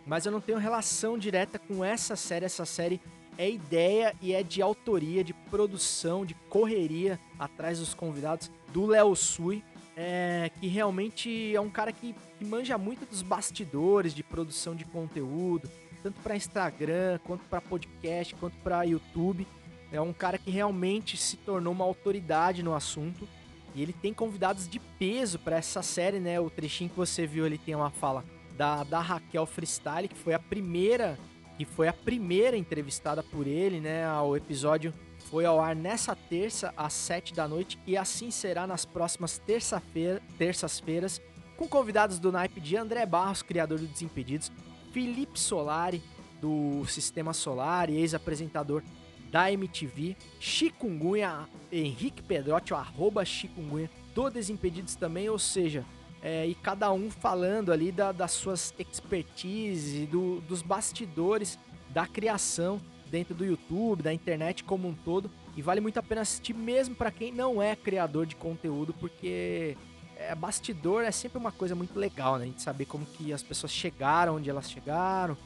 mas 0.04 0.26
eu 0.26 0.32
não 0.32 0.40
tenho 0.40 0.58
relação 0.58 1.16
direta 1.18 1.58
com 1.58 1.84
essa 1.84 2.16
série. 2.16 2.46
Essa 2.46 2.64
série 2.64 3.00
é 3.38 3.48
ideia 3.48 4.14
e 4.20 4.32
é 4.32 4.42
de 4.42 4.60
autoria, 4.62 5.22
de 5.22 5.34
produção, 5.34 6.24
de 6.24 6.34
correria 6.48 7.20
atrás 7.38 7.78
dos 7.78 7.94
convidados 7.94 8.50
do 8.72 8.86
Léo 8.86 9.14
Sui. 9.14 9.62
É, 9.98 10.50
que 10.60 10.66
realmente 10.66 11.54
é 11.54 11.60
um 11.60 11.70
cara 11.70 11.90
que, 11.90 12.14
que 12.38 12.44
manja 12.44 12.76
muito 12.76 13.06
dos 13.06 13.22
bastidores 13.22 14.12
de 14.12 14.22
produção 14.22 14.74
de 14.74 14.84
conteúdo, 14.84 15.70
tanto 16.02 16.20
para 16.20 16.36
Instagram, 16.36 17.18
quanto 17.24 17.44
para 17.48 17.62
podcast, 17.62 18.34
quanto 18.34 18.56
para 18.58 18.82
YouTube. 18.82 19.46
É 19.92 20.00
um 20.00 20.12
cara 20.12 20.38
que 20.38 20.50
realmente 20.50 21.16
se 21.16 21.36
tornou 21.36 21.72
uma 21.72 21.84
autoridade 21.84 22.62
no 22.62 22.74
assunto. 22.74 23.28
E 23.74 23.82
ele 23.82 23.92
tem 23.92 24.12
convidados 24.12 24.68
de 24.68 24.78
peso 24.78 25.38
para 25.38 25.56
essa 25.56 25.82
série, 25.82 26.18
né? 26.18 26.40
O 26.40 26.48
trechinho 26.48 26.90
que 26.90 26.96
você 26.96 27.26
viu 27.26 27.44
ali 27.44 27.58
tem 27.58 27.74
uma 27.74 27.90
fala 27.90 28.24
da, 28.56 28.82
da 28.84 29.00
Raquel 29.00 29.44
Freestyle, 29.46 30.08
que 30.08 30.16
foi 30.16 30.32
a 30.32 30.38
primeira, 30.38 31.18
que 31.58 31.64
foi 31.64 31.86
a 31.86 31.92
primeira 31.92 32.56
entrevistada 32.56 33.22
por 33.22 33.46
ele, 33.46 33.80
né? 33.80 34.10
O 34.20 34.34
episódio 34.34 34.94
foi 35.30 35.44
ao 35.44 35.60
ar 35.60 35.76
nessa 35.76 36.16
terça 36.16 36.72
às 36.76 36.92
7 36.92 37.34
da 37.34 37.46
noite 37.46 37.78
e 37.86 37.96
assim 37.96 38.30
será 38.30 38.66
nas 38.66 38.84
próximas 38.84 39.38
terça-feira, 39.38 40.22
terças-feiras, 40.38 41.20
com 41.56 41.66
convidados 41.68 42.18
do 42.18 42.30
naipe 42.30 42.60
de 42.60 42.76
André 42.76 43.04
Barros, 43.04 43.42
criador 43.42 43.78
do 43.78 43.86
Desimpedidos, 43.86 44.52
Felipe 44.92 45.38
Solari, 45.38 46.02
do 46.40 46.84
Sistema 46.86 47.32
Solar 47.32 47.90
e 47.90 47.96
ex-apresentador 47.96 48.82
da 49.30 49.50
MTV, 49.50 50.16
Chikungunya, 50.40 51.48
Henrique 51.70 52.22
Pedrotti, 52.22 52.72
o 52.72 52.76
arroba 52.76 53.24
Chikungunya, 53.24 53.90
do 54.14 54.30
Desimpedidos 54.30 54.94
também, 54.94 55.28
ou 55.28 55.38
seja, 55.38 55.84
é, 56.22 56.46
e 56.46 56.54
cada 56.54 56.90
um 56.92 57.10
falando 57.10 57.72
ali 57.72 57.92
da, 57.92 58.12
das 58.12 58.32
suas 58.32 58.74
expertise, 58.78 60.06
do, 60.06 60.40
dos 60.42 60.62
bastidores 60.62 61.58
da 61.90 62.06
criação 62.06 62.80
dentro 63.10 63.34
do 63.34 63.44
YouTube, 63.44 64.02
da 64.02 64.12
internet 64.12 64.64
como 64.64 64.88
um 64.88 64.94
todo. 64.94 65.30
E 65.56 65.62
vale 65.62 65.80
muito 65.80 65.98
a 65.98 66.02
pena 66.02 66.22
assistir 66.22 66.54
mesmo 66.54 66.94
para 66.94 67.10
quem 67.10 67.32
não 67.32 67.62
é 67.62 67.76
criador 67.76 68.26
de 68.26 68.36
conteúdo, 68.36 68.92
porque 68.94 69.76
é, 70.16 70.34
bastidor 70.34 71.04
é 71.04 71.10
sempre 71.10 71.38
uma 71.38 71.52
coisa 71.52 71.74
muito 71.74 71.98
legal, 71.98 72.36
né? 72.36 72.44
A 72.44 72.46
gente 72.46 72.62
saber 72.62 72.86
como 72.86 73.06
que 73.06 73.32
as 73.32 73.42
pessoas 73.42 73.72
chegaram 73.72 74.36
onde 74.36 74.50
elas 74.50 74.70
chegaram, 74.70 75.36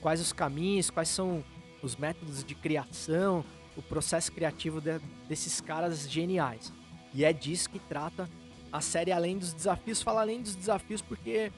quais 0.00 0.20
os 0.20 0.32
caminhos, 0.32 0.90
quais 0.90 1.08
são 1.08 1.44
os 1.82 1.96
métodos 1.96 2.44
de 2.44 2.54
criação, 2.54 3.44
o 3.76 3.82
processo 3.82 4.32
criativo 4.32 4.80
de, 4.80 4.98
desses 5.28 5.60
caras 5.60 6.10
geniais. 6.10 6.72
E 7.14 7.24
é 7.24 7.32
disso 7.32 7.70
que 7.70 7.78
trata 7.78 8.28
a 8.72 8.80
série 8.80 9.12
Além 9.12 9.38
dos 9.38 9.52
Desafios. 9.52 10.02
Fala 10.02 10.20
além 10.20 10.42
dos 10.42 10.54
desafios 10.54 11.02
porque 11.02 11.50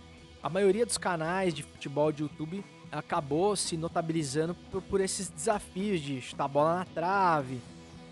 a 0.42 0.48
maioria 0.48 0.86
dos 0.86 0.98
canais 0.98 1.52
de 1.52 1.62
futebol 1.62 2.10
de 2.10 2.22
YouTube 2.22 2.64
acabou 2.90 3.54
se 3.56 3.76
notabilizando 3.76 4.54
por, 4.70 4.82
por 4.82 5.00
esses 5.00 5.28
desafios 5.28 6.00
de 6.00 6.20
chutar 6.20 6.44
a 6.44 6.48
bola 6.48 6.78
na 6.78 6.84
trave, 6.84 7.60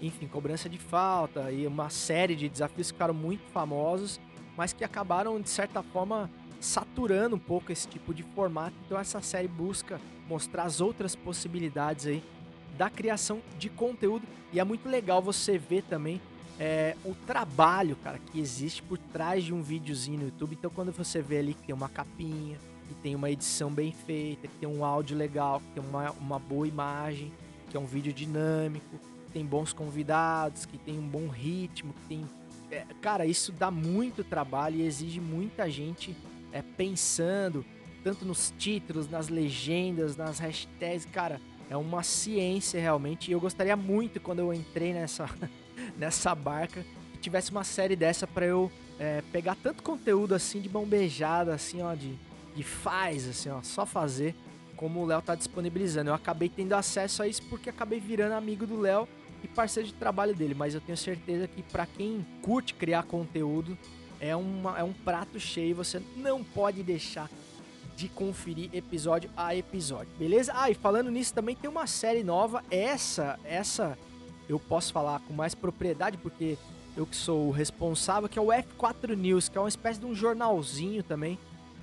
enfim, 0.00 0.26
cobrança 0.26 0.68
de 0.68 0.78
falta 0.78 1.50
e 1.50 1.66
uma 1.66 1.90
série 1.90 2.34
de 2.34 2.48
desafios 2.48 2.90
que 2.90 2.94
ficaram 2.94 3.12
muito 3.12 3.42
famosos, 3.52 4.18
mas 4.56 4.72
que 4.72 4.84
acabaram 4.84 5.40
de 5.40 5.48
certa 5.48 5.82
forma 5.82 6.30
saturando 6.58 7.36
um 7.36 7.38
pouco 7.38 7.72
esse 7.72 7.88
tipo 7.88 8.14
de 8.14 8.22
formato. 8.22 8.74
Então 8.86 8.98
essa 8.98 9.20
série 9.20 9.48
busca 9.48 10.00
mostrar 10.30 10.62
as 10.62 10.80
outras 10.80 11.16
possibilidades 11.16 12.06
aí 12.06 12.22
da 12.78 12.88
criação 12.88 13.42
de 13.58 13.68
conteúdo 13.68 14.22
e 14.52 14.60
é 14.60 14.64
muito 14.64 14.88
legal 14.88 15.20
você 15.20 15.58
ver 15.58 15.82
também 15.82 16.20
é, 16.58 16.96
o 17.04 17.14
trabalho, 17.14 17.96
cara, 17.96 18.18
que 18.18 18.38
existe 18.38 18.80
por 18.82 18.96
trás 18.96 19.42
de 19.42 19.52
um 19.52 19.60
videozinho 19.60 20.18
no 20.18 20.24
YouTube. 20.26 20.56
Então 20.58 20.70
quando 20.70 20.92
você 20.92 21.20
vê 21.20 21.38
ali 21.38 21.54
que 21.54 21.62
tem 21.64 21.74
uma 21.74 21.88
capinha, 21.88 22.58
que 22.86 22.94
tem 22.94 23.14
uma 23.14 23.28
edição 23.28 23.70
bem 23.70 23.92
feita, 23.92 24.46
que 24.46 24.54
tem 24.56 24.68
um 24.68 24.84
áudio 24.84 25.16
legal, 25.16 25.60
que 25.60 25.80
tem 25.80 25.82
uma, 25.82 26.10
uma 26.12 26.38
boa 26.38 26.68
imagem, 26.68 27.32
que 27.68 27.76
é 27.76 27.80
um 27.80 27.86
vídeo 27.86 28.12
dinâmico, 28.12 28.98
que 29.26 29.32
tem 29.32 29.44
bons 29.44 29.72
convidados, 29.72 30.64
que 30.64 30.78
tem 30.78 30.98
um 30.98 31.08
bom 31.08 31.26
ritmo, 31.28 31.92
que 31.92 32.08
tem. 32.08 32.24
É, 32.70 32.84
cara, 33.00 33.26
isso 33.26 33.50
dá 33.50 33.70
muito 33.70 34.22
trabalho 34.22 34.76
e 34.76 34.82
exige 34.82 35.20
muita 35.20 35.68
gente 35.68 36.14
é, 36.52 36.62
pensando, 36.62 37.64
tanto 38.02 38.24
nos 38.24 38.52
títulos, 38.58 39.08
nas 39.08 39.28
legendas, 39.28 40.16
nas 40.16 40.38
hashtags, 40.38 41.06
cara, 41.06 41.40
é 41.68 41.76
uma 41.76 42.02
ciência 42.02 42.80
realmente. 42.80 43.30
E 43.30 43.32
eu 43.32 43.40
gostaria 43.40 43.76
muito, 43.76 44.20
quando 44.20 44.40
eu 44.40 44.52
entrei 44.52 44.92
nessa, 44.92 45.28
nessa 45.96 46.34
barca, 46.34 46.84
que 47.12 47.18
tivesse 47.18 47.50
uma 47.50 47.64
série 47.64 47.96
dessa 47.96 48.26
para 48.26 48.46
eu 48.46 48.70
é, 48.98 49.22
pegar 49.32 49.56
tanto 49.62 49.82
conteúdo 49.82 50.34
assim 50.34 50.60
de 50.60 50.68
mão 50.68 50.84
beijada, 50.84 51.54
assim, 51.54 51.82
ó, 51.82 51.94
de 51.94 52.16
e 52.56 52.62
faz, 52.62 53.28
assim, 53.28 53.48
ó, 53.48 53.62
só 53.62 53.86
fazer 53.86 54.34
como 54.76 55.00
o 55.00 55.06
Léo 55.06 55.22
tá 55.22 55.34
disponibilizando. 55.34 56.10
Eu 56.10 56.14
acabei 56.14 56.48
tendo 56.48 56.72
acesso 56.72 57.22
a 57.22 57.28
isso 57.28 57.42
porque 57.44 57.70
acabei 57.70 58.00
virando 58.00 58.32
amigo 58.32 58.66
do 58.66 58.80
Léo 58.80 59.06
e 59.42 59.48
parceiro 59.48 59.88
de 59.88 59.94
trabalho 59.94 60.34
dele, 60.34 60.54
mas 60.54 60.74
eu 60.74 60.80
tenho 60.80 60.96
certeza 60.96 61.46
que 61.46 61.62
para 61.62 61.86
quem 61.86 62.26
curte 62.42 62.74
criar 62.74 63.02
conteúdo 63.04 63.76
é, 64.20 64.34
uma, 64.34 64.78
é 64.78 64.82
um 64.82 64.92
prato 64.92 65.38
cheio, 65.38 65.76
você 65.76 66.02
não 66.16 66.42
pode 66.42 66.82
deixar 66.82 67.28
de 67.96 68.08
conferir 68.08 68.70
episódio 68.72 69.30
a 69.36 69.54
episódio, 69.54 70.08
beleza? 70.18 70.52
Ah, 70.54 70.70
e 70.70 70.74
falando 70.74 71.10
nisso 71.10 71.34
também 71.34 71.54
tem 71.54 71.68
uma 71.68 71.86
série 71.86 72.24
nova, 72.24 72.62
essa, 72.70 73.38
essa 73.44 73.98
eu 74.48 74.58
posso 74.58 74.92
falar 74.92 75.20
com 75.20 75.32
mais 75.32 75.54
propriedade 75.54 76.16
porque 76.16 76.58
eu 76.96 77.06
que 77.06 77.16
sou 77.16 77.48
o 77.48 77.50
responsável, 77.50 78.28
que 78.28 78.38
é 78.38 78.42
o 78.42 78.46
F4 78.46 79.14
News, 79.16 79.48
que 79.48 79.56
é 79.56 79.60
uma 79.60 79.68
espécie 79.68 80.00
de 80.00 80.06
um 80.06 80.14
jornalzinho 80.14 81.02
também 81.02 81.38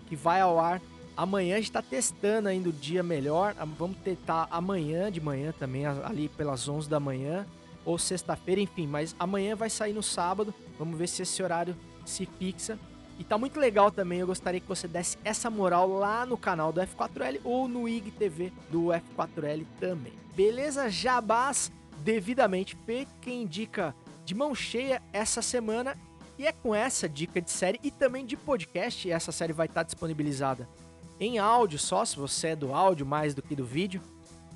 que 0.07 0.15
vai 0.15 0.41
ao 0.41 0.59
ar 0.59 0.81
amanhã. 1.15 1.55
A 1.55 1.57
gente 1.57 1.69
está 1.69 1.81
testando 1.81 2.47
ainda 2.47 2.69
o 2.69 2.73
dia 2.73 3.01
melhor. 3.01 3.55
Vamos 3.77 3.97
tentar 3.97 4.47
amanhã 4.51 5.11
de 5.11 5.19
manhã 5.19 5.53
também, 5.57 5.85
ali 5.85 6.29
pelas 6.29 6.67
11 6.67 6.89
da 6.89 6.99
manhã, 6.99 7.45
ou 7.85 7.97
sexta-feira, 7.97 8.61
enfim. 8.61 8.85
Mas 8.85 9.15
amanhã 9.17 9.55
vai 9.55 9.69
sair 9.69 9.93
no 9.93 10.03
sábado. 10.03 10.53
Vamos 10.77 10.97
ver 10.97 11.07
se 11.07 11.21
esse 11.21 11.41
horário 11.41 11.75
se 12.05 12.27
fixa. 12.37 12.77
E 13.19 13.23
tá 13.23 13.37
muito 13.37 13.59
legal 13.59 13.91
também. 13.91 14.19
Eu 14.19 14.27
gostaria 14.27 14.59
que 14.59 14.67
você 14.67 14.87
desse 14.87 15.17
essa 15.23 15.49
moral 15.49 15.87
lá 15.89 16.25
no 16.25 16.37
canal 16.37 16.71
do 16.71 16.81
F4L 16.81 17.39
ou 17.43 17.67
no 17.67 17.87
IGTV 17.87 18.51
do 18.69 18.87
F4L 18.87 19.65
também. 19.79 20.13
Beleza? 20.35 20.89
Jabás 20.89 21.71
devidamente 21.99 22.77
feito. 22.85 23.11
Quem 23.21 23.43
indica 23.43 23.95
de 24.23 24.35
mão 24.35 24.53
cheia 24.53 25.01
essa 25.11 25.41
semana 25.41 25.97
e 26.37 26.45
é 26.45 26.51
com 26.51 26.75
essa 26.75 27.09
dica 27.09 27.41
de 27.41 27.49
série 27.49 27.79
e 27.83 27.89
também 27.89 28.25
de 28.25 28.37
podcast, 28.37 29.09
essa 29.09 29.31
série 29.31 29.53
vai 29.53 29.65
estar 29.65 29.81
disponibilizada 29.81 30.67
em 31.19 31.39
áudio 31.39 31.79
só, 31.79 32.05
se 32.05 32.15
você 32.15 32.49
é 32.49 32.55
do 32.55 32.73
áudio 32.73 33.05
mais 33.05 33.33
do 33.33 33.41
que 33.41 33.55
do 33.55 33.65
vídeo, 33.65 34.01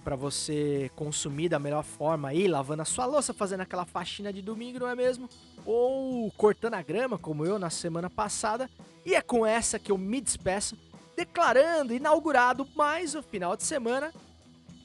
para 0.03 0.15
você 0.15 0.89
consumir 0.95 1.49
da 1.49 1.59
melhor 1.59 1.83
forma 1.83 2.29
aí, 2.29 2.47
lavando 2.47 2.81
a 2.81 2.85
sua 2.85 3.05
louça, 3.05 3.33
fazendo 3.33 3.61
aquela 3.61 3.85
faxina 3.85 4.31
de 4.33 4.41
domingo, 4.41 4.79
não 4.79 4.87
é 4.87 4.95
mesmo? 4.95 5.29
Ou 5.65 6.31
cortando 6.31 6.73
a 6.75 6.81
grama, 6.81 7.17
como 7.17 7.45
eu 7.45 7.59
na 7.59 7.69
semana 7.69 8.09
passada. 8.09 8.69
E 9.05 9.15
é 9.15 9.21
com 9.21 9.45
essa 9.45 9.79
que 9.79 9.91
eu 9.91 9.97
me 9.97 10.21
despeço, 10.21 10.77
declarando 11.15 11.93
inaugurado 11.93 12.67
mais 12.75 13.15
o 13.15 13.23
final 13.23 13.55
de 13.55 13.63
semana 13.63 14.13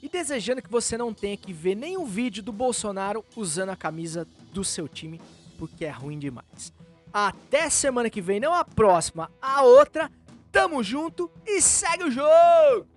e 0.02 0.08
desejando 0.08 0.62
que 0.62 0.70
você 0.70 0.96
não 0.96 1.12
tenha 1.12 1.36
que 1.36 1.52
ver 1.52 1.74
nenhum 1.74 2.04
vídeo 2.04 2.42
do 2.42 2.52
Bolsonaro 2.52 3.24
usando 3.34 3.70
a 3.70 3.76
camisa 3.76 4.26
do 4.52 4.64
seu 4.64 4.88
time, 4.88 5.20
porque 5.58 5.84
é 5.84 5.90
ruim 5.90 6.18
demais. 6.18 6.72
Até 7.12 7.68
semana 7.70 8.10
que 8.10 8.20
vem, 8.20 8.38
não 8.38 8.52
a 8.52 8.64
próxima, 8.64 9.30
a 9.40 9.62
outra. 9.62 10.10
Tamo 10.52 10.82
junto 10.82 11.30
e 11.46 11.60
segue 11.60 12.04
o 12.04 12.10
jogo! 12.10 12.95